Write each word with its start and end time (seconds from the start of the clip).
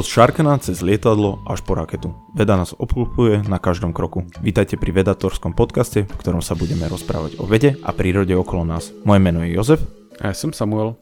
Od 0.00 0.08
šarkana 0.08 0.56
cez 0.56 0.80
lietadlo 0.80 1.44
až 1.44 1.60
po 1.60 1.76
raketu. 1.76 2.16
Veda 2.32 2.56
nás 2.56 2.72
obklopuje 2.72 3.44
na 3.44 3.60
každom 3.60 3.92
kroku. 3.92 4.24
Vítajte 4.40 4.80
pri 4.80 4.96
Vedatorskom 4.96 5.52
podcaste, 5.52 6.08
v 6.08 6.16
ktorom 6.16 6.40
sa 6.40 6.56
budeme 6.56 6.88
rozprávať 6.88 7.36
o 7.36 7.44
vede 7.44 7.76
a 7.84 7.92
prírode 7.92 8.32
okolo 8.32 8.64
nás. 8.64 8.96
Moje 9.04 9.20
meno 9.20 9.44
je 9.44 9.52
Jozef. 9.52 9.84
A 10.16 10.32
ja 10.32 10.34
som 10.34 10.56
Samuel. 10.56 10.96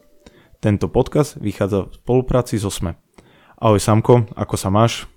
Tento 0.59 0.91
podcast 0.91 1.39
vychádza 1.39 1.87
v 1.87 1.95
spolupráci 1.95 2.59
so 2.59 2.67
SME. 2.67 2.99
Ahoj 3.55 3.79
Samko, 3.79 4.35
ako 4.35 4.55
sa 4.59 4.67
máš? 4.67 5.07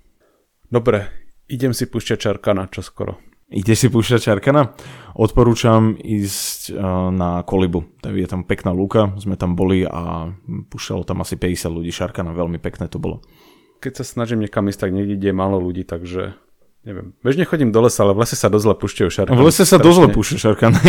Dobre, 0.71 1.11
idem 1.51 1.75
si 1.75 1.91
púšťať 1.91 2.23
Čarkana 2.23 2.71
čoskoro. 2.71 3.19
Ide 3.51 3.75
si 3.75 3.91
púšťať 3.91 4.31
Čarkana? 4.31 4.79
Odporúčam 5.19 5.99
ísť 5.99 6.71
uh, 6.71 7.11
na 7.11 7.43
Kolibu. 7.43 7.99
Je 8.07 8.31
tam 8.31 8.47
pekná 8.47 8.71
lúka, 8.71 9.11
sme 9.19 9.35
tam 9.35 9.59
boli 9.59 9.83
a 9.83 10.31
púšťalo 10.71 11.03
tam 11.03 11.27
asi 11.27 11.35
50 11.35 11.67
ľudí 11.67 11.91
Šarkana, 11.91 12.31
veľmi 12.31 12.63
pekné 12.63 12.87
to 12.87 13.03
bolo 13.03 13.27
keď 13.83 13.99
sa 13.99 14.05
snažím 14.07 14.47
niekam 14.47 14.71
ísť, 14.71 14.87
tak 14.87 14.95
niekde 14.95 15.19
ide 15.19 15.35
málo 15.35 15.59
ľudí, 15.59 15.83
takže 15.83 16.39
neviem. 16.87 17.19
Bežne 17.27 17.43
chodím 17.43 17.75
do 17.75 17.83
lesa, 17.83 18.07
ale 18.07 18.15
v 18.15 18.23
lese 18.23 18.39
sa 18.39 18.47
dosť 18.47 18.71
zle 18.71 18.75
púšťajú 18.79 19.11
šarkany. 19.11 19.35
V 19.35 19.43
lese 19.43 19.67
sa 19.67 19.83
dosť 19.83 19.97
zle 19.99 20.09
púšťajú 20.15 20.39
šarkany. 20.39 20.79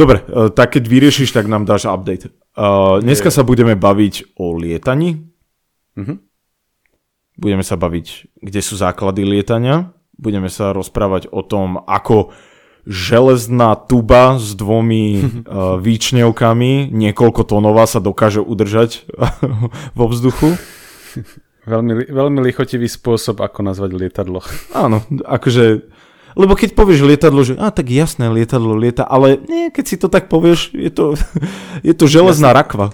Dobre, 0.00 0.24
e, 0.24 0.48
tak 0.54 0.80
keď 0.80 0.84
vyriešiš, 0.88 1.36
tak 1.36 1.44
nám 1.50 1.68
dáš 1.68 1.84
update. 1.84 2.32
Uh, 2.54 3.02
dneska 3.02 3.28
sa 3.28 3.44
budeme 3.44 3.76
baviť 3.76 4.38
o 4.38 4.56
lietaní. 4.56 5.28
Uh-huh. 5.98 6.16
Budeme 7.36 7.64
sa 7.66 7.76
baviť, 7.76 8.38
kde 8.40 8.60
sú 8.62 8.80
základy 8.80 9.26
lietania. 9.26 9.92
Budeme 10.16 10.48
sa 10.52 10.72
rozprávať 10.72 11.28
o 11.32 11.42
tom, 11.42 11.82
ako 11.84 12.32
železná 12.90 13.78
tuba 13.78 14.34
s 14.34 14.58
dvomi 14.58 15.22
uh, 15.22 15.78
výčnevkami, 15.86 16.90
niekoľko 16.90 17.46
tónová 17.46 17.86
sa 17.86 18.02
dokáže 18.02 18.42
udržať 18.42 19.06
vo 19.98 20.10
vzduchu. 20.10 20.58
Veľmi, 21.70 22.10
veľmi 22.10 22.40
lichotivý 22.42 22.90
spôsob, 22.90 23.38
ako 23.44 23.62
nazvať 23.62 23.94
lietadlo. 23.94 24.42
Áno, 24.74 25.06
akože... 25.22 25.86
Lebo 26.38 26.54
keď 26.54 26.78
povieš 26.78 27.06
lietadlo, 27.06 27.42
že 27.42 27.58
a 27.58 27.74
tak 27.74 27.90
jasné, 27.90 28.30
lietadlo 28.30 28.78
lieta, 28.78 29.02
ale 29.02 29.38
nie, 29.50 29.70
keď 29.70 29.84
si 29.86 29.96
to 29.98 30.06
tak 30.06 30.30
povieš, 30.30 30.74
je 30.74 30.90
to, 30.90 31.14
je 31.88 31.94
to 31.94 32.10
železná 32.10 32.50
Jasné. 32.50 32.58
rakva. 32.58 32.86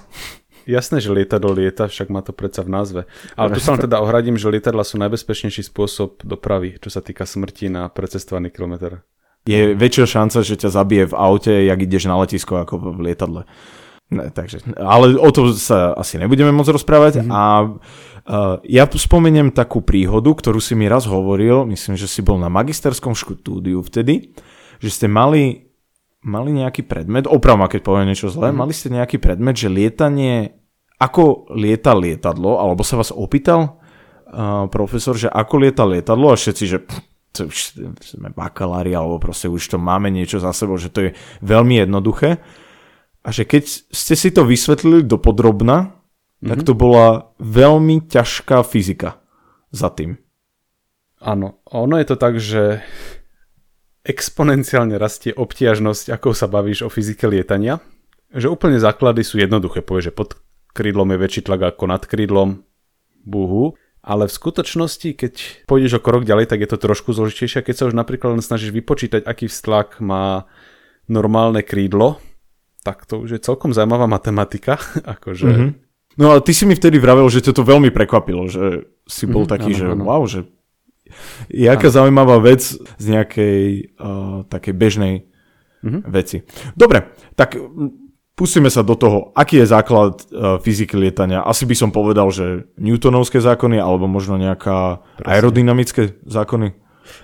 Jasné, 0.66 0.98
že 0.98 1.14
lietadlo 1.14 1.54
lieta, 1.54 1.86
však 1.86 2.10
má 2.10 2.26
to 2.26 2.34
predsa 2.34 2.66
v 2.66 2.74
názve. 2.74 3.00
Ale 3.38 3.54
tu 3.54 3.62
sa 3.62 3.78
len 3.78 3.86
teda 3.86 4.02
ohradím, 4.02 4.34
že 4.34 4.50
lietadla 4.50 4.82
sú 4.82 4.98
najbezpečnejší 4.98 5.62
spôsob 5.62 6.26
dopravy, 6.26 6.74
čo 6.82 6.90
sa 6.90 6.98
týka 6.98 7.22
smrti 7.22 7.70
na 7.70 7.86
precestovaný 7.86 8.50
kilometr 8.50 9.06
je 9.46 9.78
väčšia 9.78 10.06
šanca, 10.10 10.42
že 10.42 10.58
ťa 10.58 10.70
zabije 10.74 11.04
v 11.08 11.14
aute, 11.14 11.54
jak 11.64 11.78
ideš 11.78 12.10
na 12.10 12.18
letisko, 12.18 12.66
ako 12.66 12.98
v 12.98 13.10
lietadle. 13.10 13.42
Ne, 14.06 14.30
takže, 14.30 14.62
ale 14.78 15.18
o 15.18 15.30
to 15.34 15.50
sa 15.50 15.90
asi 15.98 16.14
nebudeme 16.14 16.54
môcť 16.54 16.78
rozprávať 16.78 17.12
mm-hmm. 17.18 17.32
a 17.34 17.42
uh, 17.66 18.54
ja 18.62 18.86
spomeniem 18.86 19.50
takú 19.50 19.82
príhodu, 19.82 20.30
ktorú 20.30 20.62
si 20.62 20.78
mi 20.78 20.86
raz 20.86 21.10
hovoril, 21.10 21.66
myslím, 21.66 21.98
že 21.98 22.06
si 22.06 22.22
bol 22.22 22.38
na 22.38 22.46
magisterskom 22.46 23.18
štúdiu 23.18 23.82
vtedy, 23.82 24.30
že 24.78 24.90
ste 24.94 25.06
mali, 25.10 25.74
mali 26.22 26.54
nejaký 26.54 26.86
predmet, 26.86 27.26
oprav 27.26 27.58
ma 27.58 27.66
keď 27.66 27.82
poviem 27.82 28.06
niečo 28.06 28.30
zlé, 28.30 28.54
mm-hmm. 28.54 28.62
mali 28.62 28.72
ste 28.78 28.94
nejaký 28.94 29.18
predmet, 29.18 29.58
že 29.58 29.74
lietanie, 29.74 30.54
ako 31.02 31.50
lieta 31.58 31.90
lietadlo, 31.90 32.62
alebo 32.62 32.86
sa 32.86 33.02
vás 33.02 33.10
opýtal 33.10 33.82
uh, 34.30 34.70
profesor, 34.70 35.18
že 35.18 35.26
ako 35.26 35.66
lieta 35.66 35.82
lietadlo 35.82 36.30
a 36.30 36.38
všetci, 36.38 36.64
že 36.70 36.78
pff, 36.78 37.15
to 37.36 37.52
už 37.52 37.76
sme 38.00 38.28
bakalári, 38.32 38.96
alebo 38.96 39.20
proste 39.20 39.52
už 39.52 39.60
to 39.60 39.78
máme 39.78 40.08
niečo 40.08 40.40
za 40.40 40.56
sebou, 40.56 40.80
že 40.80 40.88
to 40.88 41.08
je 41.08 41.10
veľmi 41.44 41.84
jednoduché. 41.84 42.40
A 43.26 43.28
že 43.34 43.44
keď 43.44 43.64
ste 43.90 44.14
si 44.14 44.30
to 44.32 44.46
vysvetlili 44.46 45.04
do 45.04 45.20
podrobna, 45.20 45.92
mm-hmm. 45.92 46.48
tak 46.48 46.58
mhm. 46.62 46.66
to 46.66 46.72
bola 46.72 47.08
veľmi 47.42 48.06
ťažká 48.08 48.64
fyzika 48.64 49.20
za 49.74 49.92
tým. 49.92 50.16
Áno, 51.20 51.60
ono 51.68 51.96
je 51.98 52.06
to 52.06 52.16
tak, 52.16 52.38
že 52.38 52.84
exponenciálne 54.06 54.94
rastie 54.94 55.34
obtiažnosť, 55.34 56.14
ako 56.14 56.30
sa 56.36 56.46
bavíš 56.46 56.86
o 56.86 56.92
fyzike 56.92 57.26
lietania. 57.26 57.82
Že 58.30 58.54
úplne 58.54 58.78
základy 58.78 59.26
sú 59.26 59.42
jednoduché. 59.42 59.82
Povieš, 59.82 60.12
že 60.12 60.14
pod 60.14 60.38
krídlom 60.70 61.10
je 61.10 61.18
väčší 61.18 61.40
tlak 61.42 61.74
ako 61.74 61.84
nad 61.90 62.02
krídlom. 62.06 62.62
Buhu 63.26 63.74
ale 64.06 64.30
v 64.30 64.36
skutočnosti, 64.38 65.18
keď 65.18 65.34
pôjdeš 65.66 65.98
o 65.98 66.04
krok 66.04 66.22
ďalej, 66.22 66.46
tak 66.46 66.62
je 66.62 66.70
to 66.70 66.78
trošku 66.78 67.10
zložitejšie. 67.10 67.66
Keď 67.66 67.74
sa 67.74 67.86
už 67.90 67.94
napríklad 67.98 68.38
len 68.38 68.42
snažíš 68.44 68.70
vypočítať, 68.70 69.26
aký 69.26 69.50
vztlak 69.50 69.98
má 69.98 70.46
normálne 71.10 71.66
krídlo, 71.66 72.22
tak 72.86 73.02
to 73.10 73.26
už 73.26 73.34
je 73.34 73.40
celkom 73.42 73.74
zaujímavá 73.74 74.06
matematika. 74.06 74.78
akože... 75.18 75.50
Mm-hmm. 75.50 75.70
No 76.16 76.32
ale 76.32 76.40
ty 76.40 76.54
si 76.54 76.64
mi 76.64 76.78
vtedy 76.78 76.96
vravel, 77.02 77.26
že 77.28 77.44
ťa 77.44 77.60
to 77.60 77.66
veľmi 77.66 77.90
prekvapilo, 77.92 78.48
že 78.48 78.88
si 79.04 79.28
bol 79.28 79.44
mm, 79.44 79.50
taký, 79.52 79.70
áno, 79.74 79.80
že 79.82 79.86
áno. 79.90 80.04
wow, 80.06 80.22
že 80.24 80.40
je 81.52 81.66
aká 81.68 81.92
zaujímavá 81.92 82.40
vec 82.40 82.62
z 82.78 83.04
nejakej 83.04 83.58
uh, 84.00 84.48
takej 84.48 84.74
bežnej 84.74 85.14
mm-hmm. 85.84 86.02
veci. 86.08 86.46
Dobre, 86.72 87.12
tak 87.36 87.58
Pustíme 88.36 88.68
sa 88.68 88.84
do 88.84 88.92
toho, 89.00 89.32
aký 89.32 89.64
je 89.64 89.72
základ 89.72 90.20
uh, 90.28 90.60
fyziky 90.60 90.92
lietania. 90.92 91.40
Asi 91.40 91.64
by 91.64 91.72
som 91.72 91.88
povedal, 91.88 92.28
že 92.28 92.68
Newtonovské 92.76 93.40
zákony, 93.40 93.80
alebo 93.80 94.04
možno 94.04 94.36
nejaká 94.36 95.00
Presne. 95.16 95.24
aerodynamické 95.24 96.20
zákony. 96.28 96.76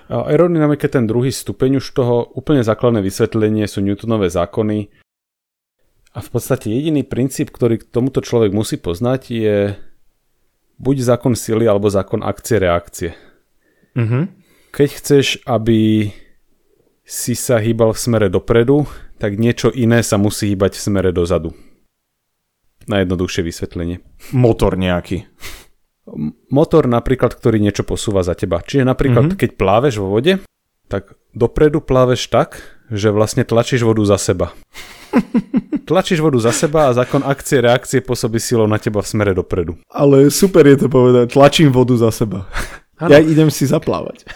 Je 0.09 0.89
ten 0.89 1.05
druhý 1.05 1.29
stupeň 1.29 1.77
už 1.77 1.85
toho. 1.93 2.33
Úplne 2.33 2.65
základné 2.65 3.05
vysvetlenie 3.05 3.69
sú 3.69 3.85
Newtonové 3.85 4.33
zákony. 4.33 4.89
A 6.13 6.19
v 6.21 6.29
podstate 6.33 6.73
jediný 6.73 7.05
princíp, 7.05 7.53
ktorý 7.53 7.77
tomuto 7.77 8.25
človek 8.25 8.49
musí 8.49 8.81
poznať, 8.81 9.21
je 9.29 9.57
buď 10.81 10.95
zákon 11.13 11.37
sily, 11.37 11.69
alebo 11.69 11.93
zákon 11.93 12.25
akcie-reakcie. 12.25 13.13
Mm-hmm. 13.93 14.23
Keď 14.73 14.89
chceš, 14.97 15.25
aby 15.45 16.09
si 17.03 17.35
sa 17.35 17.59
hýbal 17.59 17.91
v 17.91 17.99
smere 17.99 18.27
dopredu, 18.31 18.87
tak 19.19 19.35
niečo 19.35 19.69
iné 19.71 20.03
sa 20.03 20.15
musí 20.15 20.55
hýbať 20.55 20.79
v 20.79 20.83
smere 20.83 21.11
dozadu. 21.11 21.51
Najjednoduchšie 22.87 23.41
vysvetlenie. 23.43 24.03
Motor 24.35 24.75
nejaký. 24.75 25.27
Motor 26.51 26.91
napríklad, 26.91 27.31
ktorý 27.31 27.63
niečo 27.63 27.87
posúva 27.87 28.23
za 28.27 28.35
teba. 28.35 28.59
Čiže 28.59 28.83
napríklad, 28.83 29.31
mm-hmm. 29.31 29.39
keď 29.39 29.49
pláveš 29.55 30.03
vo 30.03 30.11
vode, 30.11 30.43
tak 30.91 31.15
dopredu 31.31 31.79
pláveš 31.79 32.27
tak, 32.27 32.59
že 32.91 33.07
vlastne 33.15 33.47
tlačíš 33.47 33.87
vodu 33.87 34.03
za 34.03 34.19
seba. 34.19 34.51
tlačíš 35.87 36.19
vodu 36.19 36.39
za 36.43 36.51
seba 36.51 36.91
a 36.91 36.95
zákon 36.95 37.23
akcie 37.23 37.63
reakcie 37.63 38.03
pôsobí 38.03 38.39
silou 38.43 38.67
na 38.67 38.75
teba 38.75 38.99
v 38.99 39.07
smere 39.07 39.31
dopredu. 39.31 39.79
Ale 39.87 40.27
super 40.27 40.67
je 40.67 40.83
to 40.83 40.87
povedať, 40.91 41.31
tlačím 41.31 41.71
vodu 41.71 41.95
za 41.95 42.11
seba. 42.11 42.51
Ano. 42.99 43.09
Ja 43.09 43.23
idem 43.23 43.47
si 43.47 43.63
zaplávať. 43.63 44.27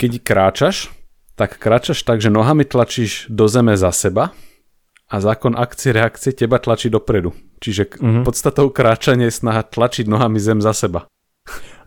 keď 0.00 0.12
kráčaš, 0.24 0.90
tak 1.34 1.56
kráčaš 1.56 2.04
tak, 2.04 2.20
že 2.20 2.28
nohami 2.28 2.64
tlačíš 2.68 3.28
do 3.32 3.48
zeme 3.48 3.76
za 3.76 3.92
seba 3.92 4.32
a 5.12 5.16
zákon 5.20 5.56
akcie 5.56 5.92
reakcie 5.92 6.32
teba 6.32 6.56
tlačí 6.56 6.88
dopredu. 6.88 7.36
Čiže 7.60 8.00
mm-hmm. 8.00 8.24
podstatou 8.24 8.72
kráčania 8.72 9.28
je 9.28 9.38
snaha 9.38 9.62
tlačiť 9.62 10.08
nohami 10.08 10.40
zem 10.40 10.58
za 10.64 10.72
seba. 10.72 11.04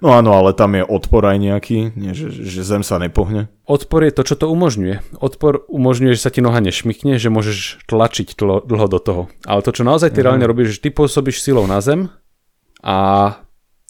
No 0.03 0.11
áno, 0.11 0.35
ale 0.35 0.51
tam 0.51 0.75
je 0.75 0.83
odpor 0.83 1.23
aj 1.23 1.37
nejaký, 1.39 1.95
nie, 1.95 2.11
že, 2.11 2.27
že 2.27 2.61
zem 2.67 2.83
sa 2.83 2.99
nepohne. 2.99 3.47
Odpor 3.63 4.03
je 4.03 4.13
to, 4.13 4.21
čo 4.27 4.35
to 4.35 4.51
umožňuje. 4.51 5.17
Odpor 5.23 5.63
umožňuje, 5.71 6.13
že 6.19 6.23
sa 6.27 6.29
ti 6.29 6.43
noha 6.43 6.59
nešmikne, 6.59 7.15
že 7.15 7.31
môžeš 7.31 7.87
tlačiť 7.87 8.35
tlo, 8.35 8.59
dlho 8.59 8.87
do 8.91 8.99
toho. 8.99 9.21
Ale 9.47 9.63
to, 9.63 9.71
čo 9.71 9.87
naozaj 9.87 10.11
ty 10.11 10.19
mm. 10.19 10.25
reálne 10.27 10.45
robíš, 10.45 10.77
že 10.77 10.83
ty 10.85 10.89
pôsobíš 10.91 11.39
silou 11.39 11.63
na 11.63 11.79
zem 11.79 12.11
a 12.83 13.39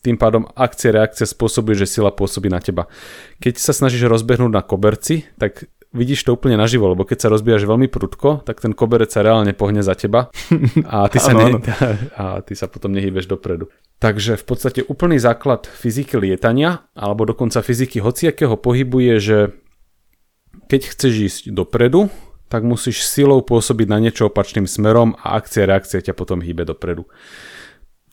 tým 0.05 0.21
pádom 0.21 0.45
akcie 0.53 0.93
reakcia 0.93 1.25
spôsobuje, 1.25 1.81
že 1.81 1.89
sila 1.89 2.13
pôsobí 2.13 2.45
na 2.45 2.61
teba. 2.61 2.85
Keď 3.41 3.57
sa 3.57 3.73
snažíš 3.73 4.05
rozbehnúť 4.05 4.53
na 4.53 4.61
koberci, 4.61 5.25
tak 5.41 5.65
vidíš 5.89 6.29
to 6.29 6.37
úplne 6.37 6.59
naživo, 6.61 6.91
lebo 6.91 7.07
keď 7.07 7.25
sa 7.25 7.31
rozbíjaš 7.33 7.65
veľmi 7.65 7.89
prudko, 7.89 8.45
tak 8.45 8.61
ten 8.61 8.75
koberec 8.77 9.09
sa 9.09 9.25
reálne 9.25 9.55
pohne 9.57 9.81
za 9.81 9.97
teba 9.97 10.29
a 10.93 11.09
ty, 11.09 11.17
sa, 11.17 11.33
ne, 11.33 11.57
a 12.21 12.45
ty 12.45 12.53
sa 12.53 12.69
potom 12.69 12.93
nehýbeš 12.93 13.25
dopredu. 13.25 13.71
Takže 13.97 14.37
v 14.37 14.45
podstate 14.45 14.83
úplný 14.85 15.17
základ 15.17 15.65
fyziky 15.65 16.19
lietania, 16.19 16.85
alebo 16.93 17.25
dokonca 17.25 17.63
fyziky 17.63 18.03
hociakého 18.03 18.59
pohybu 18.59 19.01
je, 19.01 19.15
že 19.17 19.37
keď 20.67 20.81
chceš 20.91 21.13
ísť 21.15 21.43
dopredu, 21.55 22.11
tak 22.51 22.61
musíš 22.61 23.07
silou 23.07 23.41
pôsobiť 23.41 23.87
na 23.89 23.97
niečo 23.97 24.29
opačným 24.29 24.69
smerom 24.69 25.17
a 25.17 25.39
akcia 25.39 25.65
reakcia 25.65 26.03
ťa 26.03 26.13
potom 26.13 26.43
hýbe 26.43 26.67
dopredu. 26.67 27.09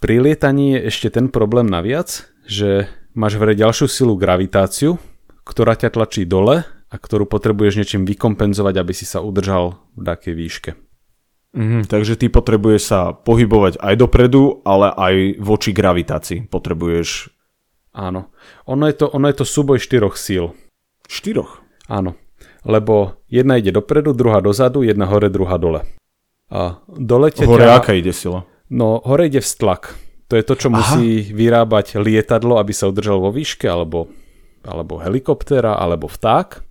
Pri 0.02 0.19
lietaní 0.19 0.75
je 0.75 0.90
ešte 0.90 1.14
ten 1.14 1.31
problém 1.31 1.70
naviac, 1.70 2.26
že 2.43 2.90
máš 3.14 3.38
v 3.38 3.46
hre 3.46 3.54
ďalšiu 3.54 3.87
silu 3.87 4.19
gravitáciu, 4.19 4.99
ktorá 5.46 5.78
ťa 5.78 5.94
tlačí 5.94 6.26
dole 6.26 6.66
a 6.66 6.94
ktorú 6.99 7.31
potrebuješ 7.31 7.78
niečím 7.78 8.02
vykompenzovať, 8.02 8.75
aby 8.82 8.93
si 8.99 9.06
sa 9.06 9.22
udržal 9.22 9.78
v 9.94 10.02
takej 10.02 10.34
výške. 10.34 10.70
Mhm, 11.54 11.87
takže 11.87 12.19
ty 12.19 12.26
potrebuješ 12.26 12.82
sa 12.82 13.14
pohybovať 13.14 13.78
aj 13.78 13.94
dopredu, 13.94 14.58
ale 14.66 14.90
aj 14.90 15.14
voči 15.38 15.70
gravitácii 15.70 16.50
potrebuješ. 16.50 17.31
Áno. 17.94 18.34
Ono 18.66 18.84
je 18.90 18.94
to, 18.98 19.06
ono 19.06 19.31
je 19.31 19.38
to 19.38 19.46
súboj 19.46 19.78
štyroch 19.78 20.19
síl. 20.19 20.50
Štyroch? 21.06 21.62
Áno. 21.87 22.19
Lebo 22.66 23.22
jedna 23.31 23.55
ide 23.55 23.70
dopredu, 23.70 24.19
druhá 24.19 24.43
dozadu, 24.43 24.82
jedna 24.82 25.06
hore, 25.06 25.31
druhá 25.31 25.62
dole. 25.62 25.87
A 26.50 26.82
dole 26.90 27.31
ťa 27.31 27.46
Hore 27.46 27.70
ťa... 27.70 27.78
aká 27.78 27.94
ide 27.94 28.10
sila? 28.10 28.50
No, 28.72 29.04
hore 29.04 29.28
ide 29.28 29.44
vztlak. 29.44 29.92
To 30.32 30.40
je 30.40 30.44
to, 30.48 30.56
čo 30.56 30.72
Aha. 30.72 30.76
musí 30.80 31.28
vyrábať 31.28 32.00
lietadlo, 32.00 32.56
aby 32.56 32.72
sa 32.72 32.88
udržal 32.88 33.20
vo 33.20 33.28
výške, 33.28 33.69
alebo, 33.69 34.08
alebo 34.64 34.96
helikoptéra, 34.96 35.76
alebo 35.76 36.08
vták, 36.08 36.64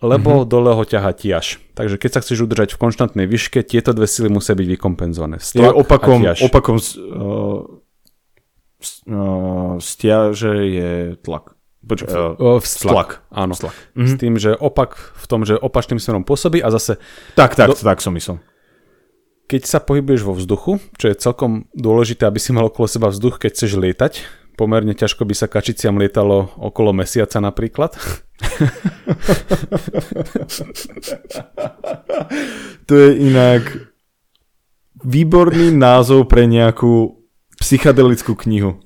lebo 0.00 0.42
mm-hmm. 0.42 0.48
dole 0.48 0.72
ho 0.72 0.80
ťaha 0.80 1.12
tiaž. 1.12 1.60
Takže 1.76 2.00
keď 2.00 2.10
sa 2.16 2.20
chceš 2.24 2.48
udržať 2.48 2.72
v 2.72 2.80
konštantnej 2.80 3.28
výške, 3.28 3.60
tieto 3.68 3.92
dve 3.92 4.08
sily 4.08 4.32
musia 4.32 4.56
byť 4.56 4.64
vykompenzované. 4.80 5.36
Stlak 5.36 5.60
je 5.60 5.76
opakom, 5.76 6.24
a 6.24 6.32
opakom 6.40 6.80
uh, 6.80 7.60
uh, 9.12 9.76
stiaže 9.76 10.56
je 10.64 10.90
tlak. 11.20 11.52
Poč- 11.84 12.08
uh, 12.08 12.64
stlak. 12.64 13.28
Áno. 13.28 13.52
Stlak. 13.52 13.76
Mm-hmm. 13.92 14.08
S 14.08 14.12
tým, 14.16 14.34
že 14.40 14.56
opak 14.56 14.96
v 14.96 15.24
tom, 15.28 15.44
že 15.44 15.60
opačným 15.60 16.00
smerom 16.00 16.24
pôsobí 16.24 16.64
a 16.64 16.72
zase... 16.72 16.96
Tak, 17.36 17.60
tak, 17.60 17.68
do... 17.70 17.74
tak 17.76 18.00
som 18.00 18.16
myslel 18.16 18.40
keď 19.46 19.62
sa 19.62 19.78
pohybuješ 19.78 20.22
vo 20.26 20.34
vzduchu, 20.34 20.82
čo 20.98 21.06
je 21.06 21.14
celkom 21.14 21.70
dôležité, 21.70 22.26
aby 22.26 22.42
si 22.42 22.50
mal 22.50 22.66
okolo 22.66 22.90
seba 22.90 23.06
vzduch, 23.14 23.38
keď 23.38 23.50
chceš 23.54 23.78
lietať, 23.78 24.26
pomerne 24.58 24.90
ťažko 24.90 25.22
by 25.22 25.34
sa 25.38 25.46
kačiciam 25.46 25.94
lietalo 26.02 26.50
okolo 26.58 26.90
mesiaca 26.90 27.38
napríklad. 27.38 27.94
to 32.90 32.92
je 32.96 33.10
inak 33.30 33.62
výborný 35.06 35.70
názov 35.70 36.26
pre 36.26 36.50
nejakú 36.50 37.22
psychedelickú 37.62 38.34
knihu. 38.44 38.82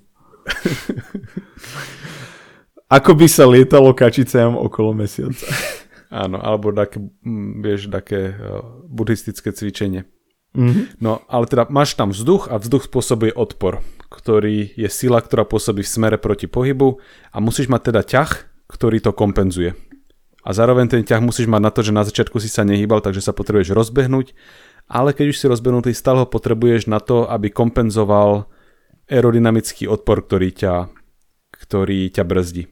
Ako 2.91 3.15
by 3.15 3.27
sa 3.31 3.47
lietalo 3.47 3.95
kačiciam 3.95 4.59
okolo 4.59 4.93
mesiaca. 4.93 5.47
Áno, 6.11 6.43
alebo 6.43 6.75
také, 6.75 6.99
vieš, 7.63 7.87
také 7.87 8.35
buddhistické 8.91 9.55
cvičenie. 9.55 10.11
Mm-hmm. 10.51 10.99
No, 10.99 11.23
ale 11.31 11.47
teda 11.47 11.71
máš 11.71 11.95
tam 11.95 12.11
vzduch 12.11 12.51
a 12.51 12.59
vzduch 12.59 12.91
spôsobuje 12.91 13.31
odpor, 13.31 13.87
ktorý 14.11 14.75
je 14.75 14.91
sila, 14.91 15.23
ktorá 15.23 15.47
pôsobí 15.47 15.87
v 15.87 15.93
smere 15.95 16.19
proti 16.19 16.51
pohybu 16.51 16.99
a 17.31 17.39
musíš 17.39 17.71
mať 17.71 17.95
teda 17.95 18.03
ťah, 18.03 18.31
ktorý 18.67 18.99
to 18.99 19.15
kompenzuje. 19.15 19.79
A 20.43 20.51
zároveň 20.51 20.91
ten 20.91 21.07
ťah 21.07 21.23
musíš 21.23 21.47
mať 21.47 21.63
na 21.63 21.71
to, 21.71 21.81
že 21.87 21.95
na 21.95 22.03
začiatku 22.03 22.43
si 22.43 22.51
sa 22.51 22.67
nehýbal, 22.67 23.05
takže 23.05 23.23
sa 23.23 23.37
potrebuješ 23.37 23.77
rozbehnúť, 23.77 24.35
ale 24.91 25.15
keď 25.15 25.27
už 25.31 25.39
si 25.39 25.47
rozbehnutý, 25.47 25.95
stále 25.95 26.25
ho 26.25 26.27
potrebuješ 26.27 26.91
na 26.91 26.99
to, 26.99 27.31
aby 27.31 27.55
kompenzoval 27.55 28.51
aerodynamický 29.07 29.87
odpor, 29.87 30.27
ktorý 30.27 30.51
ťa, 30.51 30.91
ktorý 31.55 32.11
ťa 32.11 32.25
brzdí. 32.27 32.65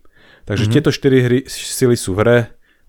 Takže 0.49 0.67
mm-hmm. 0.67 0.75
tieto 0.75 0.91
štyri 0.91 1.19
hry, 1.23 1.39
sily 1.47 1.95
sú 1.95 2.19
v 2.19 2.21
hre, 2.25 2.39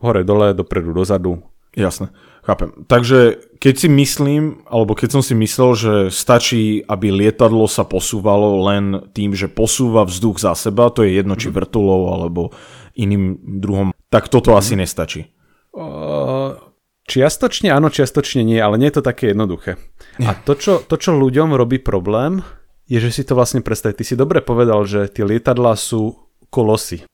hore, 0.01 0.25
dole, 0.25 0.55
dopredu, 0.57 0.95
dozadu. 0.95 1.43
Jasné. 1.77 2.09
Chápem. 2.49 2.73
Takže 2.89 3.45
keď 3.61 3.75
si 3.77 3.87
myslím, 3.93 4.65
alebo 4.65 4.97
keď 4.97 5.09
som 5.13 5.21
si 5.21 5.37
myslel, 5.37 5.71
že 5.77 5.93
stačí, 6.09 6.81
aby 6.81 7.13
lietadlo 7.13 7.69
sa 7.69 7.85
posúvalo 7.85 8.65
len 8.65 9.05
tým, 9.13 9.37
že 9.37 9.45
posúva 9.45 10.01
vzduch 10.01 10.41
za 10.41 10.57
seba, 10.57 10.89
to 10.89 11.05
je 11.05 11.13
jedno 11.13 11.37
či 11.37 11.53
mhm. 11.53 11.55
vrtulou 11.61 12.09
alebo 12.09 12.49
iným 12.97 13.37
druhom, 13.61 13.93
tak 14.09 14.33
toto 14.33 14.57
asi 14.57 14.73
mhm. 14.73 14.81
nestačí. 14.81 15.29
Uh, 15.77 16.57
čiastočne 17.05 17.69
áno, 17.69 17.93
čiastočne 17.93 18.41
nie, 18.41 18.57
ale 18.57 18.81
nie 18.81 18.89
je 18.89 18.97
to 18.97 19.03
také 19.05 19.29
jednoduché. 19.29 19.77
A 20.25 20.33
to 20.33 20.57
čo, 20.57 20.81
to, 20.81 20.97
čo 20.97 21.13
ľuďom 21.13 21.53
robí 21.53 21.77
problém, 21.77 22.41
je, 22.89 22.97
že 22.97 23.13
si 23.13 23.21
to 23.21 23.37
vlastne 23.37 23.61
predstav. 23.61 23.93
Ty 23.93 24.01
si 24.01 24.17
dobre 24.17 24.41
povedal, 24.41 24.89
že 24.89 25.05
tie 25.05 25.21
lietadlá 25.21 25.77
sú 25.77 26.17
kolosy. 26.49 27.05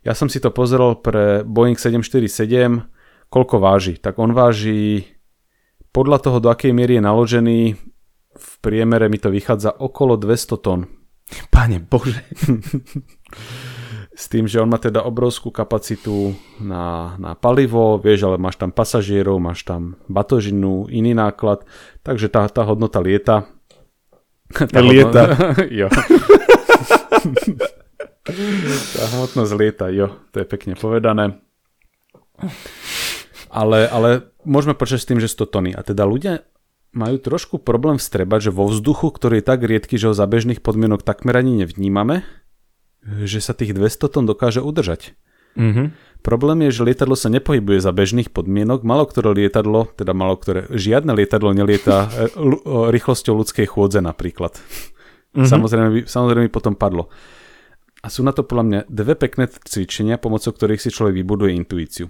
Ja 0.00 0.16
som 0.16 0.32
si 0.32 0.40
to 0.40 0.48
pozeral 0.48 1.04
pre 1.04 1.44
Boeing 1.44 1.76
747, 1.76 2.93
koľko 3.34 3.58
váži. 3.58 3.98
Tak 3.98 4.22
on 4.22 4.30
váži 4.30 5.10
podľa 5.90 6.22
toho, 6.22 6.38
do 6.38 6.54
akej 6.54 6.70
miery 6.70 6.98
je 6.98 7.02
naložený, 7.02 7.58
v 8.34 8.52
priemere 8.62 9.10
mi 9.10 9.18
to 9.18 9.34
vychádza 9.34 9.74
okolo 9.74 10.14
200 10.14 10.62
tón. 10.62 10.86
Pane 11.50 11.82
Bože. 11.82 12.22
S 14.14 14.30
tým, 14.30 14.46
že 14.46 14.62
on 14.62 14.70
má 14.70 14.78
teda 14.78 15.02
obrovskú 15.02 15.50
kapacitu 15.50 16.38
na, 16.62 17.18
na 17.18 17.34
palivo, 17.34 17.98
vieš, 17.98 18.30
ale 18.30 18.38
máš 18.38 18.62
tam 18.62 18.70
pasažierov, 18.70 19.42
máš 19.42 19.66
tam 19.66 19.98
batožinu, 20.06 20.86
iný 20.86 21.18
náklad, 21.18 21.66
takže 22.06 22.30
tá, 22.30 22.46
tá 22.46 22.62
hodnota 22.62 23.02
lieta. 23.02 23.50
Tá 24.54 24.78
lieta. 24.78 25.34
Hodnota, 25.34 25.66
jo. 25.66 25.88
tá 28.94 29.02
hmotnosť 29.18 29.52
lieta, 29.58 29.90
jo, 29.90 30.14
to 30.30 30.36
je 30.38 30.46
pekne 30.46 30.78
povedané 30.78 31.42
ale, 33.54 33.86
ale 33.86 34.10
môžeme 34.42 34.74
počať 34.74 34.98
s 34.98 35.08
tým, 35.08 35.22
že 35.22 35.30
100 35.30 35.54
tony. 35.54 35.70
A 35.70 35.86
teda 35.86 36.02
ľudia 36.02 36.42
majú 36.94 37.18
trošku 37.22 37.62
problém 37.62 37.98
vstrebať, 37.98 38.50
že 38.50 38.54
vo 38.54 38.66
vzduchu, 38.66 39.14
ktorý 39.14 39.38
je 39.38 39.46
tak 39.46 39.62
riedky, 39.62 39.94
že 39.94 40.10
ho 40.10 40.14
za 40.14 40.26
bežných 40.26 40.62
podmienok 40.62 41.06
takmer 41.06 41.38
ani 41.38 41.62
nevnímame, 41.66 42.26
že 43.06 43.38
sa 43.38 43.54
tých 43.54 43.74
200 43.74 44.10
tón 44.10 44.24
dokáže 44.26 44.62
udržať. 44.62 45.14
Mm-hmm. 45.54 45.86
Problém 46.24 46.66
je, 46.66 46.80
že 46.80 46.86
lietadlo 46.88 47.14
sa 47.14 47.28
nepohybuje 47.28 47.84
za 47.84 47.92
bežných 47.92 48.32
podmienok. 48.32 48.80
Malo 48.82 49.04
ktoré 49.04 49.36
lietadlo, 49.36 49.92
teda 49.92 50.16
malo 50.16 50.40
ktoré, 50.40 50.66
žiadne 50.72 51.12
lietadlo 51.12 51.52
nelieta 51.52 52.08
e, 52.10 52.32
rýchlosťou 52.90 53.44
ľudskej 53.44 53.68
chôdze 53.68 54.00
napríklad. 54.00 54.56
Mm-hmm. 54.56 55.46
Samozrejme, 55.46 55.88
samozrejme 56.08 56.48
potom 56.48 56.74
padlo. 56.74 57.12
A 58.00 58.08
sú 58.08 58.24
na 58.24 58.32
to 58.32 58.44
podľa 58.44 58.64
mňa 58.64 58.80
dve 58.88 59.14
pekné 59.16 59.48
cvičenia, 59.50 60.16
pomocou 60.16 60.52
ktorých 60.52 60.80
si 60.80 60.92
človek 60.92 61.22
vybuduje 61.22 61.56
intuíciu. 61.56 62.06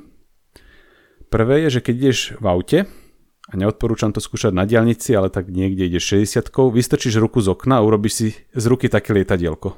Prvé 1.35 1.67
je, 1.67 1.79
že 1.79 1.81
keď 1.83 1.95
ideš 1.99 2.19
v 2.39 2.47
aute, 2.47 2.79
a 3.51 3.53
neodporúčam 3.59 4.15
to 4.15 4.23
skúšať 4.23 4.55
na 4.55 4.63
diálnici, 4.71 5.11
ale 5.19 5.35
tak 5.35 5.51
niekde 5.51 5.91
ideš 5.91 6.15
60 6.23 6.47
vystrčíš 6.71 7.19
ruku 7.19 7.43
z 7.43 7.51
okna 7.51 7.83
a 7.83 7.85
urobíš 7.85 8.13
si 8.15 8.27
z 8.55 8.65
ruky 8.71 8.87
také 8.87 9.11
lietadielko. 9.13 9.75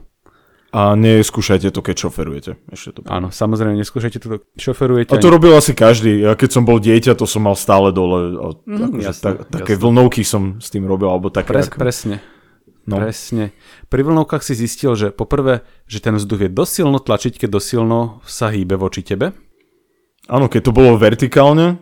A 0.76 0.92
neskúšajte 0.92 1.72
to, 1.72 1.80
keď 1.80 1.96
šoferujete. 1.96 2.50
Ešte 2.68 3.00
to 3.00 3.08
Áno, 3.08 3.32
samozrejme, 3.32 3.72
neskúšajte 3.80 4.18
to, 4.20 4.26
keď 4.36 4.40
šoferujete. 4.60 5.16
A 5.16 5.22
to 5.22 5.32
robil 5.32 5.56
asi 5.56 5.72
každý. 5.72 6.28
Ja 6.28 6.36
keď 6.36 6.60
som 6.60 6.68
bol 6.68 6.76
dieťa, 6.76 7.16
to 7.16 7.24
som 7.24 7.48
mal 7.48 7.56
stále 7.56 7.88
dole. 7.96 8.36
A 8.36 8.46
mm, 8.60 9.00
jasne, 9.00 9.24
tak, 9.24 9.48
také 9.48 9.80
jasne. 9.80 9.82
vlnovky 9.88 10.22
som 10.28 10.60
s 10.60 10.68
tým 10.68 10.84
robil, 10.84 11.08
alebo 11.08 11.32
také. 11.32 11.56
Pres, 11.56 11.72
ak... 11.72 11.80
Presne. 11.80 12.20
No. 12.84 13.00
Presne. 13.00 13.56
Pri 13.88 14.04
vlnovkách 14.04 14.44
si 14.44 14.52
zistil, 14.52 14.92
že 14.92 15.08
poprvé, 15.10 15.64
že 15.88 16.04
ten 16.04 16.20
vzduch 16.20 16.46
je 16.46 16.50
dosilno 16.52 17.00
tlačiť, 17.00 17.40
keď 17.40 17.48
dosilno 17.56 18.20
sa 18.28 18.52
hýbe 18.52 18.76
voči 18.76 19.00
tebe. 19.00 19.32
Áno, 20.26 20.50
keď 20.50 20.71
to 20.71 20.73
bolo 20.75 20.99
vertikálne, 20.99 21.78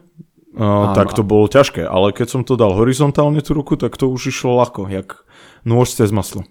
uh, 0.56 0.92
tak 0.92 1.16
to 1.16 1.24
bolo 1.24 1.48
ťažké, 1.48 1.84
ale 1.84 2.12
keď 2.12 2.26
som 2.28 2.42
to 2.44 2.60
dal 2.60 2.76
horizontálne 2.76 3.40
tú 3.40 3.56
ruku, 3.56 3.80
tak 3.80 3.96
to 3.96 4.12
už 4.12 4.32
išlo 4.32 4.60
ľahko, 4.60 4.88
jak 4.92 5.24
nôž 5.64 5.96
cez 5.96 6.12
maslo. 6.12 6.44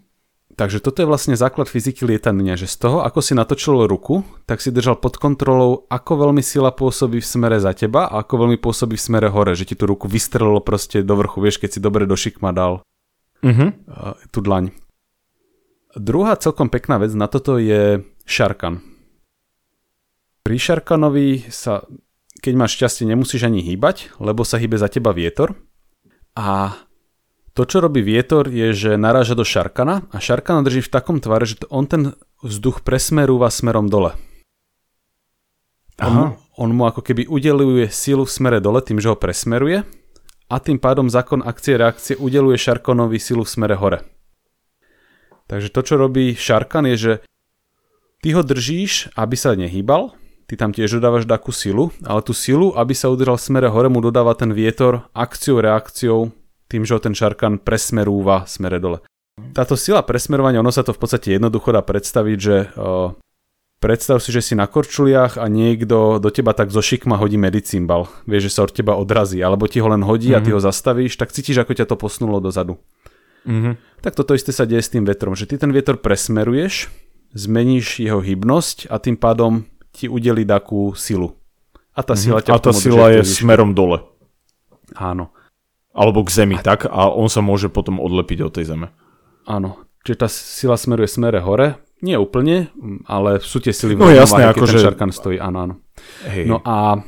Takže 0.54 0.86
toto 0.86 1.02
je 1.02 1.10
vlastne 1.10 1.34
základ 1.34 1.66
fyziky 1.66 2.06
lietania, 2.06 2.54
že 2.54 2.70
z 2.70 2.86
toho, 2.86 3.02
ako 3.02 3.26
si 3.26 3.34
natočil 3.34 3.90
ruku, 3.90 4.22
tak 4.46 4.62
si 4.62 4.70
držal 4.70 5.02
pod 5.02 5.18
kontrolou, 5.18 5.90
ako 5.90 6.30
veľmi 6.30 6.46
sila 6.46 6.70
pôsobí 6.70 7.18
v 7.18 7.26
smere 7.26 7.58
za 7.58 7.74
teba 7.74 8.06
a 8.06 8.22
ako 8.22 8.46
veľmi 8.46 8.62
pôsobí 8.62 8.94
v 8.94 9.02
smere 9.02 9.34
hore, 9.34 9.58
že 9.58 9.66
ti 9.66 9.74
tú 9.74 9.90
ruku 9.90 10.06
vystrelilo 10.06 10.62
proste 10.62 11.02
do 11.02 11.18
vrchu, 11.18 11.42
vieš, 11.42 11.58
keď 11.58 11.70
si 11.74 11.80
dobre 11.82 12.06
do 12.06 12.14
šikma 12.14 12.54
dal 12.54 12.86
uh-huh. 13.42 13.70
tú 14.30 14.46
dlaň. 14.46 14.70
Druhá 15.98 16.38
celkom 16.38 16.70
pekná 16.70 17.02
vec 17.02 17.14
na 17.18 17.26
toto 17.26 17.58
je 17.58 18.06
šarkan. 18.30 18.93
Pri 20.44 20.60
Šarkanovi 20.60 21.48
sa, 21.48 21.88
keď 22.44 22.54
máš 22.60 22.76
šťastie, 22.76 23.08
nemusíš 23.08 23.48
ani 23.48 23.64
hýbať, 23.64 24.12
lebo 24.20 24.44
sa 24.44 24.60
hýbe 24.60 24.76
za 24.76 24.92
teba 24.92 25.16
vietor. 25.16 25.56
A 26.36 26.76
to, 27.56 27.64
čo 27.64 27.80
robí 27.80 28.04
vietor, 28.04 28.52
je, 28.52 28.76
že 28.76 29.00
naráža 29.00 29.40
do 29.40 29.48
Šarkana 29.48 30.04
a 30.12 30.18
Šarkana 30.20 30.60
drží 30.60 30.84
v 30.84 30.92
takom 30.92 31.24
tvare, 31.24 31.48
že 31.48 31.64
on 31.72 31.88
ten 31.88 32.12
vzduch 32.44 32.84
presmerúva 32.84 33.48
smerom 33.48 33.88
dole. 33.88 34.20
On 36.04 36.12
mu, 36.12 36.26
on 36.60 36.70
mu 36.76 36.84
ako 36.92 37.00
keby 37.00 37.24
udeluje 37.30 37.88
silu 37.88 38.28
v 38.28 38.34
smere 38.36 38.60
dole 38.60 38.84
tým, 38.84 39.00
že 39.00 39.08
ho 39.08 39.16
presmeruje 39.16 39.88
a 40.52 40.56
tým 40.60 40.76
pádom 40.76 41.08
zákon 41.08 41.40
akcie 41.40 41.80
reakcie 41.80 42.20
udeluje 42.20 42.60
Šarkanovi 42.60 43.16
silu 43.16 43.48
v 43.48 43.54
smere 43.54 43.80
hore. 43.80 44.04
Takže 45.48 45.72
to, 45.72 45.82
čo 45.88 45.96
robí 45.96 46.36
Šarkan 46.36 46.90
je, 46.92 46.98
že 47.00 47.14
ty 48.20 48.36
ho 48.36 48.44
držíš, 48.44 49.16
aby 49.16 49.36
sa 49.40 49.56
nehýbal 49.56 50.20
ty 50.48 50.54
tam 50.60 50.76
tiež 50.76 51.00
dodávaš 51.00 51.26
takú 51.26 51.56
silu, 51.56 51.90
ale 52.04 52.22
tú 52.22 52.36
silu, 52.36 52.76
aby 52.76 52.92
sa 52.92 53.10
udržal 53.10 53.40
v 53.40 53.46
smere 53.46 53.68
hore, 53.72 53.88
mu 53.88 54.04
dodáva 54.04 54.36
ten 54.36 54.52
vietor 54.52 55.08
akciou, 55.16 55.64
reakciou, 55.64 56.32
tým, 56.68 56.84
že 56.84 56.96
ho 56.96 57.00
ten 57.00 57.14
šarkan 57.14 57.62
presmerúva 57.62 58.50
smere 58.50 58.82
dole. 58.82 59.00
Táto 59.54 59.74
sila 59.74 60.06
presmerovania, 60.06 60.62
ono 60.62 60.70
sa 60.70 60.86
to 60.86 60.94
v 60.94 61.02
podstate 61.02 61.34
jednoducho 61.34 61.74
dá 61.74 61.82
predstaviť, 61.82 62.38
že 62.38 62.56
o, 62.78 63.18
predstav 63.82 64.22
si, 64.22 64.30
že 64.30 64.46
si 64.46 64.54
na 64.54 64.70
korčuliach 64.70 65.42
a 65.42 65.50
niekto 65.50 66.22
do 66.22 66.30
teba 66.30 66.54
tak 66.54 66.70
zo 66.70 66.86
šikma 66.86 67.18
hodí 67.18 67.42
medicímbal. 67.42 68.06
Vieš, 68.30 68.50
že 68.50 68.54
sa 68.54 68.62
od 68.70 68.74
teba 68.74 68.94
odrazí, 68.94 69.42
alebo 69.42 69.66
ti 69.66 69.82
ho 69.82 69.90
len 69.90 70.06
hodí 70.06 70.32
mm-hmm. 70.32 70.42
a 70.42 70.46
ty 70.46 70.50
mhm. 70.54 70.56
ho 70.58 70.62
zastavíš, 70.62 71.18
tak 71.18 71.34
cítiš, 71.34 71.66
ako 71.66 71.74
ťa 71.74 71.90
to 71.90 71.96
posunulo 71.98 72.38
dozadu. 72.38 72.78
Mm-hmm. 73.50 74.06
Tak 74.06 74.14
toto 74.16 74.38
isté 74.38 74.54
sa 74.54 74.70
deje 74.70 74.86
s 74.86 74.94
tým 74.94 75.04
vetrom, 75.04 75.34
že 75.34 75.50
ty 75.50 75.58
ten 75.58 75.74
vietor 75.74 75.98
presmeruješ, 76.00 76.88
zmeníš 77.34 78.06
jeho 78.06 78.22
hybnosť 78.22 78.88
a 78.94 79.02
tým 79.02 79.18
pádom 79.18 79.66
ti 79.94 80.10
udeli 80.10 80.44
takú 80.44 80.98
silu. 80.98 81.38
A 81.94 82.02
tá 82.02 82.18
sila 82.18 82.42
ťa 82.42 82.58
A 82.58 82.60
tá 82.60 82.74
sila 82.74 83.14
je 83.14 83.22
výšku. 83.22 83.46
smerom 83.46 83.78
dole. 83.78 84.02
Áno. 84.98 85.30
Alebo 85.94 86.26
k 86.26 86.34
zemi, 86.34 86.58
a... 86.58 86.66
tak? 86.66 86.90
A 86.90 87.14
on 87.14 87.30
sa 87.30 87.46
môže 87.46 87.70
potom 87.70 88.02
odlepiť 88.02 88.40
od 88.42 88.52
tej 88.52 88.66
zeme. 88.74 88.90
Áno. 89.46 89.86
čiže 90.02 90.18
tá 90.18 90.28
sila 90.28 90.76
smeruje 90.76 91.08
smere 91.08 91.40
hore, 91.44 91.78
nie 92.04 92.20
úplne, 92.20 92.68
ale 93.08 93.40
sú 93.40 93.64
tie 93.64 93.72
sily 93.72 93.96
No 93.96 94.12
jasné, 94.12 94.44
ako 94.52 94.68
ten 94.68 94.82
šarkan 94.84 95.12
stojí, 95.16 95.40
áno, 95.40 95.58
áno. 95.64 95.76
Hej. 96.28 96.52
No 96.52 96.60
a 96.66 97.00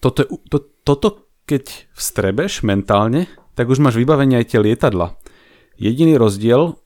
toto, 0.00 0.24
to, 0.48 0.58
toto, 0.86 1.28
keď 1.44 1.92
vstrebeš 1.92 2.64
mentálne, 2.64 3.28
tak 3.52 3.68
už 3.68 3.82
máš 3.82 4.00
vybavenie 4.00 4.40
aj 4.40 4.54
tie 4.54 4.60
lietadla. 4.62 5.18
Jediný 5.76 6.16
rozdiel, 6.16 6.80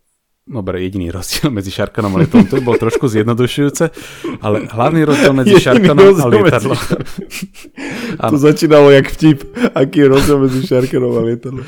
dobre, 0.52 0.84
jediný 0.84 1.08
rozdiel 1.08 1.48
medzi 1.58 1.72
šarkanom 1.72 2.12
a 2.14 2.18
lietadlom, 2.22 2.46
to 2.46 2.54
by 2.60 2.62
bolo 2.62 2.78
trošku 2.78 3.08
zjednodušujúce, 3.08 3.84
ale 4.44 4.68
hlavný 4.68 5.02
rozdiel 5.08 5.32
medzi 5.32 5.56
Jediný 5.56 5.64
šarkanom 5.64 6.04
a 6.04 6.08
medzi 6.12 6.28
lietadlom. 6.28 6.80
To 8.22 8.36
začínalo 8.36 8.88
jak 8.92 9.08
vtip, 9.08 9.38
aký 9.72 10.04
je 10.04 10.08
rozdiel 10.08 10.38
medzi 10.38 10.60
šarkanom 10.68 11.12
a 11.16 11.22
lietadlom. 11.24 11.66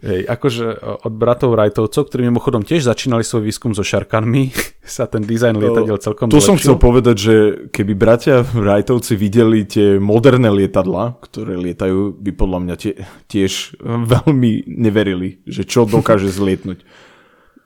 Hej, 0.00 0.20
akože 0.32 0.66
od 1.04 1.12
bratov 1.12 1.52
Wrightovcov, 1.52 2.08
ktorí 2.08 2.30
mimochodom 2.32 2.64
tiež 2.64 2.88
začínali 2.88 3.20
svoj 3.20 3.44
výskum 3.44 3.76
so 3.76 3.84
šarkanmi, 3.84 4.54
sa 4.96 5.04
ten 5.10 5.26
dizajn 5.26 5.60
lietadiel 5.60 5.98
celkom 6.00 6.32
To 6.32 6.40
som 6.40 6.56
zlepšil. 6.56 6.62
chcel 6.62 6.76
povedať, 6.80 7.16
že 7.18 7.34
keby 7.68 7.92
bratia 7.98 8.46
Wrightovci 8.46 9.18
videli 9.18 9.68
tie 9.68 10.00
moderné 10.00 10.48
lietadla, 10.48 11.20
ktoré 11.20 11.58
lietajú, 11.60 12.16
by 12.16 12.30
podľa 12.32 12.58
mňa 12.64 12.74
tie, 12.80 12.92
tiež 13.28 13.76
veľmi 13.84 14.66
neverili, 14.66 15.42
že 15.44 15.68
čo 15.68 15.84
dokáže 15.84 16.32
zlietnúť. 16.32 16.82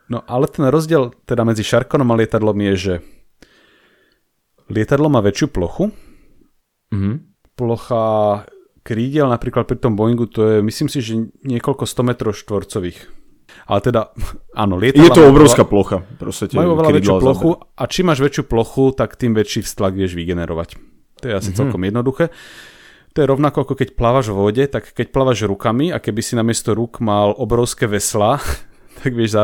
No 0.08 0.20
ale 0.28 0.46
ten 0.52 0.68
rozdiel 0.68 1.16
teda 1.24 1.48
medzi 1.48 1.64
šarkanom 1.64 2.12
a 2.12 2.18
lietadlom 2.20 2.58
je, 2.72 2.74
že 2.76 2.94
lietadlo 4.68 5.08
má 5.08 5.24
väčšiu 5.24 5.48
plochu, 5.48 5.92
Mhm. 6.94 7.12
plocha 7.58 8.04
krídel 8.84 9.26
napríklad 9.26 9.66
pri 9.66 9.80
tom 9.80 9.96
Boeingu 9.98 10.28
to 10.30 10.46
je, 10.46 10.56
myslím 10.62 10.86
si, 10.92 11.00
že 11.00 11.32
niekoľko 11.42 11.88
100 11.88 12.06
metrov 12.06 12.32
štvorcových. 12.36 12.98
Ale 13.64 13.80
teda, 13.80 14.12
áno, 14.62 14.76
lietadla 14.76 15.08
Je 15.08 15.16
to 15.16 15.30
obrovská 15.30 15.64
plocha. 15.64 16.04
Proste 16.20 16.52
Majú 16.52 16.76
oveľa 16.76 16.90
väčšiu 17.00 17.14
plochu 17.18 17.50
a 17.56 17.82
čím 17.88 18.12
máš 18.12 18.20
väčšiu 18.20 18.44
plochu, 18.44 18.92
tak 18.92 19.16
tým 19.16 19.32
väčší 19.32 19.64
vztlak 19.64 19.96
vieš 19.96 20.14
vygenerovať. 20.14 20.76
To 21.22 21.24
je 21.26 21.34
asi 21.34 21.50
mm-hmm. 21.50 21.58
celkom 21.58 21.82
jednoduché. 21.82 22.24
To 23.14 23.22
je 23.22 23.30
rovnako 23.30 23.62
ako 23.62 23.74
keď 23.78 23.88
plávaš 23.94 24.34
v 24.34 24.36
vode, 24.42 24.64
tak 24.66 24.90
keď 24.90 25.14
plávaš 25.14 25.46
rukami 25.46 25.94
a 25.94 26.02
keby 26.02 26.18
si 26.18 26.34
namiesto 26.34 26.74
rúk 26.74 26.98
mal 26.98 27.30
obrovské 27.38 27.86
vesla, 27.86 28.42
tak 29.04 29.12
vieš 29.12 29.36
za, 29.36 29.42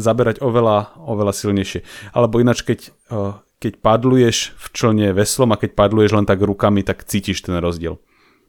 zaberať 0.00 0.40
oveľa, 0.40 0.96
oveľa 0.96 1.36
silnejšie. 1.36 1.84
Alebo 2.10 2.40
ináč, 2.40 2.64
keď, 2.64 2.88
eh, 2.88 3.32
keď 3.60 3.72
padluješ 3.78 4.56
v 4.56 4.66
člne 4.72 5.06
veslom 5.12 5.52
a 5.52 5.60
keď 5.60 5.76
padluješ 5.76 6.16
len 6.16 6.24
tak 6.24 6.40
rukami, 6.40 6.80
tak 6.80 7.04
cítiš 7.04 7.44
ten 7.44 7.60
rozdiel. 7.60 8.00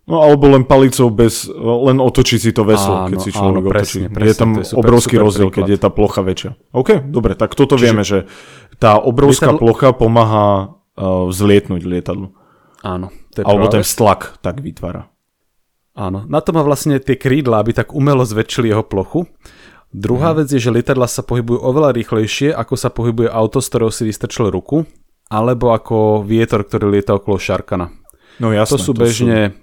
No 0.03 0.19
alebo 0.19 0.51
len 0.51 0.67
palicou 0.67 1.07
bez, 1.07 1.47
len 1.55 2.03
otočí 2.03 2.35
si 2.35 2.51
to 2.51 2.67
veslo, 2.67 3.07
Áno, 3.07 3.07
keď 3.07 3.17
si 3.23 3.31
áno, 3.31 3.37
človek 3.39 3.63
presne, 3.71 4.01
otočí. 4.03 4.15
presne, 4.15 4.27
je 4.27 4.35
tam 4.35 4.49
je 4.59 4.63
super- 4.67 4.79
obrovský 4.83 5.15
super 5.15 5.25
rozdiel, 5.31 5.47
keď 5.47 5.63
príklad. 5.63 5.75
je 5.75 5.79
tá 5.79 5.89
plocha 5.95 6.21
väčšia. 6.27 6.51
OK, 6.75 6.89
dobre, 7.07 7.31
tak 7.39 7.55
toto 7.55 7.79
Čiže... 7.79 7.83
vieme, 7.87 8.03
že 8.03 8.17
tá 8.83 8.99
obrovská 8.99 9.55
Lietadlo- 9.55 9.63
plocha 9.63 9.89
pomáha 9.95 10.47
uh, 10.99 11.23
vzlietnúť 11.31 11.81
lietadlu. 11.87 12.35
Áno. 12.83 13.15
To 13.31 13.37
je 13.39 13.45
Alebo 13.47 13.71
ten 13.71 13.79
stlak 13.87 14.43
tak 14.43 14.59
vytvára. 14.59 15.07
Áno, 15.95 16.27
na 16.27 16.43
to 16.43 16.51
má 16.51 16.65
vlastne 16.67 16.99
tie 16.99 17.15
krídla, 17.15 17.63
aby 17.63 17.71
tak 17.71 17.95
umelo 17.95 18.27
zväčšili 18.27 18.75
jeho 18.75 18.83
plochu. 18.83 19.23
Druhá 19.93 20.33
vec 20.33 20.49
je, 20.49 20.57
že 20.57 20.73
lietadla 20.73 21.05
sa 21.05 21.21
pohybujú 21.21 21.61
oveľa 21.61 21.93
rýchlejšie, 21.93 22.49
ako 22.49 22.73
sa 22.73 22.89
pohybuje 22.89 23.29
auto, 23.29 23.61
z 23.61 23.69
ktorého 23.69 23.93
si 23.93 24.03
vystrčil 24.09 24.49
ruku, 24.49 24.89
alebo 25.29 25.69
ako 25.69 26.25
vietor, 26.25 26.65
ktorý 26.65 26.97
lieta 26.97 27.13
okolo 27.13 27.37
šarkana. 27.37 27.93
No 28.41 28.49
jasné. 28.49 28.73
To 28.73 28.81
sú 28.81 28.97
bežne, 28.97 29.53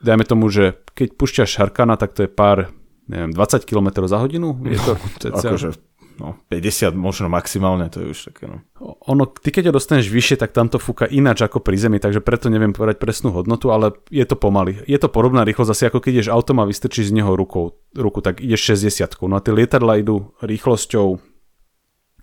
dajme 0.00 0.24
tomu, 0.24 0.48
že 0.48 0.80
keď 0.96 1.08
pušťaš 1.20 1.48
šarkana, 1.60 2.00
tak 2.00 2.16
to 2.16 2.24
je 2.24 2.30
pár, 2.32 2.72
neviem, 3.04 3.36
20 3.36 3.68
km 3.68 4.08
za 4.08 4.16
hodinu 4.16 4.56
vietor. 4.56 4.96
cca. 5.20 5.36
Akože, 5.36 5.76
no, 6.20 6.40
50 6.48 6.96
možno 6.96 7.28
maximálne, 7.28 7.88
to 7.92 8.02
je 8.02 8.06
už 8.12 8.20
také, 8.32 8.48
no. 8.50 8.64
Ono, 9.08 9.28
ty 9.28 9.52
keď 9.52 9.70
ho 9.70 9.76
dostaneš 9.76 10.10
vyššie, 10.10 10.36
tak 10.40 10.56
tam 10.56 10.68
to 10.68 10.76
fúka 10.76 11.06
ináč 11.06 11.44
ako 11.44 11.62
pri 11.62 11.76
zemi, 11.78 11.98
takže 12.02 12.24
preto 12.24 12.50
neviem 12.52 12.76
povedať 12.76 13.00
presnú 13.00 13.32
hodnotu, 13.32 13.72
ale 13.72 13.94
je 14.08 14.24
to 14.24 14.36
pomaly. 14.36 14.80
Je 14.84 14.98
to 15.00 15.08
podobná 15.08 15.46
rýchlosť, 15.46 15.70
asi 15.72 15.84
ako 15.88 15.98
keď 16.02 16.12
ideš 16.20 16.28
autom 16.32 16.60
a 16.60 16.68
vystrčíš 16.68 17.12
z 17.12 17.16
neho 17.22 17.32
rukou, 17.36 17.78
ruku, 17.94 18.20
tak 18.20 18.44
ideš 18.44 18.76
60. 18.76 19.08
No 19.28 19.38
a 19.38 19.44
tie 19.44 19.52
lietadla 19.54 20.00
idú 20.00 20.34
rýchlosťou 20.40 21.22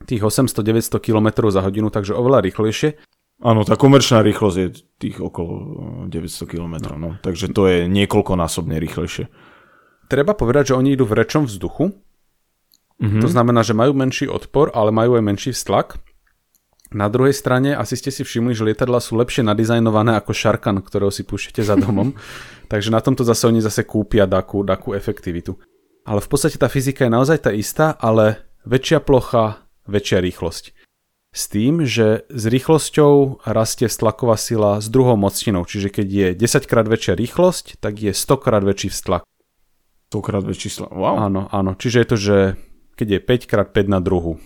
tých 0.06 0.22
800-900 0.22 1.00
km 1.00 1.48
za 1.48 1.64
hodinu, 1.64 1.88
takže 1.88 2.14
oveľa 2.14 2.44
rýchlejšie. 2.44 3.00
Áno, 3.44 3.68
tá 3.68 3.76
komerčná 3.76 4.24
rýchlosť 4.24 4.58
je 4.60 4.68
tých 5.00 5.18
okolo 5.20 5.54
900 6.08 6.48
km, 6.48 6.76
no. 6.96 7.20
Takže 7.20 7.52
to 7.52 7.68
je 7.68 7.80
niekoľkonásobne 7.92 8.78
rýchlejšie. 8.80 9.28
Treba 10.08 10.38
povedať, 10.38 10.72
že 10.72 10.78
oni 10.78 10.94
idú 10.94 11.08
v 11.08 11.18
rečom 11.18 11.50
vzduchu, 11.50 11.92
mm-hmm. 13.04 13.22
to 13.22 13.28
znamená, 13.28 13.62
že 13.68 13.76
majú 13.76 13.92
menší 13.92 14.32
odpor, 14.32 14.72
ale 14.72 14.96
majú 14.96 15.20
aj 15.20 15.24
menší 15.24 15.52
vztlak. 15.52 16.00
Na 16.94 17.10
druhej 17.10 17.34
strane, 17.34 17.74
asi 17.74 17.98
ste 17.98 18.14
si 18.14 18.22
všimli, 18.22 18.54
že 18.54 18.64
lietadla 18.64 19.02
sú 19.02 19.18
lepšie 19.18 19.42
nadizajnované 19.44 20.16
ako 20.16 20.32
šarkan, 20.32 20.80
ktorého 20.80 21.10
si 21.10 21.26
púšťate 21.26 21.66
za 21.66 21.76
domom. 21.76 22.14
Takže 22.72 22.94
na 22.94 23.02
tomto 23.02 23.26
zase 23.26 23.50
oni 23.50 23.60
zase 23.60 23.84
kúpia 23.84 24.30
takú, 24.30 24.62
takú 24.64 24.94
efektivitu. 24.96 25.58
Ale 26.06 26.22
v 26.22 26.30
podstate 26.30 26.56
tá 26.56 26.70
fyzika 26.70 27.04
je 27.04 27.12
naozaj 27.12 27.50
tá 27.50 27.52
istá, 27.52 27.98
ale 27.98 28.46
väčšia 28.64 29.02
plocha, 29.02 29.66
väčšia 29.90 30.22
rýchlosť. 30.22 30.64
S 31.34 31.50
tým, 31.50 31.82
že 31.82 32.30
s 32.30 32.44
rýchlosťou 32.46 33.42
rastie 33.42 33.90
stlaková 33.90 34.38
sila 34.38 34.78
s 34.78 34.86
druhou 34.86 35.18
mocninou, 35.18 35.66
čiže 35.66 35.90
keď 35.90 36.08
je 36.08 36.28
10 36.38 36.70
krát 36.70 36.86
väčšia 36.86 37.18
rýchlosť, 37.18 37.82
tak 37.82 37.98
je 37.98 38.14
100 38.14 38.38
krát 38.38 38.62
väčší 38.62 38.94
vztlak. 38.94 39.26
Stokrát 40.14 40.46
väčší 40.46 40.70
čísla. 40.70 40.94
Wow. 40.94 41.26
Áno, 41.26 41.50
áno. 41.50 41.74
Čiže 41.74 41.98
je 41.98 42.06
to, 42.06 42.18
že 42.22 42.38
keď 42.96 43.08
je 43.08 43.20
5x5 43.20 43.78
na 43.90 44.00
druhu. 44.00 44.38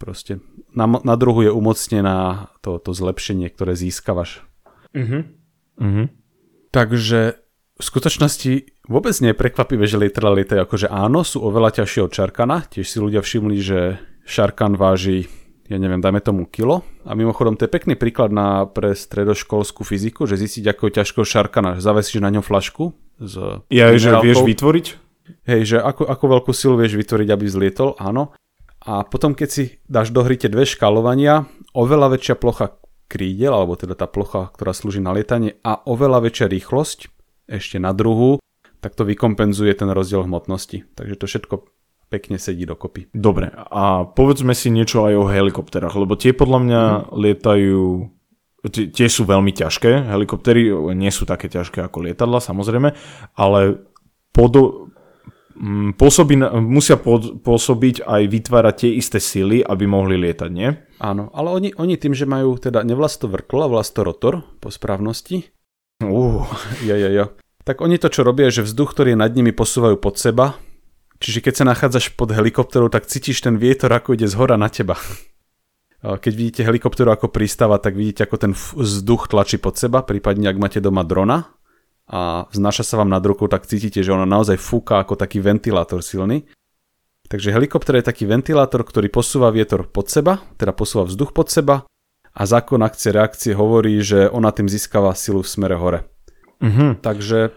Proste 0.00 0.40
na, 0.72 0.88
na 0.88 1.14
druhu 1.16 1.44
je 1.44 1.52
umocnená 1.52 2.48
to, 2.64 2.80
to 2.80 2.96
zlepšenie, 2.96 3.50
ktoré 3.52 3.76
získavaš. 3.76 4.42
Mhm. 4.96 5.40
Takže 6.70 7.20
v 7.80 7.82
skutočnosti 7.82 8.52
vôbec 8.86 9.16
nie 9.24 9.32
je 9.32 9.40
prekvapivé, 9.40 9.88
že 9.88 9.96
lietajú 9.96 10.60
akože 10.62 10.86
áno, 10.92 11.24
sú 11.24 11.40
oveľa 11.40 11.82
ťažšie 11.82 12.00
od 12.04 12.12
Šarkana. 12.12 12.68
Tiež 12.68 12.86
si 12.86 13.00
ľudia 13.00 13.24
všimli, 13.24 13.56
že 13.58 13.96
Šarkan 14.28 14.76
váži, 14.76 15.26
ja 15.66 15.80
neviem, 15.80 15.98
dajme 15.98 16.20
tomu 16.20 16.44
kilo. 16.46 16.84
A 17.08 17.16
mimochodom, 17.16 17.56
to 17.56 17.64
je 17.66 17.72
pekný 17.72 17.96
príklad 17.96 18.30
na, 18.30 18.68
pre 18.68 18.92
stredoškolskú 18.92 19.82
fyziku, 19.82 20.28
že 20.28 20.38
zistiť, 20.38 20.70
ako 20.70 20.82
je 20.86 20.92
ťažko 21.00 21.20
Šarkana. 21.24 21.80
Zavesíš 21.80 22.20
na 22.20 22.30
ňom 22.30 22.44
flašku 22.44 22.92
s 23.18 23.64
Ja, 23.72 23.90
že 23.96 24.12
vieš 24.20 24.44
vytvoriť? 24.44 25.09
Hej, 25.44 25.60
že 25.64 25.76
ako, 25.82 26.06
ako 26.06 26.24
veľkú 26.38 26.52
silu 26.54 26.74
vieš 26.78 26.96
vytvoriť, 26.98 27.28
aby 27.30 27.44
vzlietol, 27.46 27.98
áno. 28.00 28.34
A 28.80 29.04
potom, 29.04 29.36
keď 29.36 29.48
si 29.48 29.64
dáš 29.84 30.08
do 30.08 30.24
hry 30.24 30.40
tie 30.40 30.48
dve 30.48 30.64
škálovania, 30.64 31.44
oveľa 31.76 32.16
väčšia 32.16 32.34
plocha 32.40 32.80
krídel, 33.10 33.52
alebo 33.52 33.76
teda 33.76 33.92
tá 33.98 34.08
plocha, 34.08 34.48
ktorá 34.54 34.72
slúži 34.72 35.04
na 35.04 35.12
lietanie, 35.12 35.60
a 35.60 35.82
oveľa 35.84 36.24
väčšia 36.24 36.46
rýchlosť, 36.48 36.98
ešte 37.50 37.76
na 37.82 37.90
druhu, 37.90 38.38
tak 38.80 38.96
to 38.96 39.04
vykompenzuje 39.04 39.74
ten 39.76 39.90
rozdiel 39.92 40.24
hmotnosti. 40.24 40.86
Takže 40.96 41.14
to 41.18 41.24
všetko 41.28 41.54
pekne 42.10 42.42
sedí 42.42 42.66
dokopy. 42.66 43.12
Dobre, 43.14 43.54
a 43.54 44.02
povedzme 44.02 44.50
si 44.56 44.72
niečo 44.72 45.06
aj 45.06 45.14
o 45.14 45.30
helikopterách, 45.30 45.94
lebo 45.94 46.18
tie 46.18 46.34
podľa 46.34 46.58
mňa 46.58 46.82
Mhm. 46.82 47.02
lietajú, 47.14 47.82
tie, 48.70 49.06
sú 49.06 49.22
veľmi 49.24 49.54
ťažké, 49.54 50.10
helikoptery 50.10 50.74
nie 50.96 51.12
sú 51.14 51.22
také 51.28 51.46
ťažké 51.46 51.86
ako 51.86 52.10
lietadla, 52.10 52.42
samozrejme, 52.42 52.92
ale 53.38 53.60
podo, 54.34 54.89
mm, 54.89 54.89
pôsobí, 55.94 56.40
na- 56.40 56.56
musia 56.56 56.96
pôsobiť 56.96 58.08
aj 58.08 58.22
vytvárať 58.32 58.74
tie 58.80 58.90
isté 58.96 59.20
sily, 59.20 59.60
aby 59.60 59.84
mohli 59.84 60.16
lietať, 60.16 60.50
nie? 60.50 60.72
Áno, 61.00 61.28
ale 61.36 61.52
oni, 61.52 61.68
oni 61.76 62.00
tým, 62.00 62.16
že 62.16 62.24
majú 62.24 62.56
teda 62.56 62.80
nevlasto 62.80 63.28
vrtlo 63.28 63.68
a 63.68 63.72
vlasto 63.72 64.00
rotor 64.00 64.40
po 64.58 64.72
správnosti, 64.72 65.52
Uh, 66.00 66.48
Jo, 66.88 66.96
jo, 66.96 67.10
jo. 67.12 67.26
Tak 67.64 67.84
oni 67.84 68.00
to, 68.00 68.08
čo 68.08 68.24
robia, 68.24 68.48
je, 68.48 68.64
že 68.64 68.72
vzduch, 68.72 68.96
ktorý 68.96 69.12
je 69.14 69.20
nad 69.20 69.32
nimi, 69.36 69.52
posúvajú 69.52 70.00
pod 70.00 70.16
seba. 70.16 70.56
Čiže 71.20 71.44
keď 71.44 71.54
sa 71.60 71.68
nachádzaš 71.68 72.16
pod 72.16 72.32
helikopterou, 72.32 72.88
tak 72.88 73.04
cítiš 73.04 73.44
ten 73.44 73.60
vietor, 73.60 73.92
ako 73.92 74.16
ide 74.16 74.24
z 74.24 74.34
hora 74.40 74.56
na 74.56 74.72
teba. 74.72 74.96
Keď 76.00 76.32
vidíte 76.32 76.64
helikopteru 76.64 77.12
ako 77.12 77.28
prístava, 77.28 77.76
tak 77.76 77.92
vidíte, 77.92 78.24
ako 78.24 78.36
ten 78.40 78.52
vzduch 78.56 79.28
tlačí 79.28 79.60
pod 79.60 79.76
seba, 79.76 80.00
prípadne 80.00 80.48
ak 80.48 80.56
máte 80.56 80.80
doma 80.80 81.04
drona 81.04 81.59
a 82.10 82.50
vznáša 82.50 82.82
sa 82.82 82.98
vám 82.98 83.08
nad 83.08 83.22
rukou, 83.22 83.46
tak 83.46 83.70
cítite, 83.70 84.02
že 84.02 84.10
ono 84.10 84.26
naozaj 84.26 84.58
fúka 84.58 84.98
ako 84.98 85.14
taký 85.14 85.38
ventilátor 85.38 86.02
silný. 86.02 86.42
Takže 87.30 87.54
helikopter 87.54 88.02
je 88.02 88.10
taký 88.10 88.26
ventilátor, 88.26 88.82
ktorý 88.82 89.06
posúva 89.06 89.54
vietor 89.54 89.86
pod 89.86 90.10
seba, 90.10 90.42
teda 90.58 90.74
posúva 90.74 91.06
vzduch 91.06 91.30
pod 91.30 91.46
seba 91.46 91.86
a 92.34 92.42
zákon 92.42 92.82
akcie 92.82 93.14
reakcie 93.14 93.54
hovorí, 93.54 94.02
že 94.02 94.26
ona 94.26 94.50
tým 94.50 94.66
získava 94.66 95.14
silu 95.14 95.46
v 95.46 95.50
smere 95.50 95.78
hore. 95.78 96.10
uh-huh. 96.58 96.98
Takže 96.98 97.54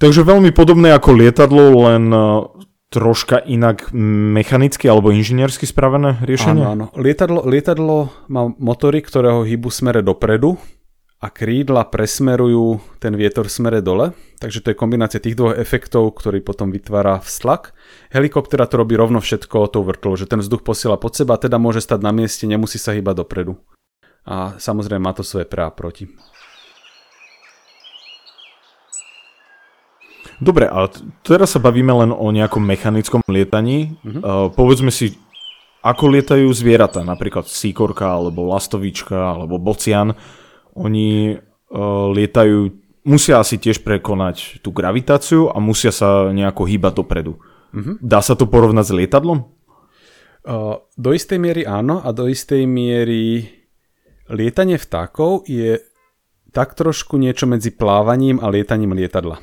Takže 0.00 0.24
veľmi 0.24 0.56
podobné 0.56 0.96
ako 0.96 1.10
lietadlo, 1.12 1.84
len 1.92 2.08
uh, 2.08 2.48
troška 2.88 3.44
inak 3.44 3.92
mechanicky 3.92 4.88
alebo 4.88 5.12
inžiniersky 5.12 5.68
spravené 5.68 6.16
riešenie? 6.24 6.64
áno, 6.64 6.72
áno. 6.72 6.86
Lietadlo, 6.96 7.44
lietadlo 7.44 8.08
má 8.32 8.48
motory, 8.56 9.04
ktoré 9.04 9.32
ho 9.32 9.44
hýbu 9.44 9.68
smere 9.68 10.00
dopredu 10.00 10.56
a 11.22 11.30
krídla 11.30 11.86
presmerujú 11.86 12.82
ten 12.98 13.14
vietor 13.14 13.46
v 13.46 13.54
smere 13.54 13.78
dole, 13.78 14.10
takže 14.42 14.58
to 14.58 14.74
je 14.74 14.80
kombinácia 14.82 15.22
tých 15.22 15.38
dvoch 15.38 15.54
efektov, 15.54 16.18
ktorý 16.18 16.42
potom 16.42 16.74
vytvára 16.74 17.22
vztlak. 17.22 17.78
Helikoptera 18.10 18.66
to 18.66 18.82
robí 18.82 18.98
rovno 18.98 19.22
všetko 19.22 19.70
tou 19.70 19.86
vrtlou, 19.86 20.18
že 20.18 20.26
ten 20.26 20.42
vzduch 20.42 20.66
posiela 20.66 20.98
pod 20.98 21.14
seba, 21.14 21.38
teda 21.38 21.62
môže 21.62 21.78
stať 21.78 22.02
na 22.02 22.10
mieste, 22.10 22.42
nemusí 22.50 22.74
sa 22.74 22.90
hýbať 22.90 23.22
dopredu. 23.22 23.54
A 24.26 24.58
samozrejme 24.58 24.98
má 24.98 25.14
to 25.14 25.22
svoje 25.22 25.46
pre 25.46 25.62
a 25.62 25.70
proti. 25.70 26.10
Dobre, 30.42 30.66
ale 30.66 30.90
teraz 31.22 31.54
sa 31.54 31.62
bavíme 31.62 31.94
len 32.02 32.10
o 32.10 32.26
nejakom 32.34 32.66
mechanickom 32.66 33.22
lietaní. 33.30 33.94
Uh-huh. 34.02 34.18
Uh, 34.18 34.46
povedzme 34.50 34.90
si, 34.90 35.14
ako 35.86 36.18
lietajú 36.18 36.50
zvieratá, 36.50 37.06
napríklad 37.06 37.46
síkorka, 37.46 38.10
alebo 38.10 38.50
lastovička, 38.50 39.38
alebo 39.38 39.62
bocian 39.62 40.18
oni 40.72 41.36
uh, 41.36 42.06
lietajú, 42.12 42.72
musia 43.04 43.40
asi 43.40 43.60
tiež 43.60 43.84
prekonať 43.84 44.60
tú 44.64 44.72
gravitáciu 44.72 45.52
a 45.52 45.58
musia 45.60 45.92
sa 45.92 46.32
nejako 46.32 46.64
hýbať 46.68 46.92
dopredu. 46.96 47.36
Uh-huh. 47.72 47.96
Dá 48.00 48.20
sa 48.20 48.36
to 48.36 48.48
porovnať 48.48 48.92
s 48.92 48.96
lietadlom? 48.96 49.48
Uh, 50.42 50.82
do 50.98 51.14
istej 51.14 51.38
miery 51.38 51.62
áno 51.62 52.02
a 52.02 52.10
do 52.10 52.26
istej 52.26 52.66
miery 52.66 53.46
lietanie 54.26 54.74
vtákov 54.74 55.46
je 55.46 55.78
tak 56.52 56.76
trošku 56.76 57.16
niečo 57.16 57.48
medzi 57.48 57.72
plávaním 57.72 58.42
a 58.42 58.50
lietaním 58.50 58.92
lietadla. 58.92 59.40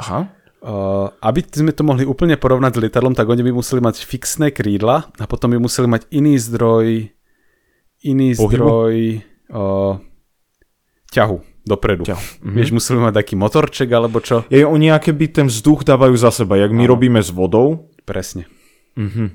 Aha. 0.00 0.32
Uh, 0.62 1.10
aby 1.18 1.42
sme 1.42 1.74
to 1.74 1.82
mohli 1.82 2.06
úplne 2.06 2.38
porovnať 2.38 2.78
s 2.78 2.82
lietadlom, 2.86 3.18
tak 3.18 3.26
oni 3.26 3.42
by 3.42 3.52
museli 3.52 3.82
mať 3.82 4.06
fixné 4.06 4.54
krídla 4.54 5.10
a 5.18 5.24
potom 5.26 5.50
by 5.50 5.58
museli 5.58 5.90
mať 5.90 6.06
iný 6.14 6.38
zdroj 6.38 7.10
iný 8.06 8.28
Pohybu? 8.38 8.46
zdroj 8.46 8.94
uh, 9.52 10.00
ťahu 11.12 11.52
dopredu. 11.62 12.02
Ťahu. 12.02 12.18
Mm-hmm. 12.18 12.54
Vieš, 12.58 12.70
museli 12.74 12.98
mať 12.98 13.14
taký 13.22 13.34
motorček 13.38 13.88
alebo 13.92 14.18
čo? 14.18 14.42
Je, 14.50 14.66
oni 14.66 14.90
aké 14.90 15.14
by 15.14 15.26
ten 15.30 15.46
vzduch 15.46 15.86
dávajú 15.86 16.14
za 16.18 16.34
seba, 16.34 16.58
jak 16.58 16.74
my 16.74 16.84
Áno. 16.84 16.92
robíme 16.98 17.20
s 17.22 17.30
vodou. 17.30 17.92
Presne. 18.02 18.50
Mm-hmm. 18.98 19.28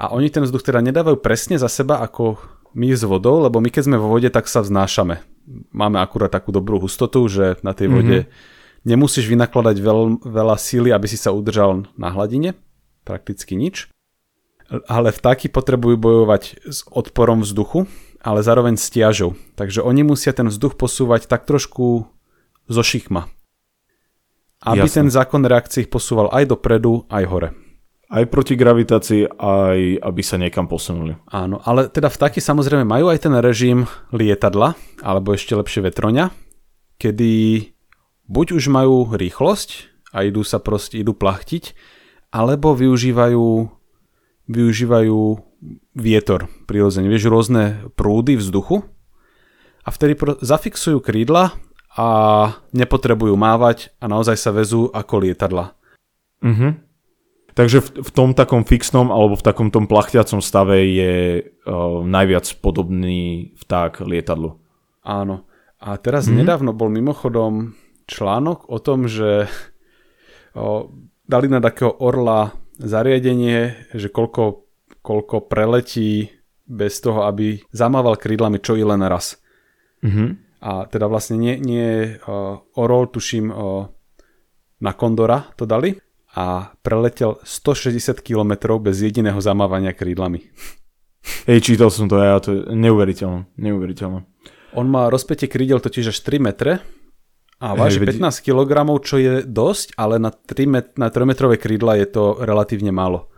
A 0.00 0.10
oni 0.10 0.32
ten 0.32 0.42
vzduch 0.42 0.64
teda 0.64 0.80
nedávajú 0.82 1.20
presne 1.20 1.60
za 1.60 1.68
seba 1.68 2.02
ako 2.02 2.40
my 2.74 2.90
s 2.90 3.06
vodou, 3.06 3.38
lebo 3.44 3.62
my 3.62 3.70
keď 3.70 3.86
sme 3.86 3.96
vo 4.00 4.10
vode, 4.10 4.26
tak 4.32 4.50
sa 4.50 4.64
vznášame. 4.64 5.22
Máme 5.70 6.00
akurát 6.02 6.32
takú 6.32 6.50
dobrú 6.50 6.82
hustotu, 6.82 7.22
že 7.28 7.60
na 7.62 7.76
tej 7.76 7.92
vode 7.92 8.18
mm-hmm. 8.24 8.82
nemusíš 8.88 9.28
vynakladať 9.30 9.76
veľ, 9.78 10.00
veľa 10.24 10.56
síly, 10.58 10.90
aby 10.90 11.06
si 11.06 11.20
sa 11.20 11.30
udržal 11.30 11.86
na 11.94 12.10
hladine. 12.10 12.56
Prakticky 13.04 13.54
nič. 13.54 13.92
Ale 14.88 15.12
vtáky 15.12 15.52
potrebujú 15.52 16.00
bojovať 16.00 16.64
s 16.64 16.88
odporom 16.88 17.44
vzduchu, 17.44 17.84
ale 18.24 18.40
zároveň 18.40 18.80
s 18.80 18.88
tiažou. 18.88 19.36
Takže 19.54 19.84
oni 19.84 20.00
musia 20.00 20.32
ten 20.32 20.48
vzduch 20.48 20.80
posúvať 20.80 21.28
tak 21.28 21.44
trošku 21.44 22.08
zo 22.64 22.82
šikma. 22.82 23.28
Aby 24.64 24.88
Jasne. 24.88 25.04
ten 25.04 25.08
zákon 25.12 25.44
reakcií 25.44 25.84
ich 25.84 25.92
posúval 25.92 26.32
aj 26.32 26.56
dopredu, 26.56 27.04
aj 27.12 27.24
hore. 27.28 27.48
Aj 28.08 28.24
proti 28.24 28.56
gravitácii, 28.56 29.36
aj 29.36 30.00
aby 30.00 30.22
sa 30.24 30.40
niekam 30.40 30.64
posunuli. 30.64 31.20
Áno, 31.28 31.60
ale 31.68 31.92
teda 31.92 32.08
vtáky 32.08 32.40
samozrejme 32.40 32.88
majú 32.88 33.12
aj 33.12 33.28
ten 33.28 33.34
režim 33.36 33.84
lietadla, 34.08 34.72
alebo 35.04 35.36
ešte 35.36 35.52
lepšie 35.52 35.84
vetroňa, 35.84 36.32
kedy 36.96 37.32
buď 38.24 38.46
už 38.56 38.72
majú 38.72 39.12
rýchlosť 39.12 39.92
a 40.16 40.24
idú 40.24 40.40
sa 40.46 40.64
proste, 40.64 40.96
idú 40.96 41.12
plachtiť, 41.12 41.76
alebo 42.32 42.72
využívajú, 42.72 43.68
využívajú 44.48 45.20
vietor 45.96 46.48
prirodzene. 46.68 47.08
Vieš, 47.08 47.30
rôzne 47.30 47.88
prúdy 47.94 48.36
vzduchu 48.36 48.84
a 49.84 49.88
vtedy 49.92 50.16
zafixujú 50.40 51.00
krídla 51.00 51.56
a 51.94 52.08
nepotrebujú 52.74 53.38
mávať 53.38 53.94
a 54.02 54.10
naozaj 54.10 54.36
sa 54.40 54.50
vezú 54.50 54.90
ako 54.90 55.24
lietadla. 55.24 55.76
Mhm. 56.42 56.84
Takže 57.54 57.78
v, 57.78 57.88
v 58.02 58.10
tom 58.10 58.34
takom 58.34 58.66
fixnom 58.66 59.14
alebo 59.14 59.38
v 59.38 59.46
takom 59.46 59.70
tom 59.70 59.86
plachtiacom 59.86 60.42
stave 60.42 60.90
je 60.90 61.14
uh, 61.38 62.02
najviac 62.02 62.50
podobný 62.58 63.54
vták 63.62 64.02
lietadlu. 64.02 64.58
Áno. 65.06 65.46
A 65.78 65.94
teraz 66.00 66.26
mm-hmm. 66.26 66.40
nedávno 66.42 66.70
bol 66.74 66.90
mimochodom 66.90 67.76
článok 68.08 68.72
o 68.72 68.80
tom, 68.80 69.04
že 69.04 69.52
o, 70.56 70.88
dali 71.28 71.46
na 71.52 71.60
takého 71.60 71.92
orla 72.00 72.56
zariadenie, 72.80 73.92
že 73.92 74.08
koľko 74.08 74.63
koľko 75.04 75.44
preletí 75.44 76.32
bez 76.64 77.04
toho, 77.04 77.28
aby 77.28 77.60
zamával 77.68 78.16
krídlami 78.16 78.56
čo 78.64 78.72
i 78.72 78.84
len 78.84 79.04
raz. 79.04 79.36
Mm-hmm. 80.00 80.28
A 80.64 80.88
teda 80.88 81.12
vlastne 81.12 81.36
nie, 81.36 81.60
nie 81.60 82.16
uh, 82.16 82.56
Orol, 82.80 83.12
tuším, 83.12 83.52
uh, 83.52 83.84
na 84.80 84.92
Kondora 84.96 85.44
to 85.60 85.68
dali 85.68 85.92
a 86.34 86.72
preletel 86.80 87.36
160 87.44 88.24
km 88.24 88.80
bez 88.80 89.04
jediného 89.04 89.36
zamávania 89.44 89.92
krídlami. 89.92 90.40
Hej, 91.48 91.72
čítal 91.72 91.92
som 91.92 92.08
to 92.08 92.16
ja, 92.16 92.40
to 92.40 92.50
je 92.52 92.60
neuveriteľné, 92.72 93.52
neuveriteľné. 93.60 94.20
On 94.74 94.86
má 94.88 95.12
rozpätie 95.12 95.46
krídel 95.46 95.78
totiž 95.84 96.10
až 96.10 96.18
3 96.24 96.40
metre 96.40 96.80
a 97.62 97.76
váži 97.76 98.02
hey, 98.02 98.16
15 98.18 98.44
kg, 98.44 98.72
čo 99.04 99.16
je 99.20 99.46
dosť, 99.46 99.94
ale 99.94 100.18
na 100.18 100.32
3, 100.34 100.64
met- 100.66 100.96
na 100.98 101.08
3 101.08 101.28
metrové 101.28 101.56
krídla 101.56 101.96
je 102.00 102.08
to 102.10 102.40
relatívne 102.42 102.90
málo. 102.90 103.30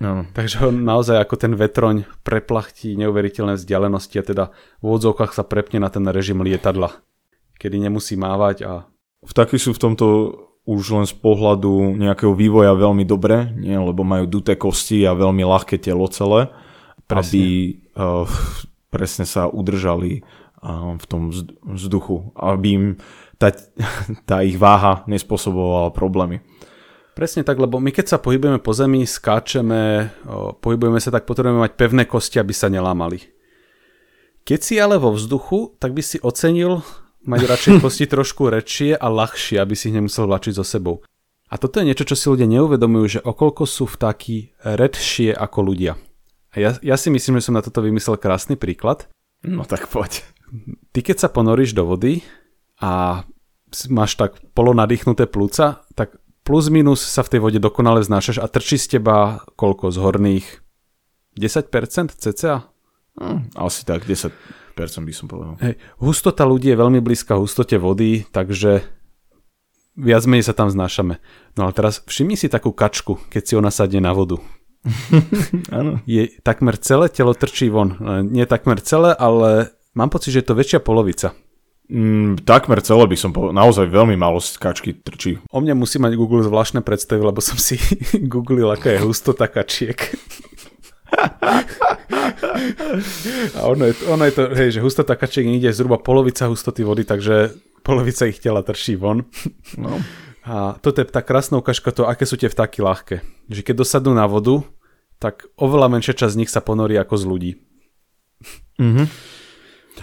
No. 0.00 0.24
Takže 0.32 0.72
on 0.72 0.82
naozaj 0.82 1.20
ako 1.20 1.34
ten 1.36 1.52
vetroň 1.52 2.08
preplachtí 2.24 2.96
neuveriteľné 2.96 3.60
vzdialenosti 3.60 4.16
a 4.18 4.24
teda 4.24 4.44
v 4.80 4.86
odzovkách 4.88 5.36
sa 5.36 5.44
prepne 5.44 5.82
na 5.82 5.92
ten 5.92 6.02
režim 6.08 6.40
lietadla, 6.40 7.02
kedy 7.60 7.76
nemusí 7.82 8.16
mávať 8.16 8.56
a... 8.64 8.72
Vtáky 9.22 9.54
sú 9.60 9.70
v 9.76 9.82
tomto 9.82 10.06
už 10.62 10.82
len 10.94 11.06
z 11.06 11.14
pohľadu 11.18 11.98
nejakého 11.98 12.34
vývoja 12.38 12.74
veľmi 12.78 13.02
dobré, 13.02 13.50
nie? 13.58 13.74
lebo 13.74 14.06
majú 14.06 14.30
duté 14.30 14.54
kosti 14.54 15.02
a 15.02 15.18
veľmi 15.18 15.42
ľahké 15.42 15.78
telo 15.82 16.06
celé, 16.06 16.54
presne. 17.10 17.18
aby 17.18 17.44
uh, 17.98 18.26
presne 18.94 19.26
sa 19.26 19.50
udržali 19.50 20.22
uh, 20.62 20.94
v 20.94 21.04
tom 21.10 21.34
vzduchu, 21.66 22.30
aby 22.38 22.66
im 22.70 22.84
tá, 23.42 23.50
tá 24.28 24.46
ich 24.46 24.54
váha 24.54 25.02
nespôsobovala 25.10 25.90
problémy. 25.90 26.46
Presne 27.12 27.44
tak, 27.44 27.60
lebo 27.60 27.76
my 27.76 27.92
keď 27.92 28.16
sa 28.16 28.18
pohybujeme 28.18 28.56
po 28.56 28.72
zemi, 28.72 29.04
skáčeme, 29.04 30.08
pohybujeme 30.64 30.96
sa, 30.96 31.12
tak 31.12 31.28
potrebujeme 31.28 31.68
mať 31.68 31.76
pevné 31.76 32.08
kosti, 32.08 32.40
aby 32.40 32.56
sa 32.56 32.72
nelámali. 32.72 33.20
Keď 34.48 34.60
si 34.64 34.74
ale 34.80 34.96
vo 34.96 35.12
vzduchu, 35.12 35.76
tak 35.76 35.92
by 35.92 36.02
si 36.02 36.16
ocenil 36.24 36.80
mať 37.28 37.40
radšej 37.46 37.72
kosti 37.84 38.08
trošku 38.08 38.48
rečie 38.48 38.96
a 38.96 39.06
ľahšie, 39.12 39.60
aby 39.60 39.74
si 39.76 39.92
ich 39.92 39.96
nemusel 39.96 40.24
vlačiť 40.24 40.56
so 40.56 40.64
sebou. 40.64 41.04
A 41.52 41.60
toto 41.60 41.84
je 41.84 41.92
niečo, 41.92 42.08
čo 42.08 42.16
si 42.16 42.32
ľudia 42.32 42.48
neuvedomujú, 42.48 43.20
že 43.20 43.20
okolko 43.20 43.68
sú 43.68 43.84
vtáky 43.84 44.56
redšie 44.64 45.36
ako 45.36 45.58
ľudia. 45.68 46.00
A 46.52 46.56
ja, 46.56 46.70
ja 46.80 46.96
si 46.96 47.12
myslím, 47.12 47.36
že 47.40 47.52
som 47.52 47.56
na 47.56 47.64
toto 47.64 47.84
vymyslel 47.84 48.16
krásny 48.16 48.56
príklad. 48.56 49.08
No 49.44 49.68
tak 49.68 49.84
poď. 49.92 50.24
Ty 50.96 51.00
keď 51.04 51.16
sa 51.20 51.28
ponoríš 51.28 51.76
do 51.76 51.84
vody 51.84 52.24
a 52.80 53.24
máš 53.92 54.16
tak 54.16 54.40
polonadýchnuté 54.56 55.28
plúca, 55.28 55.84
tak 55.92 56.16
plus 56.52 56.68
minus 56.68 57.00
sa 57.00 57.24
v 57.24 57.32
tej 57.32 57.40
vode 57.40 57.56
dokonale 57.56 58.04
znášaš 58.04 58.36
a 58.36 58.44
trčí 58.44 58.76
z 58.76 59.00
teba 59.00 59.40
koľko 59.56 59.88
z 59.88 59.96
horných 60.04 60.46
10% 61.40 62.12
cca? 62.12 62.68
Hm, 63.16 63.56
asi 63.56 63.88
tak, 63.88 64.04
10% 64.04 64.36
by 64.76 65.14
som 65.16 65.32
povedal. 65.32 65.56
Hej, 65.64 65.80
hustota 65.96 66.44
ľudí 66.44 66.68
je 66.68 66.76
veľmi 66.76 67.00
blízka 67.00 67.40
hustote 67.40 67.80
vody, 67.80 68.28
takže 68.28 68.84
viac 69.96 70.28
menej 70.28 70.44
sa 70.44 70.52
tam 70.52 70.68
znášame. 70.68 71.24
No 71.56 71.64
ale 71.64 71.72
teraz 71.72 72.04
všimni 72.04 72.36
si 72.36 72.52
takú 72.52 72.76
kačku, 72.76 73.16
keď 73.32 73.42
si 73.48 73.56
ona 73.56 73.72
sadne 73.72 74.04
na 74.04 74.12
vodu. 74.12 74.36
Áno. 75.72 76.04
je 76.04 76.36
takmer 76.44 76.76
celé 76.76 77.08
telo 77.08 77.32
trčí 77.32 77.72
von. 77.72 77.96
Nie 78.28 78.44
takmer 78.44 78.76
celé, 78.84 79.16
ale 79.16 79.72
mám 79.96 80.12
pocit, 80.12 80.36
že 80.36 80.44
je 80.44 80.52
to 80.52 80.58
väčšia 80.60 80.84
polovica. 80.84 81.32
Mm, 81.92 82.40
takmer 82.48 82.80
celé 82.80 83.04
by 83.04 83.16
som 83.20 83.36
povedal, 83.36 83.52
naozaj 83.52 83.84
veľmi 83.84 84.16
málo 84.16 84.40
kačky 84.40 84.96
trčí. 84.96 85.36
O 85.52 85.60
mne 85.60 85.76
musí 85.76 86.00
mať 86.00 86.16
Google 86.16 86.40
zvláštne 86.40 86.80
predstavy, 86.80 87.20
lebo 87.20 87.44
som 87.44 87.60
si 87.60 87.76
googlil, 88.32 88.72
aká 88.72 88.96
je 88.96 89.04
hustota 89.04 89.44
kačiek. 89.44 90.00
A 93.52 93.68
ono 93.68 93.92
je, 93.92 93.94
ono 94.08 94.24
je 94.24 94.32
to, 94.32 94.42
hej, 94.56 94.68
že 94.72 94.80
hustota 94.80 95.12
kačiek 95.20 95.44
ide 95.44 95.68
zhruba 95.68 96.00
polovica 96.00 96.48
hustoty 96.48 96.80
vody, 96.80 97.04
takže 97.04 97.52
polovica 97.84 98.24
ich 98.24 98.40
tela 98.40 98.64
trčí 98.64 98.96
von. 98.96 99.28
No. 99.76 100.00
A 100.48 100.80
toto 100.80 101.04
je 101.04 101.06
tá 101.06 101.20
krásna 101.20 101.60
ukážka 101.60 101.92
to, 101.92 102.08
aké 102.08 102.24
sú 102.24 102.40
tie 102.40 102.48
vtáky 102.48 102.80
ľahké. 102.80 103.20
Že 103.52 103.60
keď 103.68 103.74
dosadnú 103.84 104.16
na 104.16 104.24
vodu, 104.24 104.64
tak 105.20 105.44
oveľa 105.60 105.92
menšia 105.92 106.16
časť 106.16 106.32
z 106.32 106.40
nich 106.40 106.50
sa 106.50 106.64
ponorí 106.64 106.96
ako 106.96 107.14
z 107.20 107.24
ľudí. 107.28 107.52
Mhm. 108.80 109.04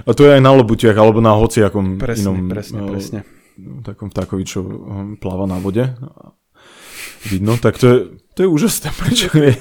A 0.06 0.12
to 0.14 0.26
je 0.26 0.38
aj 0.38 0.42
na 0.42 0.54
lobutiach, 0.54 0.96
alebo 0.96 1.20
na 1.20 1.36
hociakom 1.36 1.98
presne, 1.98 2.24
inom... 2.30 2.38
Presne, 2.48 2.80
uh, 2.86 2.90
presne. 2.90 3.20
Takom 3.84 4.08
vtákovi, 4.08 4.44
čo 4.48 4.64
hm, 4.64 5.20
pláva 5.20 5.50
na 5.50 5.60
vode. 5.60 5.92
Vidno, 7.28 7.60
tak 7.60 7.76
to 7.76 7.86
je, 7.88 7.98
to 8.38 8.40
je 8.46 8.48
úžasné. 8.48 8.88
Prečo 9.02 9.28
je? 9.36 9.54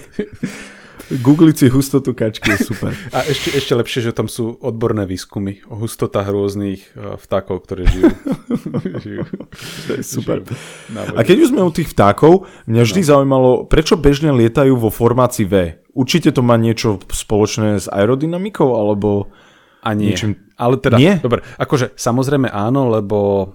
Googliť 1.08 1.56
si 1.56 1.66
hustotu 1.72 2.12
kačky 2.12 2.52
je 2.52 2.68
super. 2.68 2.92
A 3.16 3.24
ešte, 3.24 3.56
ešte 3.56 3.72
lepšie, 3.72 4.00
že 4.04 4.12
tam 4.12 4.28
sú 4.28 4.60
odborné 4.60 5.08
výskumy 5.08 5.64
o 5.72 5.80
hustotách 5.80 6.28
rôznych 6.28 6.84
uh, 6.92 7.16
vtákov, 7.16 7.64
ktoré 7.64 7.88
žijú. 7.88 8.12
žijú. 9.04 9.24
To 9.88 9.90
je 9.96 10.04
super. 10.04 10.44
A 11.16 11.20
keď 11.24 11.48
už 11.48 11.50
sme 11.56 11.64
u 11.64 11.72
tých 11.72 11.96
vtákov, 11.96 12.44
mňa 12.68 12.82
vždy 12.84 13.00
no. 13.00 13.08
zaujímalo, 13.08 13.50
prečo 13.64 13.96
bežne 13.96 14.36
lietajú 14.36 14.76
vo 14.76 14.92
formácii 14.92 15.48
V? 15.48 15.54
Určite 15.96 16.28
to 16.28 16.44
má 16.44 16.60
niečo 16.60 17.00
spoločné 17.08 17.80
s 17.80 17.88
aerodynamikou, 17.88 18.76
alebo... 18.76 19.32
A 19.88 19.96
nie. 19.96 20.12
Niečím... 20.12 20.36
Ale 20.60 20.76
teda, 20.76 21.00
nie? 21.00 21.16
dobre, 21.16 21.40
akože 21.56 21.96
samozrejme 21.96 22.52
áno, 22.52 22.92
lebo 22.92 23.50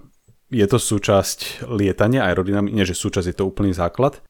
je 0.49 0.65
to 0.65 0.81
súčasť 0.81 1.69
lietania 1.69 2.25
aerodynamiky, 2.25 2.73
nie 2.73 2.89
že 2.89 2.97
súčasť, 2.97 3.27
je 3.29 3.37
to 3.37 3.45
úplný 3.45 3.69
základ, 3.69 4.25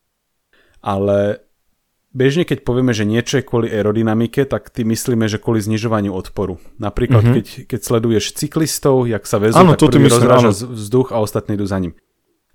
ale 0.84 1.40
bežne 2.12 2.44
keď 2.44 2.68
povieme, 2.68 2.92
že 2.92 3.08
niečo 3.08 3.40
je 3.40 3.48
kvôli 3.48 3.72
aerodynamike, 3.72 4.44
tak 4.44 4.68
ty 4.68 4.84
myslíme, 4.84 5.32
že 5.32 5.40
kvôli 5.40 5.64
znižovaniu 5.64 6.12
odporu. 6.12 6.60
Napríklad, 6.76 7.24
mm-hmm. 7.24 7.36
keď, 7.40 7.46
keď 7.72 7.80
sleduješ 7.80 8.36
cyklistov, 8.36 9.08
jak 9.08 9.24
sa 9.24 9.40
vezú, 9.40 9.64
ano, 9.64 9.80
tak 9.80 9.96
prvý 9.96 10.12
rozráža 10.12 10.52
áno. 10.52 10.76
vzduch 10.76 11.16
a 11.16 11.24
ostatní 11.24 11.56
idú 11.56 11.64
za 11.68 11.80
ním. 11.80 11.96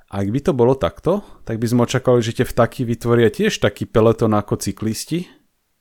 A 0.09 0.25
ak 0.25 0.29
by 0.33 0.41
to 0.41 0.53
bolo 0.57 0.73
takto, 0.73 1.21
tak 1.45 1.61
by 1.61 1.67
sme 1.69 1.85
očakávali, 1.85 2.25
že 2.25 2.41
tie 2.41 2.47
vtaky 2.49 2.89
vytvoria 2.89 3.29
tiež 3.29 3.61
taký 3.61 3.85
peleton 3.85 4.33
ako 4.33 4.57
cyklisti, 4.57 5.29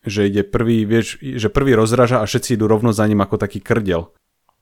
že 0.07 0.31
ide 0.31 0.47
prvý, 0.47 0.87
vieš, 0.87 1.19
že 1.19 1.51
prvý 1.51 1.75
rozraža 1.75 2.23
a 2.23 2.25
všetci 2.25 2.55
idú 2.55 2.71
rovno 2.71 2.95
za 2.95 3.03
ním 3.05 3.19
ako 3.19 3.35
taký 3.35 3.59
krdel. 3.59 4.09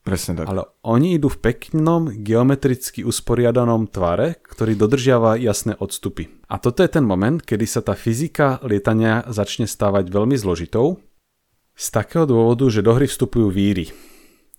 Presne 0.06 0.38
tak. 0.38 0.46
Ale 0.46 0.70
oni 0.86 1.18
idú 1.18 1.34
v 1.34 1.42
peknom, 1.50 2.14
geometricky 2.22 3.02
usporiadanom 3.02 3.90
tvare, 3.90 4.38
ktorý 4.38 4.78
dodržiava 4.78 5.34
jasné 5.42 5.74
odstupy. 5.82 6.30
A 6.46 6.62
toto 6.62 6.86
je 6.86 6.94
ten 6.94 7.02
moment, 7.02 7.42
kedy 7.42 7.66
sa 7.66 7.82
tá 7.82 7.98
fyzika 7.98 8.62
lietania 8.62 9.26
začne 9.34 9.66
stávať 9.66 10.14
veľmi 10.14 10.38
zložitou, 10.38 11.02
z 11.76 11.88
takého 11.92 12.24
dôvodu, 12.24 12.70
že 12.72 12.86
do 12.86 12.96
hry 12.96 13.10
vstupujú 13.10 13.52
víry. 13.52 13.92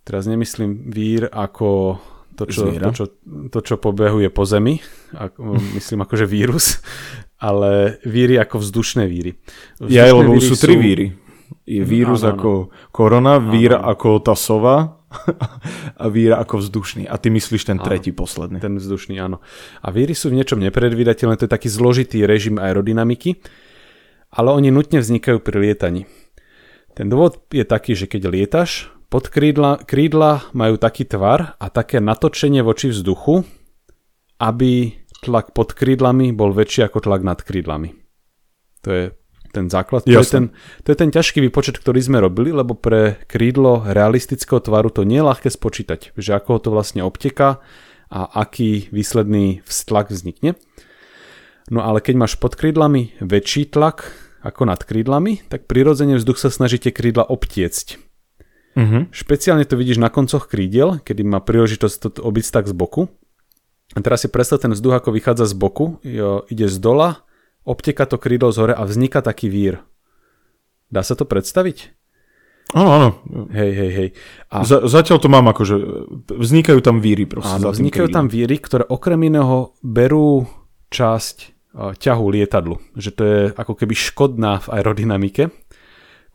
Teraz 0.05 0.29
nemyslím 0.29 0.93
vír 0.93 1.27
ako 1.33 1.99
to, 2.37 2.45
čo, 2.47 2.69
to, 2.69 2.91
čo, 2.93 3.05
to, 3.49 3.59
čo 3.65 3.75
pobehuje 3.81 4.29
po 4.29 4.45
zemi, 4.45 4.85
ako, 5.17 5.57
myslím 5.81 6.05
akože 6.05 6.29
vírus, 6.29 6.85
ale 7.41 7.97
víry 8.05 8.37
ako 8.37 8.61
vzdušné 8.61 9.05
víry. 9.09 9.41
Vzdušné 9.81 9.97
ja, 9.97 10.13
lebo 10.13 10.37
sú 10.39 10.55
tri 10.61 10.77
víry. 10.77 11.07
Je 11.67 11.83
vírus 11.83 12.23
no, 12.23 12.27
no, 12.27 12.31
no. 12.31 12.35
ako 12.37 12.51
korona, 12.95 13.39
vír 13.43 13.75
no, 13.75 13.83
no. 13.83 13.91
ako 13.91 14.09
tá 14.23 14.35
sova 14.39 15.03
a 16.03 16.05
víra 16.11 16.39
ako 16.43 16.63
vzdušný. 16.63 17.07
A 17.07 17.17
ty 17.17 17.33
myslíš 17.33 17.67
ten 17.67 17.79
tretí, 17.79 18.13
áno, 18.13 18.19
posledný. 18.23 18.59
Ten 18.61 18.77
vzdušný, 18.79 19.17
áno. 19.19 19.43
A 19.83 19.89
víry 19.91 20.13
sú 20.13 20.31
v 20.31 20.39
niečom 20.43 20.59
nepredvídateľné, 20.61 21.39
to 21.39 21.47
je 21.47 21.53
taký 21.53 21.69
zložitý 21.71 22.27
režim 22.27 22.59
aerodynamiky, 22.59 23.39
ale 24.35 24.53
oni 24.53 24.75
nutne 24.75 25.01
vznikajú 25.01 25.39
pri 25.41 25.57
lietaní. 25.71 26.03
Ten 26.97 27.13
dôvod 27.13 27.45
je 27.53 27.63
taký, 27.63 27.93
že 27.93 28.09
keď 28.09 28.33
lietaš, 28.33 28.96
pod 29.09 29.31
krídla, 29.31 29.83
krídla 29.83 30.51
majú 30.53 30.77
taký 30.77 31.07
tvar 31.07 31.55
a 31.59 31.67
také 31.71 32.03
natočenie 32.03 32.61
voči 32.63 32.91
vzduchu, 32.91 33.47
aby 34.43 34.95
tlak 35.25 35.57
pod 35.57 35.73
krídlami 35.73 36.31
bol 36.37 36.53
väčší 36.53 36.87
ako 36.87 37.07
tlak 37.07 37.23
nad 37.25 37.41
krídlami. 37.41 37.97
To 38.85 38.89
je 38.93 39.05
ten 39.57 39.73
základ. 39.73 40.05
To 40.05 40.13
je 40.13 40.29
ten, 40.29 40.53
to 40.85 40.89
je 40.93 40.99
ten 41.01 41.11
ťažký 41.11 41.41
výpočet, 41.49 41.81
ktorý 41.81 42.05
sme 42.05 42.21
robili, 42.21 42.53
lebo 42.53 42.77
pre 42.77 43.17
krídlo 43.25 43.89
realistického 43.89 44.61
tvaru 44.61 44.93
to 44.93 45.09
nie 45.09 45.19
je 45.19 45.29
ľahké 45.33 45.49
spočítať, 45.49 46.13
že 46.15 46.37
ako 46.37 46.49
ho 46.53 46.61
to 46.61 46.69
vlastne 46.71 47.01
obteká 47.01 47.65
a 48.13 48.21
aký 48.39 48.93
výsledný 48.93 49.65
vztlak 49.65 50.13
vznikne. 50.13 50.55
No 51.73 51.83
ale 51.83 51.99
keď 51.99 52.15
máš 52.15 52.39
pod 52.39 52.55
krídlami 52.55 53.19
väčší 53.19 53.73
tlak 53.73 54.15
ako 54.47 54.71
nad 54.71 54.79
krídlami, 54.87 55.43
tak 55.51 55.67
prirodzene 55.67 56.15
vzduch 56.15 56.39
sa 56.39 56.55
snažíte 56.55 56.95
krídla 56.95 57.27
obtiecť. 57.27 58.06
Uh-huh. 58.77 59.09
Špeciálne 59.09 59.65
to 59.65 59.81
vidíš 59.81 59.97
na 59.97 60.13
koncoch 60.13 60.53
krídiel, 60.53 61.01
kedy 61.01 61.25
má 61.25 61.41
príležitosť 61.41 61.97
to 62.13 62.21
obiť 62.21 62.53
tak 62.53 62.69
z 62.69 62.77
boku. 62.77 63.09
A 63.97 64.05
teraz 64.05 64.23
si 64.23 64.29
predstav 64.29 64.61
ten 64.61 64.77
vzduch, 64.77 65.01
ako 65.01 65.17
vychádza 65.17 65.49
z 65.49 65.55
boku, 65.57 65.97
jo, 66.05 66.45
ide 66.53 66.69
z 66.69 66.77
dola 66.77 67.25
obteka 67.67 68.07
to 68.07 68.17
krídlo 68.17 68.55
z 68.55 68.57
hore 68.63 68.75
a 68.79 68.87
vzniká 68.87 69.21
taký 69.21 69.51
vír. 69.51 69.83
Dá 70.87 71.03
sa 71.03 71.19
to 71.19 71.27
predstaviť? 71.27 71.93
Áno, 72.75 72.91
áno. 72.95 73.09
Hej, 73.51 73.71
hej, 73.75 73.91
hej. 73.91 74.09
A... 74.51 74.63
Z- 74.63 74.87
zatiaľ 74.87 75.19
to 75.19 75.29
mám 75.31 75.47
ako, 75.51 75.63
že 75.67 75.77
vznikajú 76.31 76.79
tam 76.83 77.03
víry 77.03 77.27
proste. 77.27 77.59
Áno, 77.59 77.75
vznikajú 77.75 78.11
tam 78.11 78.31
víry, 78.31 78.59
ktoré 78.59 78.87
okrem 78.87 79.19
iného 79.27 79.75
berú 79.83 80.47
časť 80.91 81.55
ťahu 81.77 82.25
lietadlu. 82.31 82.79
Že 82.95 83.11
to 83.13 83.23
je 83.23 83.41
ako 83.55 83.75
keby 83.75 83.95
škodná 83.95 84.63
v 84.63 84.67
aerodynamike, 84.79 85.51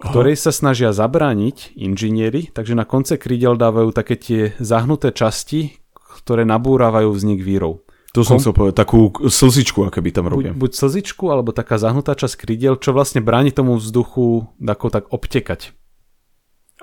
ktorej 0.01 0.35
sa 0.35 0.49
snažia 0.49 0.89
zabrániť 0.91 1.77
inžinieri, 1.77 2.49
takže 2.49 2.73
na 2.73 2.89
konce 2.89 3.21
krídel 3.21 3.53
dávajú 3.55 3.93
také 3.93 4.17
tie 4.17 4.41
zahnuté 4.57 5.13
časti, 5.13 5.77
ktoré 5.93 6.43
nabúravajú 6.43 7.13
vznik 7.13 7.39
vírov. 7.45 7.85
To 8.11 8.27
som 8.27 8.43
chcel 8.43 8.51
povedať, 8.51 8.75
takú 8.75 9.07
slzičku, 9.23 9.87
aké 9.87 10.03
by 10.03 10.11
tam 10.11 10.27
robia. 10.27 10.51
Buď, 10.51 10.59
buď 10.59 10.71
slzičku, 10.75 11.31
alebo 11.31 11.55
taká 11.55 11.79
zahnutá 11.79 12.11
časť 12.11 12.35
krídel, 12.43 12.75
čo 12.75 12.91
vlastne 12.91 13.23
bráni 13.23 13.55
tomu 13.55 13.79
vzduchu 13.79 14.51
ako 14.59 14.85
tak 14.91 15.07
obtekať. 15.15 15.71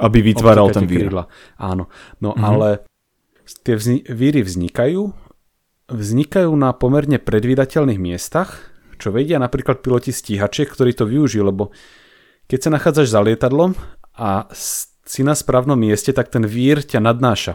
Aby 0.00 0.24
vytváral 0.24 0.72
ten 0.72 0.88
vír. 0.88 1.12
Áno, 1.60 1.92
no 2.22 2.30
mm-hmm. 2.32 2.48
ale 2.48 2.68
tie 3.60 3.76
vzni- 3.76 4.08
víry 4.08 4.40
vznikajú, 4.40 5.12
vznikajú 5.92 6.48
na 6.56 6.72
pomerne 6.72 7.20
predvídateľných 7.20 8.00
miestach, 8.00 8.72
čo 8.96 9.12
vedia 9.12 9.36
napríklad 9.36 9.84
piloti 9.84 10.16
stíhačiek, 10.16 10.64
ktorí 10.64 10.96
to 10.96 11.04
využijú, 11.04 11.44
lebo 11.44 11.76
keď 12.48 12.58
sa 12.58 12.70
nachádzaš 12.74 13.08
za 13.12 13.20
lietadlom 13.20 13.76
a 14.16 14.48
si 15.04 15.20
na 15.22 15.36
správnom 15.36 15.78
mieste, 15.78 16.10
tak 16.10 16.32
ten 16.32 16.44
vír 16.48 16.82
ťa 16.82 17.00
nadnáša. 17.00 17.54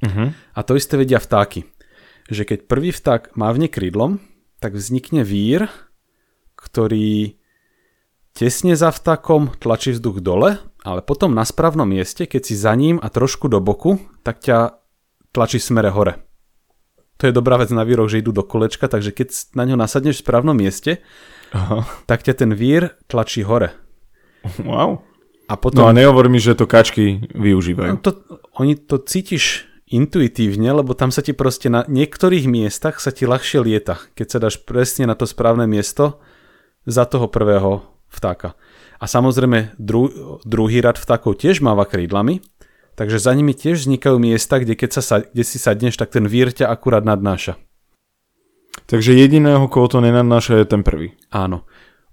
Uh-huh. 0.00 0.32
A 0.32 0.60
to 0.64 0.78
isté 0.78 0.96
vedia 0.96 1.20
vtáky 1.20 1.68
že 2.30 2.46
keď 2.46 2.70
prvý 2.70 2.94
vták 2.94 3.34
mávne 3.34 3.66
krídlom, 3.66 4.22
tak 4.62 4.78
vznikne 4.78 5.26
vír, 5.26 5.66
ktorý 6.54 7.36
tesne 8.32 8.78
za 8.78 8.94
vtákom 8.94 9.58
tlačí 9.58 9.90
vzduch 9.90 10.22
dole, 10.22 10.62
ale 10.86 11.02
potom 11.02 11.34
na 11.34 11.42
správnom 11.42 11.90
mieste, 11.90 12.24
keď 12.30 12.42
si 12.46 12.54
za 12.54 12.72
ním 12.78 13.02
a 13.02 13.10
trošku 13.10 13.50
do 13.50 13.58
boku, 13.58 13.98
tak 14.22 14.40
ťa 14.40 14.78
tlačí 15.34 15.58
smere 15.58 15.90
hore. 15.90 16.22
To 17.18 17.28
je 17.28 17.36
dobrá 17.36 17.60
vec 17.60 17.68
na 17.74 17.84
víroch, 17.84 18.08
že 18.08 18.24
idú 18.24 18.32
do 18.32 18.46
kolečka, 18.46 18.88
takže 18.88 19.12
keď 19.12 19.28
na 19.52 19.68
ňo 19.68 19.76
nasadneš 19.76 20.22
v 20.22 20.24
správnom 20.24 20.56
mieste, 20.56 21.04
Aha. 21.50 21.86
tak 22.06 22.22
ťa 22.22 22.46
ten 22.46 22.50
vír 22.54 22.94
tlačí 23.10 23.42
hore. 23.42 23.74
Wow. 24.62 25.02
A 25.50 25.58
potom, 25.58 25.82
no 25.82 25.90
a 25.90 25.96
nehovor 25.96 26.30
mi, 26.30 26.38
že 26.38 26.54
to 26.54 26.70
kačky 26.70 27.26
využívajú. 27.34 27.90
No 27.90 27.98
to, 27.98 28.22
oni 28.54 28.78
to 28.78 29.02
cítiš 29.02 29.66
intuitívne, 29.90 30.70
lebo 30.70 30.94
tam 30.94 31.10
sa 31.10 31.26
ti 31.26 31.34
proste 31.34 31.66
na 31.66 31.82
niektorých 31.90 32.46
miestach 32.46 33.02
sa 33.02 33.10
ti 33.10 33.26
ľahšie 33.26 33.58
lieta, 33.58 33.98
keď 34.14 34.26
sa 34.30 34.38
dáš 34.38 34.62
presne 34.62 35.10
na 35.10 35.18
to 35.18 35.26
správne 35.26 35.66
miesto 35.66 36.22
za 36.86 37.02
toho 37.04 37.26
prvého 37.26 37.82
vtáka. 38.06 38.54
A 39.02 39.10
samozrejme 39.10 39.74
dru, 39.74 40.38
druhý 40.46 40.78
rad 40.78 40.94
vtákov 40.94 41.42
tiež 41.42 41.58
máva 41.58 41.82
krídlami, 41.82 42.46
takže 42.94 43.18
za 43.18 43.34
nimi 43.34 43.50
tiež 43.50 43.82
vznikajú 43.82 44.22
miesta, 44.22 44.62
kde 44.62 44.78
keď 44.78 44.90
sa, 45.02 45.26
kde 45.26 45.42
si 45.42 45.58
sadneš, 45.58 45.98
tak 45.98 46.14
ten 46.14 46.30
vír 46.30 46.54
ťa 46.54 46.70
akurát 46.70 47.02
nadnáša. 47.02 47.58
Takže 48.90 49.14
jediného, 49.14 49.70
koho 49.70 49.86
to 49.86 50.02
nenadnáša, 50.02 50.58
je 50.58 50.66
ten 50.66 50.82
prvý. 50.82 51.14
Áno. 51.30 51.62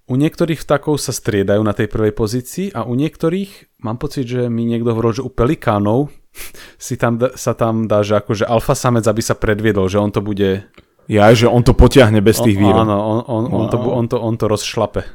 U 0.05 0.13
niektorých 0.13 0.61
vtákov 0.61 1.01
sa 1.01 1.09
striedajú 1.09 1.59
na 1.65 1.73
tej 1.73 1.89
prvej 1.89 2.13
pozícii 2.13 2.69
a 2.71 2.85
u 2.85 2.93
niektorých, 2.93 3.81
mám 3.81 3.97
pocit, 3.97 4.29
že 4.29 4.45
mi 4.45 4.63
niekto 4.63 4.93
hovoril, 4.93 5.19
že 5.19 5.25
u 5.25 5.33
pelikánov 5.33 6.13
si 6.77 6.95
tam, 7.01 7.17
sa 7.33 7.57
tam 7.57 7.89
dá, 7.89 8.05
že 8.05 8.21
akože 8.21 8.45
alfa 8.45 8.77
samec, 8.77 9.09
aby 9.09 9.25
sa 9.25 9.33
predviedol, 9.33 9.89
že 9.89 9.97
on 9.97 10.13
to 10.13 10.21
bude... 10.21 10.69
Ja, 11.07 11.31
že 11.31 11.47
on 11.47 11.63
to 11.63 11.71
potiahne 11.71 12.19
bez 12.19 12.43
tých 12.43 12.59
výrov. 12.59 12.83
Áno, 12.83 12.99
on, 12.99 13.19
on, 13.25 13.43
on, 13.47 13.65
to, 13.71 13.77
on, 13.79 14.05
to, 14.11 14.17
on 14.19 14.35
to 14.35 14.45
rozšlape. 14.51 15.07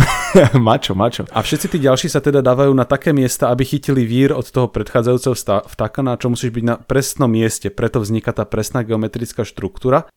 mačo, 0.56 0.96
mačo. 0.96 1.28
A 1.30 1.44
všetci 1.44 1.76
tí 1.76 1.78
ďalší 1.84 2.08
sa 2.08 2.24
teda 2.24 2.40
dávajú 2.40 2.72
na 2.72 2.88
také 2.88 3.12
miesta, 3.12 3.52
aby 3.52 3.60
chytili 3.60 4.08
vír 4.08 4.32
od 4.32 4.48
toho 4.48 4.72
predchádzajúceho 4.72 5.36
vtáka, 5.68 6.00
na 6.00 6.16
čo 6.16 6.32
musíš 6.32 6.48
byť 6.48 6.64
na 6.64 6.80
presnom 6.80 7.28
mieste. 7.28 7.68
Preto 7.68 8.00
vzniká 8.00 8.32
tá 8.32 8.48
presná 8.48 8.88
geometrická 8.88 9.44
štruktúra. 9.44 10.08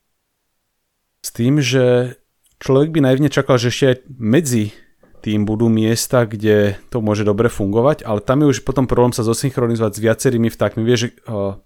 S 1.28 1.36
tým, 1.36 1.60
že 1.60 2.16
človek 2.56 2.88
by 2.88 3.04
naivne 3.04 3.28
čakal, 3.28 3.60
že 3.60 3.68
ešte 3.68 3.84
aj 3.84 3.96
medzi 4.16 4.72
tým 5.20 5.44
budú 5.44 5.68
miesta, 5.68 6.24
kde 6.24 6.80
to 6.88 7.04
môže 7.04 7.20
dobre 7.28 7.52
fungovať, 7.52 8.00
ale 8.08 8.24
tam 8.24 8.40
je 8.40 8.56
už 8.56 8.64
potom 8.64 8.88
problém 8.88 9.12
sa 9.12 9.20
zosynchronizovať 9.28 9.92
s 9.92 10.00
viacerými 10.00 10.48
vtákmi. 10.48 10.80
Vieš, 10.80 11.20
uh, 11.28 11.60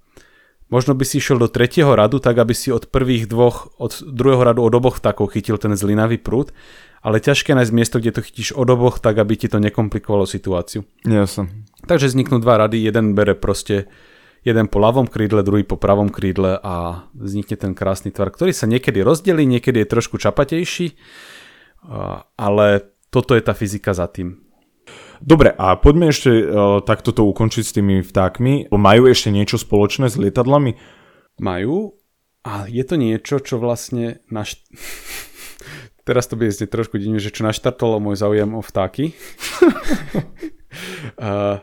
možno 0.66 0.98
by 0.98 1.04
si 1.06 1.22
išiel 1.22 1.38
do 1.38 1.46
tretieho 1.46 1.94
radu, 1.94 2.18
tak 2.18 2.42
aby 2.42 2.58
si 2.58 2.74
od 2.74 2.90
prvých 2.90 3.30
dvoch, 3.30 3.70
od 3.78 4.02
druhého 4.02 4.42
radu 4.42 4.66
od 4.66 4.74
oboch 4.74 4.98
vtákov 4.98 5.30
chytil 5.30 5.62
ten 5.62 5.78
zlinavý 5.78 6.18
prúd, 6.18 6.50
ale 6.98 7.22
ťažké 7.22 7.54
nájsť 7.54 7.70
miesto, 7.70 8.02
kde 8.02 8.18
to 8.18 8.24
chytíš 8.26 8.50
od 8.58 8.66
oboch, 8.66 8.98
tak 8.98 9.14
aby 9.14 9.38
ti 9.38 9.46
to 9.46 9.62
nekomplikovalo 9.62 10.26
situáciu. 10.26 10.82
Jasne. 11.06 11.54
Takže 11.86 12.10
vzniknú 12.10 12.42
dva 12.42 12.66
rady, 12.66 12.82
jeden 12.82 13.14
bere 13.14 13.38
proste 13.38 13.86
jeden 14.42 14.66
po 14.66 14.82
ľavom 14.82 15.06
krídle, 15.06 15.46
druhý 15.46 15.62
po 15.62 15.78
pravom 15.78 16.10
krídle 16.10 16.58
a 16.58 17.06
vznikne 17.14 17.56
ten 17.58 17.72
krásny 17.72 18.10
tvar, 18.10 18.34
ktorý 18.34 18.50
sa 18.50 18.66
niekedy 18.66 19.02
rozdelí, 19.02 19.46
niekedy 19.46 19.82
je 19.82 19.92
trošku 19.92 20.18
čapatejší, 20.18 20.98
ale 22.36 22.66
toto 23.10 23.38
je 23.38 23.42
tá 23.42 23.54
fyzika 23.54 23.94
za 23.94 24.10
tým. 24.10 24.42
Dobre, 25.22 25.54
a 25.54 25.78
poďme 25.78 26.10
ešte 26.10 26.30
uh, 26.34 26.82
takto 26.82 27.14
to 27.14 27.22
ukončiť 27.22 27.62
s 27.62 27.74
tými 27.78 28.02
vtákmi. 28.02 28.74
Majú 28.74 29.06
ešte 29.06 29.30
niečo 29.30 29.54
spoločné 29.54 30.10
s 30.10 30.18
lietadlami? 30.18 30.74
Majú, 31.38 31.94
a 32.42 32.66
je 32.66 32.82
to 32.82 32.98
niečo, 32.98 33.38
čo 33.38 33.62
vlastne 33.62 34.18
naš... 34.26 34.58
Teraz 36.06 36.26
to 36.26 36.34
bude 36.34 36.50
znieť 36.50 36.74
trošku 36.74 36.98
divne, 36.98 37.22
že 37.22 37.30
čo 37.30 37.46
naštartovalo 37.46 38.02
môj 38.02 38.18
záujem 38.18 38.50
o 38.58 38.58
vtáky. 38.58 39.14
uh, 41.22 41.62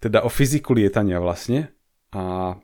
teda 0.00 0.24
o 0.24 0.32
fyziku 0.32 0.72
lietania 0.72 1.20
vlastne. 1.20 1.76
A 2.10 2.56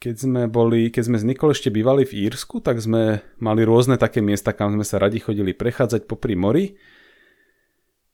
keď 0.00 0.14
sme 0.16 0.42
boli, 0.48 0.88
keď 0.88 1.02
sme 1.12 1.20
s 1.20 1.24
Nikol 1.28 1.52
ešte 1.52 1.68
bývali 1.68 2.08
v 2.08 2.24
Írsku, 2.28 2.64
tak 2.64 2.80
sme 2.80 3.20
mali 3.36 3.62
rôzne 3.68 4.00
také 4.00 4.24
miesta, 4.24 4.56
kam 4.56 4.72
sme 4.72 4.84
sa 4.88 4.96
radi 4.96 5.20
chodili 5.20 5.52
prechádzať 5.52 6.08
popri 6.08 6.32
mori. 6.40 6.80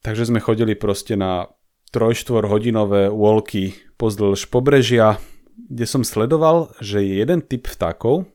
Takže 0.02 0.26
sme 0.26 0.42
chodili 0.42 0.74
proste 0.74 1.14
na 1.14 1.46
3-4 1.94 2.50
hodinové 2.50 3.07
volky 3.07 3.79
pozdĺž 3.94 4.50
pobrežia, 4.50 5.22
kde 5.57 5.87
som 5.87 6.02
sledoval, 6.02 6.74
že 6.83 7.00
je 7.07 7.22
jeden 7.22 7.40
typ 7.46 7.70
vtákov, 7.70 8.26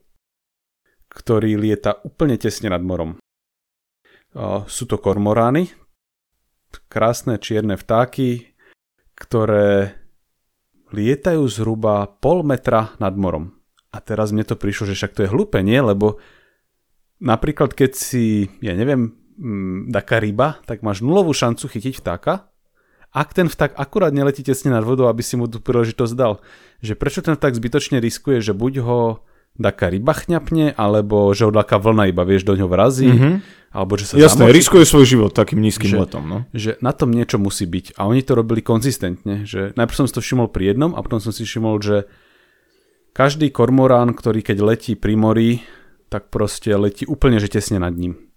ktorý 1.12 1.60
lieta 1.60 2.00
úplne 2.08 2.40
tesne 2.40 2.72
nad 2.72 2.80
morom. 2.80 3.20
Sú 4.72 4.88
to 4.88 4.96
kormorány, 4.96 5.76
krásne 6.88 7.36
čierne 7.36 7.76
vtáky, 7.76 8.56
ktoré 9.20 10.01
lietajú 10.92 11.44
zhruba 11.48 12.08
pol 12.20 12.44
metra 12.44 12.96
nad 13.02 13.16
morom. 13.16 13.56
A 13.92 14.00
teraz 14.00 14.32
mne 14.32 14.48
to 14.48 14.56
prišlo, 14.56 14.88
že 14.88 14.96
však 14.96 15.16
to 15.16 15.24
je 15.28 15.32
hlúpe, 15.32 15.60
nie? 15.60 15.80
Lebo 15.80 16.20
napríklad 17.20 17.76
keď 17.76 17.92
si, 17.96 18.48
ja 18.64 18.72
neviem, 18.72 19.12
mm, 19.36 19.92
taká 19.92 20.24
ryba, 20.24 20.64
tak 20.64 20.84
máš 20.86 21.04
nulovú 21.04 21.36
šancu 21.36 21.68
chytiť 21.68 22.00
vtáka, 22.00 22.52
ak 23.12 23.36
ten 23.36 23.52
vták 23.52 23.76
akurát 23.76 24.16
neletí 24.16 24.40
tesne 24.40 24.72
nad 24.72 24.88
vodou, 24.88 25.12
aby 25.12 25.20
si 25.20 25.36
mu 25.36 25.52
tú 25.52 25.60
príležitosť 25.60 26.14
dal. 26.16 26.40
Že 26.80 26.96
prečo 26.96 27.20
ten 27.20 27.36
vták 27.36 27.60
zbytočne 27.60 28.00
riskuje, 28.00 28.40
že 28.40 28.56
buď 28.56 28.74
ho 28.88 29.00
taká 29.60 29.92
ryba 29.92 30.16
chňapne, 30.16 30.74
alebo 30.74 31.32
že 31.36 31.48
ho 31.48 31.52
taká 31.52 31.78
vlna 31.78 32.10
iba, 32.10 32.24
vieš, 32.24 32.48
do 32.48 32.56
ňo 32.56 32.72
vrazí, 32.72 33.12
mm-hmm. 33.12 33.34
alebo 33.76 34.00
že 34.00 34.08
sa 34.08 34.14
Jasné, 34.16 34.48
zamočí. 34.48 34.58
riskuje 34.58 34.84
svoj 34.88 35.06
život 35.06 35.32
takým 35.36 35.60
nízkym 35.60 35.92
že, 35.92 35.98
letom, 36.00 36.24
no. 36.24 36.38
Že 36.56 36.80
na 36.80 36.92
tom 36.96 37.12
niečo 37.12 37.38
musí 37.38 37.68
byť. 37.68 38.00
A 38.00 38.08
oni 38.08 38.24
to 38.24 38.34
robili 38.34 38.64
konzistentne, 38.64 39.44
že 39.44 39.76
najprv 39.76 39.98
som 39.98 40.08
si 40.08 40.16
to 40.16 40.24
všimol 40.24 40.48
pri 40.50 40.74
jednom 40.74 40.96
a 40.96 41.04
potom 41.04 41.20
som 41.20 41.36
si 41.36 41.44
všimol, 41.44 41.84
že 41.84 42.08
každý 43.12 43.52
kormorán, 43.52 44.16
ktorý 44.16 44.40
keď 44.40 44.58
letí 44.64 44.94
pri 44.96 45.20
mori, 45.20 45.52
tak 46.08 46.32
proste 46.32 46.72
letí 46.76 47.04
úplne, 47.04 47.40
že 47.44 47.52
tesne 47.52 47.84
nad 47.84 47.92
ním. 47.92 48.32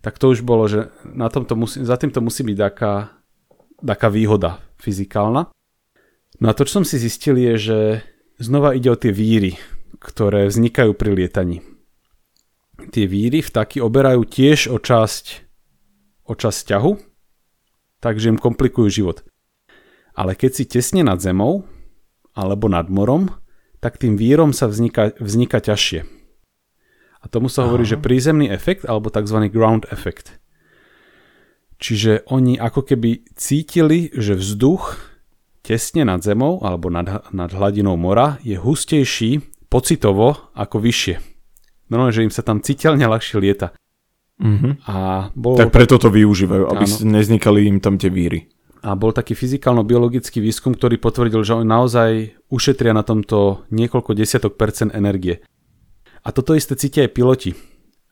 Tak 0.00 0.20
to 0.20 0.32
už 0.32 0.44
bolo, 0.44 0.68
že 0.68 0.92
na 1.04 1.28
tomto 1.28 1.56
musí, 1.56 1.84
za 1.84 1.96
týmto 2.00 2.20
musí 2.24 2.44
byť 2.44 2.56
taká, 2.56 3.12
taká 3.80 4.08
výhoda 4.08 4.60
fyzikálna. 4.80 5.52
No 6.36 6.46
a 6.48 6.56
to, 6.56 6.68
čo 6.68 6.80
som 6.80 6.84
si 6.84 7.00
zistil, 7.00 7.40
je, 7.40 7.54
že 7.56 7.78
znova 8.36 8.76
ide 8.76 8.92
o 8.92 8.96
tie 8.96 9.08
víry 9.08 9.56
ktoré 9.98 10.48
vznikajú 10.48 10.92
pri 10.94 11.10
lietaní. 11.16 11.64
Tie 12.92 13.08
víry 13.08 13.40
vtáky 13.40 13.80
oberajú 13.80 14.28
tiež 14.28 14.68
o 14.68 14.76
časť, 14.76 15.24
o 16.28 16.32
časť 16.36 16.60
ťahu, 16.70 16.92
takže 18.04 18.30
im 18.30 18.38
komplikujú 18.38 18.88
život. 18.92 19.24
Ale 20.12 20.36
keď 20.36 20.50
si 20.52 20.64
tesne 20.68 21.04
nad 21.04 21.20
zemou 21.20 21.64
alebo 22.36 22.68
nad 22.68 22.88
morom, 22.92 23.32
tak 23.80 23.96
tým 24.00 24.16
vírom 24.16 24.52
sa 24.52 24.68
vzniká, 24.68 25.16
vzniká 25.20 25.60
ťažšie. 25.60 26.04
A 27.20 27.24
tomu 27.26 27.48
sa 27.48 27.64
Aha. 27.64 27.72
hovorí, 27.72 27.88
že 27.88 28.00
prízemný 28.00 28.48
efekt 28.52 28.84
alebo 28.84 29.08
tzv. 29.08 29.48
ground 29.48 29.88
effect. 29.88 30.36
Čiže 31.76 32.24
oni 32.32 32.56
ako 32.56 32.88
keby 32.88 33.36
cítili, 33.36 34.08
že 34.16 34.32
vzduch 34.32 34.96
tesne 35.60 36.08
nad 36.08 36.24
zemou 36.24 36.62
alebo 36.64 36.88
nad, 36.88 37.28
nad 37.34 37.50
hladinou 37.52 37.98
mora 38.00 38.40
je 38.40 38.56
hustejší 38.56 39.55
pocitovo 39.66 40.52
ako 40.54 40.76
vyššie. 40.80 41.14
Normálne, 41.90 42.14
že 42.14 42.24
im 42.26 42.34
sa 42.34 42.42
tam 42.42 42.58
citeľne 42.58 43.06
ľahšie 43.06 43.36
lieta. 43.38 43.74
Mm-hmm. 44.36 44.72
A 44.90 45.28
bol 45.32 45.56
tak 45.56 45.72
preto 45.72 45.96
to 45.96 46.12
využívajú, 46.12 46.68
aby 46.68 46.84
áno. 46.84 46.96
neznikali 47.08 47.64
im 47.70 47.78
tam 47.80 47.96
tie 47.96 48.12
víry. 48.12 48.52
A 48.84 48.94
bol 48.94 49.10
taký 49.10 49.32
fyzikálno-biologický 49.34 50.38
výskum, 50.38 50.76
ktorý 50.76 51.00
potvrdil, 51.00 51.42
že 51.42 51.56
oni 51.56 51.66
naozaj 51.66 52.10
ušetria 52.52 52.92
na 52.94 53.02
tomto 53.02 53.66
niekoľko 53.72 54.14
desiatok 54.14 54.54
percent 54.54 54.92
energie. 54.94 55.42
A 56.22 56.30
toto 56.30 56.54
isté 56.54 56.76
cítia 56.78 57.06
aj 57.06 57.14
piloti. 57.16 57.50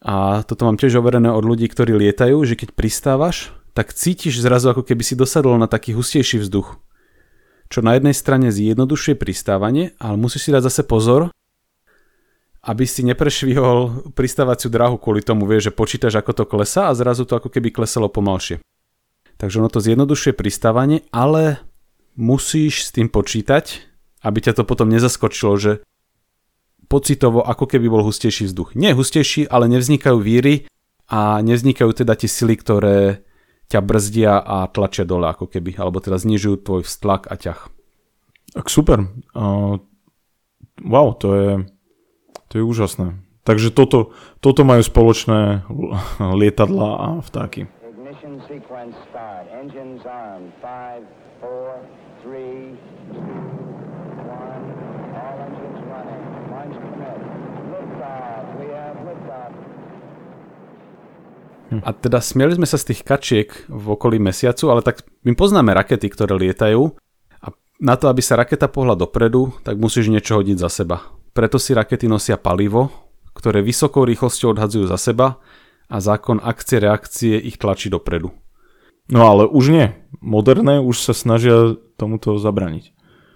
A 0.03 0.43
toto 0.43 0.67
mám 0.67 0.81
tiež 0.81 0.99
overené 0.99 1.31
od 1.31 1.45
ľudí, 1.47 1.69
ktorí 1.71 1.95
lietajú, 1.95 2.43
že 2.43 2.59
keď 2.59 2.75
pristávaš, 2.75 3.55
tak 3.75 3.95
cítiš 3.95 4.38
zrazu 4.38 4.71
ako 4.71 4.87
keby 4.87 5.03
si 5.03 5.14
dosadol 5.19 5.59
na 5.59 5.67
taký 5.67 5.95
hustejší 5.95 6.43
vzduch. 6.43 6.79
Čo 7.69 7.83
na 7.83 7.99
jednej 7.99 8.14
strane 8.14 8.55
zjednodušuje 8.55 9.19
pristávanie, 9.19 9.99
ale 9.99 10.14
musíš 10.14 10.47
si 10.47 10.51
dať 10.55 10.62
zase 10.71 10.83
pozor, 10.87 11.35
aby 12.64 12.85
si 12.88 13.05
neprešvihol 13.05 14.11
pristávaciu 14.16 14.72
dráhu 14.72 14.96
kvôli 14.96 15.20
tomu, 15.20 15.44
vieš, 15.44 15.68
že 15.68 15.77
počítaš, 15.77 16.16
ako 16.16 16.33
to 16.33 16.44
klesá 16.48 16.88
a 16.88 16.96
zrazu 16.96 17.29
to 17.29 17.37
ako 17.37 17.53
keby 17.53 17.68
klesalo 17.68 18.09
pomalšie. 18.09 18.64
Takže 19.37 19.61
ono 19.61 19.68
to 19.68 19.85
zjednodušuje 19.85 20.33
pristávanie, 20.33 21.05
ale 21.12 21.61
musíš 22.16 22.88
s 22.88 22.90
tým 22.94 23.12
počítať, 23.12 23.85
aby 24.24 24.38
ťa 24.40 24.57
to 24.57 24.62
potom 24.64 24.88
nezaskočilo, 24.88 25.55
že 25.61 25.72
pocitovo 26.88 27.44
ako 27.44 27.68
keby 27.68 27.87
bol 27.92 28.07
hustejší 28.07 28.48
vzduch. 28.48 28.72
Nie 28.72 28.96
hustejší, 28.96 29.44
ale 29.50 29.68
nevznikajú 29.68 30.16
víry 30.16 30.64
a 31.11 31.44
nevznikajú 31.44 31.92
teda 31.92 32.16
tie 32.16 32.31
sily, 32.31 32.57
ktoré 32.57 33.27
ťa 33.68 33.81
brzdia 33.85 34.40
a 34.40 34.64
tlačia 34.72 35.05
dole 35.05 35.29
ako 35.29 35.53
keby, 35.53 35.77
alebo 35.77 36.00
teda 36.00 36.16
znižujú 36.16 36.64
tvoj 36.64 36.83
vztlak 36.88 37.29
a 37.29 37.35
ťah. 37.37 37.61
Tak 38.55 38.70
super. 38.70 39.05
Uh, 39.35 39.83
wow, 40.85 41.12
to 41.16 41.29
je 41.35 41.50
to 42.49 42.59
je 42.59 42.64
úžasné. 42.64 43.18
Takže 43.44 43.68
toto, 43.77 44.16
toto 44.40 44.64
majú 44.64 44.81
spoločné 44.81 45.68
lietadla 46.40 46.90
a 46.97 47.09
vtáky. 47.20 47.68
A 61.83 61.90
teda 61.90 62.23
smieli 62.23 62.55
sme 62.55 62.68
sa 62.68 62.79
z 62.79 62.94
tých 62.94 63.01
kačiek 63.03 63.49
v 63.66 63.87
okolí 63.92 64.23
mesiacu, 64.23 64.70
ale 64.70 64.85
tak 64.85 65.03
my 65.27 65.35
poznáme 65.35 65.75
rakety, 65.75 66.07
ktoré 66.12 66.37
lietajú. 66.38 66.94
A 67.42 67.47
na 67.83 67.94
to, 67.99 68.07
aby 68.07 68.23
sa 68.23 68.38
raketa 68.38 68.70
pohla 68.70 68.94
dopredu, 68.94 69.51
tak 69.66 69.81
musíš 69.81 70.07
niečo 70.12 70.38
hodiť 70.38 70.57
za 70.61 70.70
seba. 70.70 71.13
Preto 71.35 71.59
si 71.59 71.75
rakety 71.75 72.07
nosia 72.07 72.38
palivo, 72.38 72.94
ktoré 73.35 73.61
vysokou 73.61 74.07
rýchlosťou 74.07 74.55
odhadzujú 74.55 74.87
za 74.87 74.97
seba 74.97 75.42
a 75.90 75.99
zákon 75.99 76.38
akcie-reakcie 76.38 77.37
ich 77.42 77.59
tlačí 77.59 77.90
dopredu. 77.90 78.31
No 79.11 79.29
ale 79.29 79.44
už 79.44 79.64
nie. 79.68 79.87
Moderné 80.23 80.81
už 80.81 80.97
sa 80.97 81.12
snažia 81.12 81.77
tomuto 82.01 82.38
zabraniť. 82.40 82.94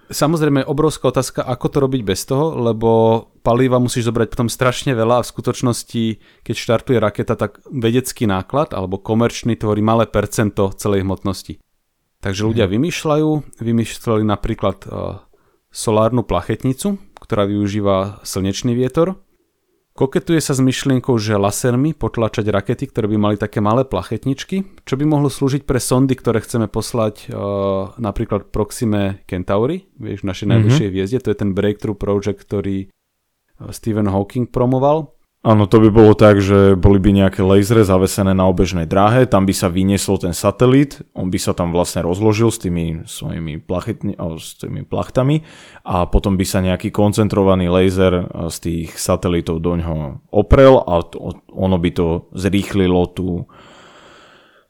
Samozrejme 0.09 0.65
obrovská 0.65 1.13
otázka, 1.13 1.45
ako 1.45 1.67
to 1.69 1.77
robiť 1.85 2.01
bez 2.01 2.25
toho, 2.25 2.57
lebo 2.57 2.89
paliva 3.45 3.77
musíš 3.77 4.09
zobrať 4.09 4.33
potom 4.33 4.49
strašne 4.49 4.97
veľa 4.97 5.21
a 5.21 5.25
v 5.25 5.29
skutočnosti, 5.29 6.03
keď 6.41 6.55
štartuje 6.57 6.97
raketa, 6.97 7.37
tak 7.37 7.61
vedecký 7.69 8.25
náklad 8.25 8.73
alebo 8.73 8.97
komerčný 8.97 9.53
tvorí 9.53 9.85
malé 9.85 10.09
percento 10.09 10.73
celej 10.73 11.05
hmotnosti. 11.05 11.61
Takže 12.25 12.41
ľudia 12.41 12.65
mhm. 12.65 12.71
vymýšľajú, 12.73 13.29
vymýšľali 13.61 14.23
napríklad 14.25 14.77
uh, 14.89 15.21
solárnu 15.69 16.25
plachetnicu, 16.25 16.97
ktorá 17.19 17.45
využíva 17.45 18.23
slnečný 18.23 18.73
vietor. 18.73 19.19
Koketuje 19.99 20.39
sa 20.39 20.55
s 20.55 20.63
myšlienkou, 20.63 21.19
že 21.19 21.35
lasermi 21.35 21.91
potlačať 21.91 22.47
rakety, 22.47 22.87
ktoré 22.87 23.11
by 23.11 23.17
mali 23.19 23.35
také 23.35 23.59
malé 23.59 23.83
plachetničky, 23.83 24.87
čo 24.87 24.95
by 24.95 25.03
mohlo 25.03 25.27
slúžiť 25.27 25.67
pre 25.67 25.75
sondy, 25.75 26.15
ktoré 26.15 26.39
chceme 26.39 26.71
poslať 26.71 27.27
uh, 27.27 27.91
napríklad 27.99 28.47
Proxime 28.47 29.27
Centauri, 29.27 29.91
vieš, 29.99 30.23
v 30.23 30.31
našej 30.31 30.47
mm-hmm. 30.47 30.51
najbližšej 30.55 30.87
hviezde, 30.87 31.19
to 31.19 31.31
je 31.35 31.37
ten 31.43 31.51
Breakthrough 31.51 31.99
Project, 31.99 32.39
ktorý 32.39 32.87
Stephen 33.75 34.07
Hawking 34.07 34.47
promoval. 34.47 35.18
Áno, 35.49 35.65
to 35.65 35.81
by 35.81 35.89
bolo 35.89 36.13
tak, 36.13 36.37
že 36.45 36.77
boli 36.77 37.01
by 37.01 37.09
nejaké 37.09 37.41
lasery 37.41 37.81
zavesené 37.81 38.37
na 38.37 38.45
obežnej 38.45 38.85
dráhe, 38.85 39.25
tam 39.25 39.49
by 39.49 39.53
sa 39.57 39.65
vyniesol 39.65 40.21
ten 40.21 40.29
satelit, 40.29 41.01
on 41.17 41.33
by 41.33 41.41
sa 41.41 41.57
tam 41.57 41.73
vlastne 41.73 42.05
rozložil 42.05 42.53
s 42.53 42.61
tými 42.61 43.09
svojimi 43.09 43.57
plachetni, 43.57 44.13
s 44.37 44.61
tými 44.61 44.85
plachtami 44.85 45.41
a 45.81 46.05
potom 46.05 46.37
by 46.37 46.45
sa 46.45 46.61
nejaký 46.61 46.93
koncentrovaný 46.93 47.65
laser 47.65 48.29
z 48.29 48.57
tých 48.61 48.89
satelitov 48.93 49.65
do 49.65 49.73
ňoho 49.73 50.21
oprel 50.29 50.85
a 50.85 51.01
to, 51.01 51.41
ono 51.49 51.81
by 51.81 51.97
to 51.97 52.29
zrýchlilo 52.37 53.09
tú, 53.09 53.49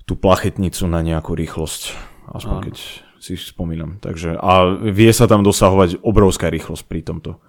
tú 0.08 0.16
plachetnicu 0.16 0.88
na 0.88 1.04
nejakú 1.04 1.36
rýchlosť. 1.36 1.92
Aspoň 2.32 2.56
Áno. 2.56 2.66
keď 2.72 2.76
si 3.20 3.36
spomínam. 3.36 4.00
Takže, 4.00 4.40
a 4.40 4.80
vie 4.80 5.12
sa 5.12 5.28
tam 5.28 5.44
dosahovať 5.44 6.00
obrovská 6.08 6.48
rýchlosť 6.48 6.84
pri 6.88 7.04
tomto. 7.04 7.49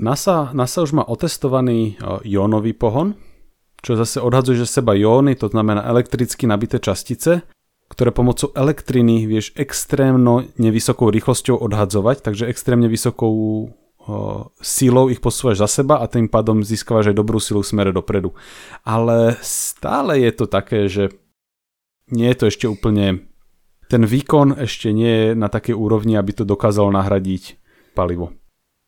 NASA, 0.00 0.50
NASA 0.56 0.84
už 0.84 0.92
má 0.96 1.04
otestovaný 1.04 2.00
jónový 2.24 2.72
pohon, 2.72 3.14
čo 3.82 3.98
zase 3.98 4.22
odhadzuje 4.22 4.62
že 4.62 4.68
seba 4.80 4.94
jóny, 4.94 5.34
to 5.34 5.50
znamená 5.50 5.84
elektricky 5.84 6.46
nabité 6.46 6.78
častice, 6.78 7.42
ktoré 7.90 8.08
pomocou 8.08 8.48
elektriny 8.56 9.28
vieš 9.28 9.52
extrémno 9.52 10.48
nevysokou 10.56 11.12
rýchlosťou 11.12 11.60
odhadzovať, 11.60 12.24
takže 12.24 12.48
extrémne 12.48 12.88
vysokou 12.88 13.32
o, 13.32 13.68
silou 14.64 15.12
ich 15.12 15.20
posúvaš 15.20 15.60
za 15.60 15.68
seba 15.68 16.00
a 16.00 16.08
tým 16.08 16.24
pádom 16.30 16.64
získavaš 16.64 17.12
aj 17.12 17.18
dobrú 17.20 17.36
silu 17.36 17.60
v 17.60 17.68
smere 17.68 17.92
dopredu. 17.92 18.32
Ale 18.80 19.36
stále 19.44 20.24
je 20.24 20.32
to 20.32 20.46
také, 20.48 20.88
že 20.88 21.12
nie 22.08 22.32
je 22.32 22.38
to 22.40 22.44
ešte 22.48 22.66
úplne 22.70 23.28
ten 23.92 24.08
výkon 24.08 24.56
ešte 24.56 24.88
nie 24.88 25.12
je 25.12 25.28
na 25.36 25.52
takej 25.52 25.76
úrovni, 25.76 26.16
aby 26.16 26.32
to 26.32 26.48
dokázalo 26.48 26.88
nahradiť 26.88 27.60
palivo. 27.92 28.32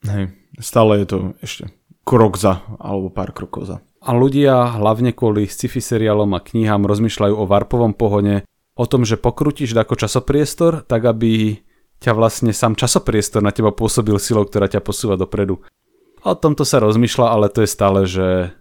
Hej, 0.00 0.32
stále 0.58 1.02
je 1.02 1.06
to 1.06 1.18
ešte 1.42 1.64
krok 2.04 2.36
za, 2.36 2.60
alebo 2.76 3.08
pár 3.08 3.32
krokov 3.32 3.64
za. 3.64 3.76
A 4.04 4.12
ľudia, 4.12 4.76
hlavne 4.76 5.16
kvôli 5.16 5.48
sci-fi 5.48 5.80
seriálom 5.80 6.28
a 6.36 6.44
knihám, 6.44 6.84
rozmýšľajú 6.84 7.34
o 7.40 7.48
varpovom 7.48 7.96
pohone, 7.96 8.44
o 8.76 8.84
tom, 8.84 9.08
že 9.08 9.16
pokrutíš 9.16 9.72
ako 9.72 9.96
časopriestor, 9.96 10.84
tak 10.84 11.08
aby 11.08 11.56
ťa 12.04 12.12
vlastne 12.12 12.52
sám 12.52 12.76
časopriestor 12.76 13.40
na 13.40 13.54
teba 13.54 13.72
pôsobil 13.72 14.18
silou, 14.20 14.44
ktorá 14.44 14.68
ťa 14.68 14.84
posúva 14.84 15.16
dopredu. 15.16 15.64
O 16.20 16.34
tomto 16.36 16.68
sa 16.68 16.84
rozmýšľa, 16.84 17.26
ale 17.32 17.46
to 17.48 17.64
je 17.64 17.70
stále, 17.70 18.04
že 18.04 18.52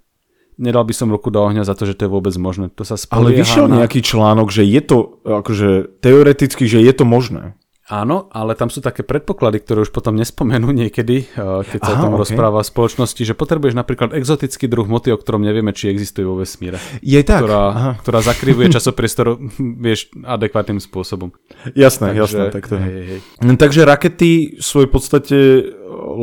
nedal 0.55 0.87
by 0.87 0.93
som 0.95 1.11
ruku 1.11 1.27
do 1.27 1.43
ohňa 1.43 1.67
za 1.67 1.75
to, 1.75 1.89
že 1.89 1.97
to 1.99 2.07
je 2.07 2.13
vôbec 2.13 2.31
možné. 2.39 2.71
To 2.79 2.87
sa 2.87 2.95
Ale 3.11 3.35
vyšiel 3.35 3.67
na... 3.67 3.83
nejaký 3.83 3.99
článok, 3.99 4.47
že 4.47 4.63
je 4.63 4.81
to, 4.83 5.19
akože 5.25 5.99
teoreticky, 5.99 6.69
že 6.71 6.79
je 6.79 6.93
to 6.95 7.03
možné. 7.03 7.57
Áno, 7.91 8.31
ale 8.31 8.55
tam 8.55 8.71
sú 8.71 8.79
také 8.79 9.03
predpoklady, 9.03 9.59
ktoré 9.59 9.83
už 9.83 9.91
potom 9.91 10.15
nespomenú 10.15 10.71
niekedy, 10.71 11.27
eh, 11.27 11.61
keď 11.67 11.79
sa 11.83 11.91
Aha, 11.91 11.99
o 11.99 12.03
tom 12.07 12.13
okay. 12.15 12.21
rozpráva 12.23 12.63
v 12.63 12.71
spoločnosti, 12.71 13.21
že 13.27 13.35
potrebuješ 13.35 13.75
napríklad 13.75 14.15
exotický 14.15 14.71
druh 14.71 14.87
moty, 14.87 15.11
o 15.11 15.19
ktorom 15.19 15.43
nevieme, 15.43 15.75
či 15.75 15.91
existuje 15.91 16.23
vo 16.23 16.39
vesmíre. 16.39 16.79
Je 17.03 17.19
tak. 17.27 17.43
Ktorá, 17.43 17.99
ktorá 17.99 18.19
zakrivuje 18.23 18.71
časopriestor, 18.79 19.35
vieš, 19.59 20.07
adekvátnym 20.15 20.79
spôsobom. 20.79 21.35
Jasné, 21.75 22.15
Takže, 22.15 22.21
jasné. 22.23 22.43
Tak 22.55 22.63
to. 22.71 22.75
Hej, 22.79 23.03
hej. 23.03 23.19
Takže 23.59 23.81
rakety 23.83 24.31
v 24.59 24.63
svojej 24.63 24.89
podstate 24.89 25.37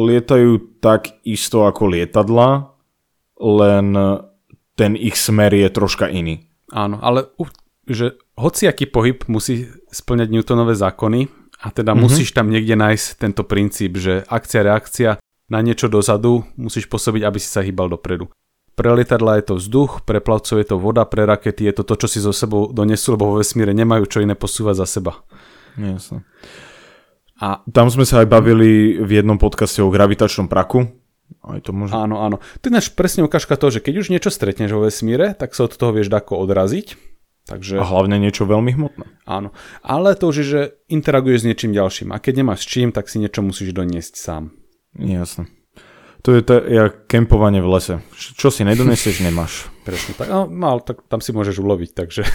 lietajú 0.00 0.80
tak 0.80 1.12
isto 1.28 1.68
ako 1.68 1.92
lietadla, 1.92 2.72
len 3.36 3.92
ten 4.80 4.96
ich 4.96 5.20
smer 5.20 5.52
je 5.52 5.68
troška 5.68 6.08
iný. 6.08 6.48
Áno, 6.72 6.96
ale 7.04 7.28
že 7.84 8.16
hociaký 8.40 8.88
pohyb 8.88 9.20
musí 9.28 9.68
splňať 9.92 10.28
Newtonové 10.32 10.72
zákony 10.72 11.39
a 11.60 11.68
teda 11.68 11.92
mm-hmm. 11.92 12.02
musíš 12.02 12.32
tam 12.32 12.48
niekde 12.48 12.72
nájsť 12.72 13.06
tento 13.20 13.44
princíp, 13.44 14.00
že 14.00 14.24
akcia, 14.24 14.64
reakcia 14.64 15.10
na 15.52 15.60
niečo 15.60 15.92
dozadu 15.92 16.48
musíš 16.56 16.88
pôsobiť, 16.88 17.22
aby 17.26 17.38
si 17.42 17.48
sa 17.52 17.60
hýbal 17.60 17.92
dopredu. 17.92 18.32
Pre 18.78 18.88
lietadla 18.96 19.36
je 19.42 19.52
to 19.52 19.54
vzduch, 19.60 20.08
pre 20.08 20.24
plavcov 20.24 20.56
je 20.56 20.66
to 20.72 20.80
voda, 20.80 21.04
pre 21.04 21.28
rakety 21.28 21.68
je 21.68 21.74
to 21.76 21.82
to, 21.84 21.94
čo 22.00 22.08
si 22.08 22.18
so 22.22 22.32
sebou 22.32 22.72
donesú, 22.72 23.12
lebo 23.12 23.36
vo 23.36 23.44
vesmíre 23.44 23.76
nemajú 23.76 24.08
čo 24.08 24.18
iné 24.24 24.32
posúvať 24.32 24.80
za 24.80 24.86
seba. 24.88 25.20
Jasne. 25.76 26.24
A 27.40 27.60
tam 27.68 27.92
sme 27.92 28.08
sa 28.08 28.24
aj 28.24 28.28
bavili 28.32 28.96
v 28.96 29.20
jednom 29.20 29.36
podcaste 29.36 29.84
o 29.84 29.92
gravitačnom 29.92 30.48
praku, 30.48 30.88
aj 31.44 31.60
to 31.62 31.70
môže. 31.76 31.92
Áno, 31.94 32.20
áno. 32.24 32.36
To 32.60 32.64
je 32.68 32.80
presne 32.92 33.22
ukážka 33.22 33.54
toho, 33.54 33.70
že 33.70 33.84
keď 33.84 33.94
už 34.02 34.10
niečo 34.10 34.30
stretneš 34.32 34.74
vo 34.74 34.84
vesmíre, 34.84 35.32
tak 35.36 35.54
sa 35.54 35.68
od 35.68 35.76
toho 35.76 35.94
vieš 35.94 36.10
dako 36.10 36.42
odraziť. 36.42 37.09
Takže... 37.48 37.80
A 37.80 37.84
hlavne 37.84 38.20
niečo 38.20 38.46
veľmi 38.46 38.76
hmotné. 38.76 39.06
Áno. 39.26 39.50
Ale 39.82 40.14
to 40.14 40.30
už 40.30 40.36
je, 40.42 40.46
že 40.46 40.60
interaguješ 40.86 41.42
s 41.42 41.48
niečím 41.48 41.72
ďalším. 41.74 42.14
A 42.14 42.22
keď 42.22 42.44
nemáš 42.44 42.66
s 42.66 42.70
čím, 42.70 42.94
tak 42.94 43.10
si 43.10 43.18
niečo 43.18 43.42
musíš 43.42 43.74
doniesť 43.74 44.14
sám. 44.14 44.54
Jasne. 44.94 45.50
To 46.20 46.36
je 46.36 46.44
to, 46.44 46.60
ja 46.68 46.92
kempovanie 46.92 47.64
v 47.64 47.68
lese. 47.72 47.94
Čo 48.12 48.52
si 48.52 48.62
nedonesieš, 48.62 49.22
nemáš. 49.26 49.72
Presne 49.82 50.12
tak. 50.14 50.28
No, 50.28 50.44
mal, 50.46 50.84
tak 50.84 51.02
tam 51.08 51.24
si 51.24 51.32
môžeš 51.32 51.58
uloviť, 51.58 51.90
takže... 51.96 52.22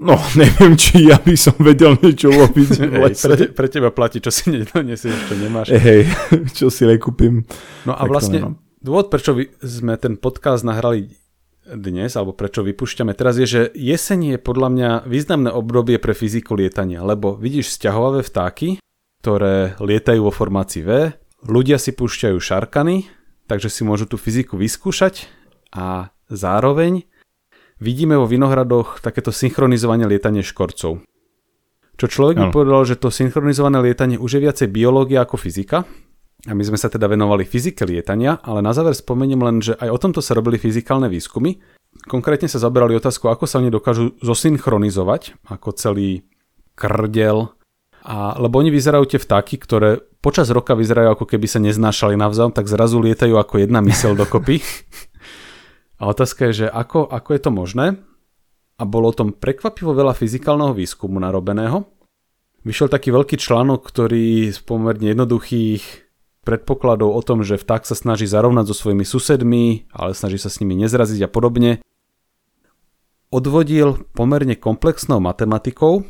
No, 0.00 0.16
neviem, 0.32 0.80
či 0.80 1.12
ja 1.12 1.20
by 1.20 1.36
som 1.36 1.52
vedel 1.60 1.92
niečo 2.00 2.32
loviť 2.32 2.68
v 2.72 2.92
lese. 3.04 3.28
Pre, 3.28 3.36
te, 3.36 3.46
pre 3.52 3.68
teba 3.68 3.92
platí, 3.92 4.16
čo 4.24 4.32
si 4.32 4.48
nedonesieš, 4.48 5.28
čo 5.28 5.36
nemáš. 5.36 5.76
Hej, 5.76 6.08
čo 6.56 6.72
si 6.72 6.88
nekúpim. 6.88 7.44
No 7.84 7.92
a 7.92 8.08
vlastne 8.08 8.56
dôvod, 8.80 9.12
prečo 9.12 9.36
sme 9.60 10.00
ten 10.00 10.16
podcast 10.16 10.64
nahrali 10.64 11.12
dnes, 11.66 12.16
alebo 12.16 12.32
prečo 12.32 12.64
vypúšťame 12.64 13.12
teraz, 13.12 13.36
je, 13.36 13.46
že 13.46 13.62
jeseň 13.76 14.36
je 14.36 14.38
podľa 14.40 14.68
mňa 14.72 14.90
významné 15.04 15.50
obdobie 15.52 16.00
pre 16.00 16.16
fyziku 16.16 16.56
lietania, 16.56 17.04
lebo 17.04 17.36
vidíš 17.36 17.76
sťahovavé 17.76 18.24
vtáky, 18.24 18.68
ktoré 19.20 19.76
lietajú 19.76 20.24
vo 20.24 20.32
formácii 20.32 20.82
V, 20.82 20.90
ľudia 21.44 21.76
si 21.76 21.92
púšťajú 21.92 22.36
šarkany, 22.40 23.06
takže 23.44 23.68
si 23.68 23.84
môžu 23.84 24.08
tú 24.08 24.16
fyziku 24.16 24.56
vyskúšať 24.56 25.28
a 25.76 26.14
zároveň 26.32 27.04
vidíme 27.80 28.16
vo 28.16 28.28
Vinohradoch 28.28 29.04
takéto 29.04 29.28
synchronizovanie 29.32 30.08
lietanie 30.08 30.44
škorcov. 30.44 31.04
Čo 32.00 32.06
človek 32.08 32.40
by 32.40 32.46
povedal, 32.48 32.88
že 32.88 32.96
to 32.96 33.12
synchronizované 33.12 33.76
lietanie 33.84 34.16
už 34.16 34.40
je 34.40 34.44
viacej 34.48 34.68
biológia 34.72 35.20
ako 35.20 35.36
fyzika. 35.36 35.84
A 36.48 36.56
my 36.56 36.64
sme 36.64 36.80
sa 36.80 36.88
teda 36.88 37.04
venovali 37.04 37.44
fyzike 37.44 37.84
lietania, 37.84 38.40
ale 38.40 38.64
na 38.64 38.72
záver 38.72 38.96
spomeniem 38.96 39.44
len, 39.44 39.60
že 39.60 39.76
aj 39.76 39.88
o 39.92 39.98
tomto 40.00 40.24
sa 40.24 40.32
robili 40.32 40.56
fyzikálne 40.56 41.04
výskumy. 41.12 41.60
Konkrétne 42.08 42.48
sa 42.48 42.56
zaberali 42.56 42.96
otázku, 42.96 43.28
ako 43.28 43.44
sa 43.44 43.60
oni 43.60 43.68
dokážu 43.68 44.16
zosynchronizovať, 44.24 45.36
ako 45.52 45.68
celý 45.76 46.24
krdel. 46.72 47.52
A, 48.00 48.40
lebo 48.40 48.56
oni 48.56 48.72
vyzerajú 48.72 49.04
tie 49.04 49.20
vtáky, 49.20 49.60
ktoré 49.60 50.00
počas 50.24 50.48
roka 50.48 50.72
vyzerajú 50.72 51.12
ako 51.12 51.28
keby 51.28 51.44
sa 51.44 51.60
neznášali 51.60 52.16
navzájom, 52.16 52.56
tak 52.56 52.72
zrazu 52.72 52.96
lietajú 52.96 53.36
ako 53.36 53.60
jedna 53.60 53.84
mysel 53.84 54.16
dokopy. 54.16 54.64
A 56.00 56.08
otázka 56.08 56.48
je, 56.48 56.64
že 56.64 56.66
ako, 56.72 57.04
ako 57.04 57.28
je 57.36 57.40
to 57.44 57.50
možné? 57.52 57.86
A 58.80 58.88
bolo 58.88 59.12
o 59.12 59.16
tom 59.16 59.36
prekvapivo 59.36 59.92
veľa 59.92 60.16
fyzikálneho 60.16 60.72
výskumu 60.72 61.20
narobeného. 61.20 61.84
Vyšiel 62.64 62.88
taký 62.88 63.12
veľký 63.12 63.36
článok, 63.36 63.84
ktorý 63.84 64.48
z 64.48 64.58
pomerne 64.64 65.12
jednoduchých 65.12 66.09
predpokladov 66.44 67.12
o 67.12 67.20
tom, 67.20 67.44
že 67.44 67.60
vták 67.60 67.84
sa 67.84 67.92
snaží 67.92 68.24
zarovnať 68.24 68.72
so 68.72 68.74
svojimi 68.76 69.04
susedmi, 69.04 69.90
ale 69.92 70.16
snaží 70.16 70.40
sa 70.40 70.48
s 70.48 70.58
nimi 70.64 70.76
nezraziť 70.80 71.26
a 71.26 71.28
podobne, 71.28 71.84
odvodil 73.28 74.00
pomerne 74.16 74.56
komplexnou 74.56 75.20
matematikou, 75.20 76.02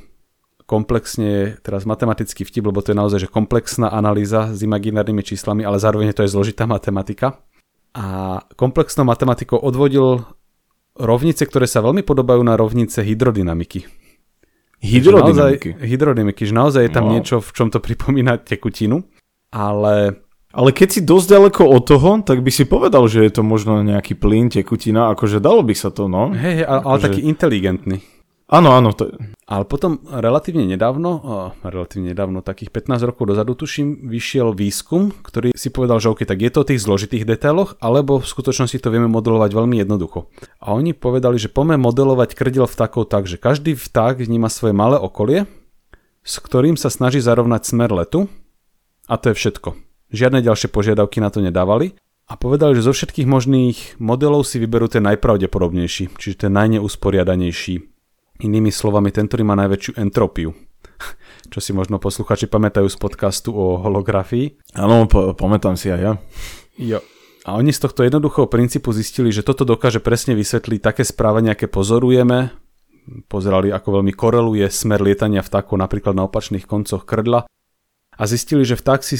komplexne, 0.64 1.58
teraz 1.66 1.82
matematický 1.82 2.46
vtip, 2.46 2.70
lebo 2.70 2.78
to 2.78 2.94
je 2.94 2.98
naozaj 2.98 3.26
že 3.26 3.28
komplexná 3.28 3.90
analýza 3.90 4.54
s 4.54 4.62
imaginárnymi 4.62 5.26
číslami, 5.26 5.66
ale 5.66 5.82
zároveň 5.82 6.14
to 6.14 6.22
je 6.22 6.30
zložitá 6.30 6.64
matematika 6.70 7.42
a 7.90 8.38
komplexnou 8.54 9.02
matematikou 9.02 9.58
odvodil 9.58 10.22
rovnice, 10.94 11.42
ktoré 11.42 11.66
sa 11.66 11.82
veľmi 11.82 12.06
podobajú 12.06 12.42
na 12.46 12.54
rovnice 12.54 13.02
hydrodynamiky. 13.02 13.82
Hydrodynamiky? 14.80 15.76
Naozaj, 15.76 15.90
hydrodynamiky, 15.90 16.42
že 16.46 16.54
naozaj 16.54 16.82
je 16.86 16.92
tam 16.94 17.10
wow. 17.10 17.12
niečo, 17.18 17.36
v 17.42 17.50
čom 17.52 17.68
to 17.68 17.82
pripomína 17.82 18.40
tekutinu, 18.40 19.04
ale... 19.50 20.22
Ale 20.50 20.74
keď 20.74 20.88
si 20.98 21.00
dosť 21.06 21.26
ďaleko 21.30 21.62
od 21.62 21.82
toho, 21.86 22.10
tak 22.26 22.42
by 22.42 22.50
si 22.50 22.66
povedal, 22.66 23.06
že 23.06 23.22
je 23.22 23.38
to 23.38 23.46
možno 23.46 23.86
nejaký 23.86 24.18
plyn, 24.18 24.50
tekutina, 24.50 25.14
akože 25.14 25.38
dalo 25.38 25.62
by 25.62 25.74
sa 25.78 25.94
to, 25.94 26.10
no. 26.10 26.34
Hej, 26.34 26.66
ale, 26.66 26.82
ale 26.82 26.98
že... 26.98 27.04
taký 27.06 27.20
inteligentný. 27.22 28.02
Áno, 28.50 28.74
áno. 28.74 28.90
To... 28.98 29.14
Ale 29.46 29.62
potom 29.62 30.02
relatívne 30.10 30.66
nedávno, 30.66 31.22
relatívne 31.62 32.10
nedávno, 32.10 32.42
takých 32.42 32.74
15 32.74 33.14
rokov 33.14 33.30
dozadu 33.30 33.54
tuším, 33.54 34.10
vyšiel 34.10 34.50
výskum, 34.58 35.14
ktorý 35.22 35.54
si 35.54 35.70
povedal, 35.70 36.02
že 36.02 36.10
OK, 36.10 36.26
tak 36.26 36.42
je 36.42 36.50
to 36.50 36.66
o 36.66 36.68
tých 36.68 36.82
zložitých 36.82 37.22
detailoch, 37.22 37.78
alebo 37.78 38.18
v 38.18 38.26
skutočnosti 38.26 38.82
to 38.82 38.90
vieme 38.90 39.06
modelovať 39.06 39.54
veľmi 39.54 39.78
jednoducho. 39.78 40.26
A 40.58 40.74
oni 40.74 40.98
povedali, 40.98 41.38
že 41.38 41.46
poďme 41.46 41.78
modelovať 41.78 42.34
krdel 42.34 42.66
vtákov 42.66 43.06
tak, 43.06 43.30
že 43.30 43.38
každý 43.38 43.78
vták 43.78 44.18
vníma 44.18 44.50
svoje 44.50 44.74
malé 44.74 44.98
okolie, 44.98 45.46
s 46.26 46.42
ktorým 46.42 46.74
sa 46.74 46.90
snaží 46.90 47.22
zarovnať 47.22 47.70
smer 47.70 47.94
letu 47.94 48.26
a 49.10 49.14
to 49.18 49.34
je 49.34 49.38
všetko. 49.42 49.74
Žiadne 50.14 50.46
ďalšie 50.46 50.70
požiadavky 50.70 51.18
na 51.18 51.34
to 51.34 51.42
nedávali 51.42 51.98
a 52.30 52.38
povedali, 52.38 52.78
že 52.78 52.86
zo 52.86 52.94
všetkých 52.94 53.26
možných 53.26 53.98
modelov 53.98 54.46
si 54.46 54.62
vyberú 54.62 54.86
ten 54.86 55.02
najpravdepodobnejší, 55.02 56.14
čiže 56.14 56.46
ten 56.46 56.54
najneusporiadanejší 56.54 57.90
Inými 58.40 58.72
slovami, 58.72 59.12
ten, 59.12 59.28
ktorý 59.28 59.44
má 59.44 59.52
najväčšiu 59.52 60.00
entropiu. 60.00 60.56
Čo 61.52 61.60
si 61.60 61.76
možno 61.76 62.00
posluchači 62.00 62.48
pamätajú 62.48 62.88
z 62.88 62.96
podcastu 62.96 63.52
o 63.52 63.76
holografii. 63.76 64.56
Áno, 64.80 65.04
po- 65.04 65.36
pamätám 65.36 65.76
si 65.76 65.92
aj 65.92 66.00
ja. 66.00 66.12
Jo. 66.80 66.98
A 67.44 67.56
oni 67.56 67.72
z 67.72 67.84
tohto 67.84 68.04
jednoduchého 68.04 68.48
princípu 68.48 68.92
zistili, 68.96 69.32
že 69.32 69.44
toto 69.44 69.64
dokáže 69.68 70.00
presne 70.00 70.36
vysvetliť 70.36 70.80
také 70.80 71.02
správanie, 71.04 71.52
aké 71.52 71.68
pozorujeme. 71.68 72.52
Pozerali, 73.28 73.72
ako 73.72 74.00
veľmi 74.00 74.12
koreluje 74.12 74.68
smer 74.68 75.00
lietania 75.04 75.44
vtákov 75.44 75.76
napríklad 75.80 76.16
na 76.16 76.28
opačných 76.28 76.68
koncoch 76.68 77.04
krdla. 77.04 77.48
A 78.20 78.28
zistili, 78.28 78.68
že 78.68 78.76
vták 78.76 79.00
si 79.00 79.16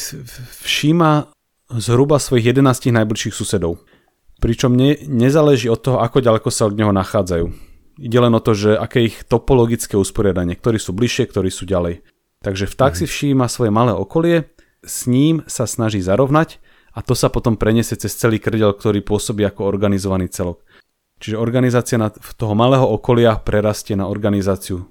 všíma 0.61 1.33
zhruba 1.73 2.21
svojich 2.21 2.53
11 2.53 2.93
najbližších 2.93 3.33
susedov. 3.33 3.81
Pričom 4.45 4.77
ne, 4.77 5.01
nezáleží 5.09 5.73
od 5.73 5.81
toho, 5.81 6.05
ako 6.05 6.21
ďaleko 6.21 6.49
sa 6.53 6.69
od 6.69 6.77
neho 6.77 6.93
nachádzajú 6.93 7.71
Ide 8.01 8.17
len 8.17 8.33
o 8.33 8.41
to, 8.41 8.57
že 8.57 8.81
aké 8.81 9.13
ich 9.13 9.29
topologické 9.29 9.93
usporiadanie, 10.01 10.57
ktorí 10.57 10.81
sú 10.81 10.97
bližšie, 10.97 11.29
ktorí 11.29 11.53
sú 11.53 11.69
ďalej. 11.69 12.01
Takže 12.41 12.65
vták 12.65 12.97
si 12.97 13.05
mhm. 13.05 13.11
všíma 13.13 13.47
svoje 13.53 13.69
malé 13.69 13.93
okolie, 13.93 14.49
s 14.81 15.05
ním 15.05 15.45
sa 15.45 15.69
snaží 15.69 16.01
zarovnať 16.01 16.57
a 16.97 17.05
to 17.05 17.13
sa 17.13 17.29
potom 17.29 17.61
preniesie 17.61 18.01
cez 18.01 18.17
celý 18.17 18.41
krdel, 18.41 18.73
ktorý 18.73 19.05
pôsobí 19.05 19.45
ako 19.45 19.69
organizovaný 19.69 20.33
celok. 20.33 20.65
Čiže 21.21 21.37
organizácia 21.37 22.01
toho 22.41 22.57
malého 22.57 22.89
okolia 22.89 23.37
prerastie 23.37 23.93
na 23.93 24.09
organizáciu 24.09 24.89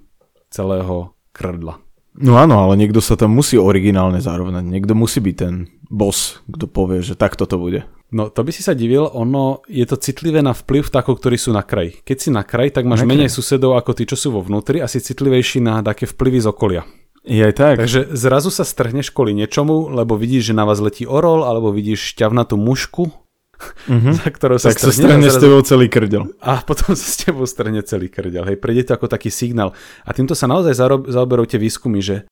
celého 0.53 1.17
krdla. 1.33 1.81
No 2.19 2.35
áno, 2.35 2.67
ale 2.67 2.75
niekto 2.75 2.99
sa 2.99 3.15
tam 3.15 3.31
musí 3.31 3.55
originálne 3.55 4.19
zároveň. 4.19 4.59
Niekto 4.59 4.91
musí 4.91 5.23
byť 5.23 5.35
ten 5.39 5.71
boss, 5.87 6.43
kto 6.51 6.67
povie, 6.67 6.99
že 6.99 7.15
takto 7.15 7.47
to 7.47 7.55
bude. 7.55 7.87
No 8.11 8.27
to 8.27 8.43
by 8.43 8.51
si 8.51 8.65
sa 8.65 8.75
divil, 8.75 9.07
ono 9.07 9.61
je 9.69 9.85
to 9.85 9.95
citlivé 9.95 10.43
na 10.43 10.51
vplyv 10.51 10.89
vtákov, 10.89 11.21
ktorí 11.21 11.39
sú 11.39 11.55
na 11.55 11.63
kraji. 11.63 12.01
Keď 12.03 12.17
si 12.17 12.29
na 12.33 12.43
kraji, 12.43 12.75
tak 12.75 12.89
máš 12.89 13.05
na 13.05 13.09
menej 13.09 13.31
susedov 13.31 13.77
ako 13.79 13.95
tí, 13.95 14.03
čo 14.09 14.17
sú 14.17 14.35
vo 14.35 14.41
vnútri 14.41 14.81
a 14.81 14.89
si 14.89 14.99
citlivejší 14.99 15.61
na 15.61 15.79
také 15.79 16.09
vplyvy 16.09 16.39
z 16.43 16.47
okolia. 16.49 16.83
Je 17.23 17.45
aj 17.45 17.55
tak. 17.55 17.75
Takže 17.77 18.15
zrazu 18.17 18.49
sa 18.49 18.65
strhneš 18.65 19.13
kvôli 19.13 19.37
niečomu, 19.37 19.93
lebo 19.93 20.17
vidíš, 20.17 20.51
že 20.51 20.57
na 20.57 20.65
vás 20.65 20.81
letí 20.81 21.05
orol, 21.05 21.45
alebo 21.45 21.69
vidíš 21.69 22.17
šťavnatú 22.17 22.57
mušku, 22.57 23.13
mm-hmm. 23.59 24.13
za 24.19 24.27
ktorou 24.31 24.57
sa 24.57 24.71
tak 24.71 24.79
sa 24.79 24.91
strhne 24.91 25.27
s 25.27 25.37
tebou 25.37 25.61
celý 25.61 25.91
krdel. 25.91 26.31
A 26.39 26.63
potom 26.63 26.95
sa 26.99 27.05
s 27.05 27.19
tebou 27.19 27.43
strhne 27.45 27.83
celý 27.83 28.07
krdel. 28.07 28.47
Hej, 28.47 28.57
prejde 28.57 28.89
to 28.89 28.91
ako 28.95 29.11
taký 29.11 29.29
signál. 29.29 29.75
A 30.07 30.11
týmto 30.15 30.33
sa 30.33 30.47
naozaj 30.47 30.75
zaoberú 31.09 31.43
tie 31.45 31.61
výskumy, 31.61 31.99
že 31.99 32.25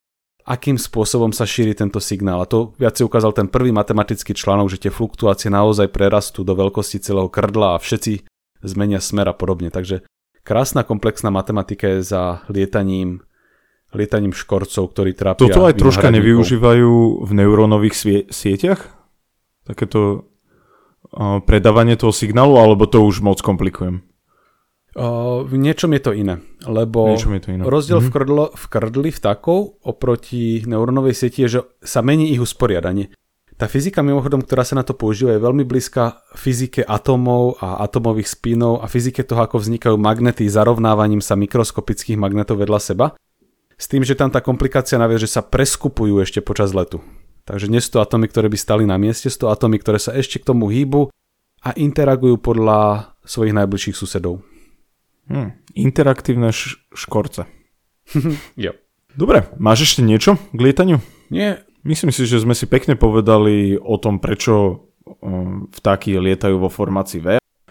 akým 0.47 0.79
spôsobom 0.79 1.35
sa 1.35 1.43
šíri 1.43 1.75
tento 1.75 1.99
signál. 1.99 2.39
A 2.39 2.47
to 2.47 2.71
viac 2.79 2.95
si 2.95 3.03
ukázal 3.03 3.35
ten 3.35 3.51
prvý 3.51 3.75
matematický 3.75 4.31
článok, 4.31 4.71
že 4.71 4.87
tie 4.87 4.91
fluktuácie 4.91 5.51
naozaj 5.51 5.91
prerastú 5.91 6.47
do 6.47 6.55
veľkosti 6.55 7.03
celého 7.03 7.27
krdla 7.27 7.75
a 7.75 7.81
všetci 7.83 8.23
zmenia 8.63 9.03
smer 9.03 9.27
a 9.27 9.35
podobne. 9.35 9.67
Takže 9.67 10.07
krásna 10.47 10.87
komplexná 10.87 11.27
matematika 11.27 11.99
je 11.99 12.07
za 12.07 12.47
lietaním 12.47 13.27
lietaním 13.95 14.35
škorcov, 14.35 14.91
ktorí 14.91 15.15
trápia... 15.15 15.47
Toto 15.47 15.63
aj 15.63 15.79
troška 15.79 16.11
nevyužívajú 16.11 17.23
v 17.23 17.31
neurónových 17.31 17.95
svie- 17.95 18.27
sieťach? 18.27 18.83
Takéto 19.63 20.27
predávanie 21.45 21.95
toho 21.95 22.11
signálu, 22.11 22.57
alebo 22.59 22.89
to 22.89 23.03
už 23.03 23.23
moc 23.23 23.39
komplikujem? 23.39 24.07
v 25.45 25.53
niečom 25.61 25.93
je 25.93 26.01
to 26.01 26.11
iné, 26.17 26.41
lebo 26.65 27.13
je 27.13 27.41
to 27.45 27.53
iné. 27.53 27.61
rozdiel 27.61 28.01
mm-hmm. 28.01 28.09
v, 28.09 28.15
krdlo, 28.17 28.43
v 28.49 28.65
krdli 28.65 29.09
vtákov 29.13 29.77
oproti 29.85 30.65
neurónovej 30.65 31.13
sieti 31.13 31.45
je, 31.45 31.49
že 31.53 31.61
sa 31.85 32.01
mení 32.01 32.33
ich 32.33 32.41
usporiadanie. 32.41 33.13
Tá 33.57 33.65
fyzika 33.65 34.05
mimochodom, 34.05 34.45
ktorá 34.45 34.61
sa 34.61 34.77
na 34.77 34.85
to 34.85 34.93
používa, 34.93 35.33
je 35.33 35.41
veľmi 35.41 35.65
blízka 35.65 36.21
fyzike 36.37 36.85
atómov 36.85 37.57
a 37.57 37.81
atomových 37.89 38.29
spínov 38.29 38.81
a 38.81 38.89
fyzike 38.89 39.25
toho, 39.25 39.41
ako 39.41 39.61
vznikajú 39.61 39.97
magnety 39.97 40.45
zarovnávaním 40.45 41.25
sa 41.25 41.33
mikroskopických 41.33 42.21
magnetov 42.21 42.61
vedľa 42.61 42.79
seba. 42.81 43.05
S 43.77 43.89
tým, 43.89 44.05
že 44.05 44.17
tam 44.17 44.29
tá 44.29 44.45
komplikácia 44.45 45.01
naviac, 45.01 45.25
že 45.25 45.29
sa 45.29 45.41
preskupujú 45.41 46.21
ešte 46.21 46.41
počas 46.41 46.69
letu. 46.73 47.01
Takže 47.47 47.71
nie 47.71 47.79
sú 47.79 47.95
to 47.95 48.03
atómy, 48.03 48.27
ktoré 48.27 48.51
by 48.51 48.59
stali 48.59 48.83
na 48.83 48.99
mieste, 48.99 49.31
sú 49.31 49.47
to 49.47 49.51
atómy, 49.51 49.79
ktoré 49.79 50.03
sa 50.03 50.11
ešte 50.11 50.43
k 50.43 50.47
tomu 50.51 50.67
hýbu 50.67 51.07
a 51.63 51.71
interagujú 51.79 52.35
podľa 52.43 53.15
svojich 53.23 53.55
najbližších 53.55 53.95
susedov. 53.95 54.43
Hmm, 55.31 55.55
interaktívne 55.71 56.51
š- 56.51 56.75
škorce. 56.91 57.47
jo. 58.67 58.75
Dobre, 59.15 59.47
máš 59.57 59.87
ešte 59.87 60.03
niečo 60.03 60.35
k 60.51 60.59
lietaniu? 60.59 60.99
Nie. 61.31 61.63
Myslím 61.87 62.11
si, 62.11 62.27
že 62.27 62.43
sme 62.43 62.51
si 62.51 62.67
pekne 62.67 62.99
povedali 62.99 63.79
o 63.79 63.95
tom, 63.95 64.19
prečo 64.19 64.87
um, 65.23 65.71
vtáky 65.71 66.19
lietajú 66.19 66.59
vo 66.59 66.67
formácii 66.67 67.23
V, 67.23 67.27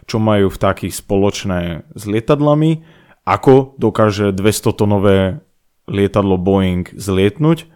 čo 0.09 0.17
majú 0.17 0.49
vtáky 0.49 0.89
spoločné 0.89 1.85
s 1.93 2.03
lietadlami, 2.09 2.81
ako 3.29 3.77
dokáže 3.77 4.33
200-tonové 4.33 5.45
lietadlo 5.85 6.41
Boeing 6.41 6.89
zlietnúť 6.97 7.76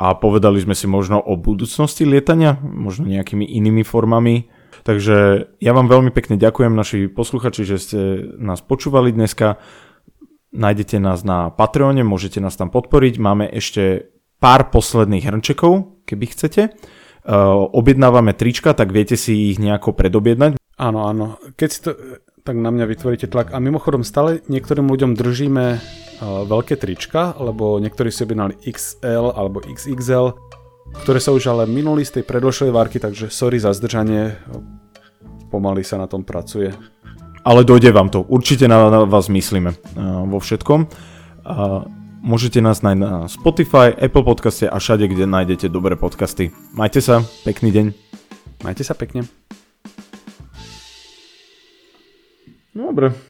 a 0.00 0.16
povedali 0.16 0.64
sme 0.64 0.72
si 0.72 0.88
možno 0.88 1.20
o 1.20 1.36
budúcnosti 1.36 2.08
lietania, 2.08 2.56
možno 2.64 3.04
nejakými 3.04 3.44
inými 3.44 3.84
formami 3.84 4.48
Takže 4.82 5.48
ja 5.60 5.72
vám 5.76 5.88
veľmi 5.88 6.10
pekne 6.12 6.40
ďakujem 6.40 6.72
naši 6.72 6.98
posluchači, 7.12 7.62
že 7.68 7.76
ste 7.76 8.00
nás 8.40 8.64
počúvali 8.64 9.12
dneska. 9.12 9.60
Nájdete 10.50 10.98
nás 10.98 11.22
na 11.22 11.52
Patreone, 11.52 12.02
môžete 12.02 12.40
nás 12.42 12.56
tam 12.56 12.72
podporiť. 12.72 13.14
Máme 13.20 13.46
ešte 13.46 14.10
pár 14.40 14.72
posledných 14.72 15.28
hrnčekov, 15.28 16.02
keby 16.08 16.24
chcete. 16.32 16.62
Uh, 17.20 17.68
objednávame 17.76 18.32
trička, 18.32 18.72
tak 18.72 18.96
viete 18.96 19.14
si 19.20 19.52
ich 19.52 19.60
nejako 19.60 19.92
predobjednať. 19.92 20.56
Áno, 20.80 21.04
áno. 21.04 21.36
Keď 21.60 21.68
si 21.68 21.80
to, 21.84 21.90
tak 22.40 22.56
na 22.56 22.72
mňa 22.72 22.88
vytvoríte 22.88 23.28
tlak. 23.28 23.52
A 23.52 23.60
mimochodom 23.60 24.00
stále 24.00 24.40
niektorým 24.48 24.88
ľuďom 24.88 25.12
držíme 25.12 25.76
veľké 26.20 26.76
trička, 26.76 27.32
lebo 27.40 27.80
niektorí 27.80 28.12
si 28.12 28.24
objednali 28.24 28.60
XL 28.64 29.32
alebo 29.32 29.64
XXL 29.64 30.36
ktoré 30.90 31.22
sa 31.22 31.30
už 31.30 31.46
ale 31.54 31.70
minuli 31.70 32.02
z 32.02 32.20
tej 32.20 32.24
predložšej 32.26 32.70
várky, 32.74 32.98
takže 32.98 33.30
sorry 33.30 33.62
za 33.62 33.70
zdržanie, 33.70 34.34
pomaly 35.54 35.86
sa 35.86 36.02
na 36.02 36.10
tom 36.10 36.26
pracuje. 36.26 36.74
Ale 37.46 37.64
dojde 37.64 37.94
vám 37.94 38.10
to, 38.10 38.26
určite 38.26 38.66
na, 38.66 38.90
na 38.90 39.06
vás 39.06 39.30
myslíme 39.30 39.70
uh, 39.72 40.26
vo 40.28 40.42
všetkom. 40.42 40.90
Môžete 42.20 42.60
nás 42.60 42.84
nájsť 42.84 43.00
na 43.00 43.32
Spotify, 43.32 43.96
Apple 43.96 44.26
podcaste 44.26 44.68
a 44.68 44.76
všade, 44.76 45.08
kde 45.08 45.24
nájdete 45.24 45.72
dobré 45.72 45.96
podcasty. 45.96 46.52
Majte 46.76 47.00
sa, 47.00 47.24
pekný 47.48 47.72
deň. 47.72 47.86
Majte 48.60 48.84
sa 48.84 48.92
pekne. 48.92 49.24
Dobre. 52.76 53.29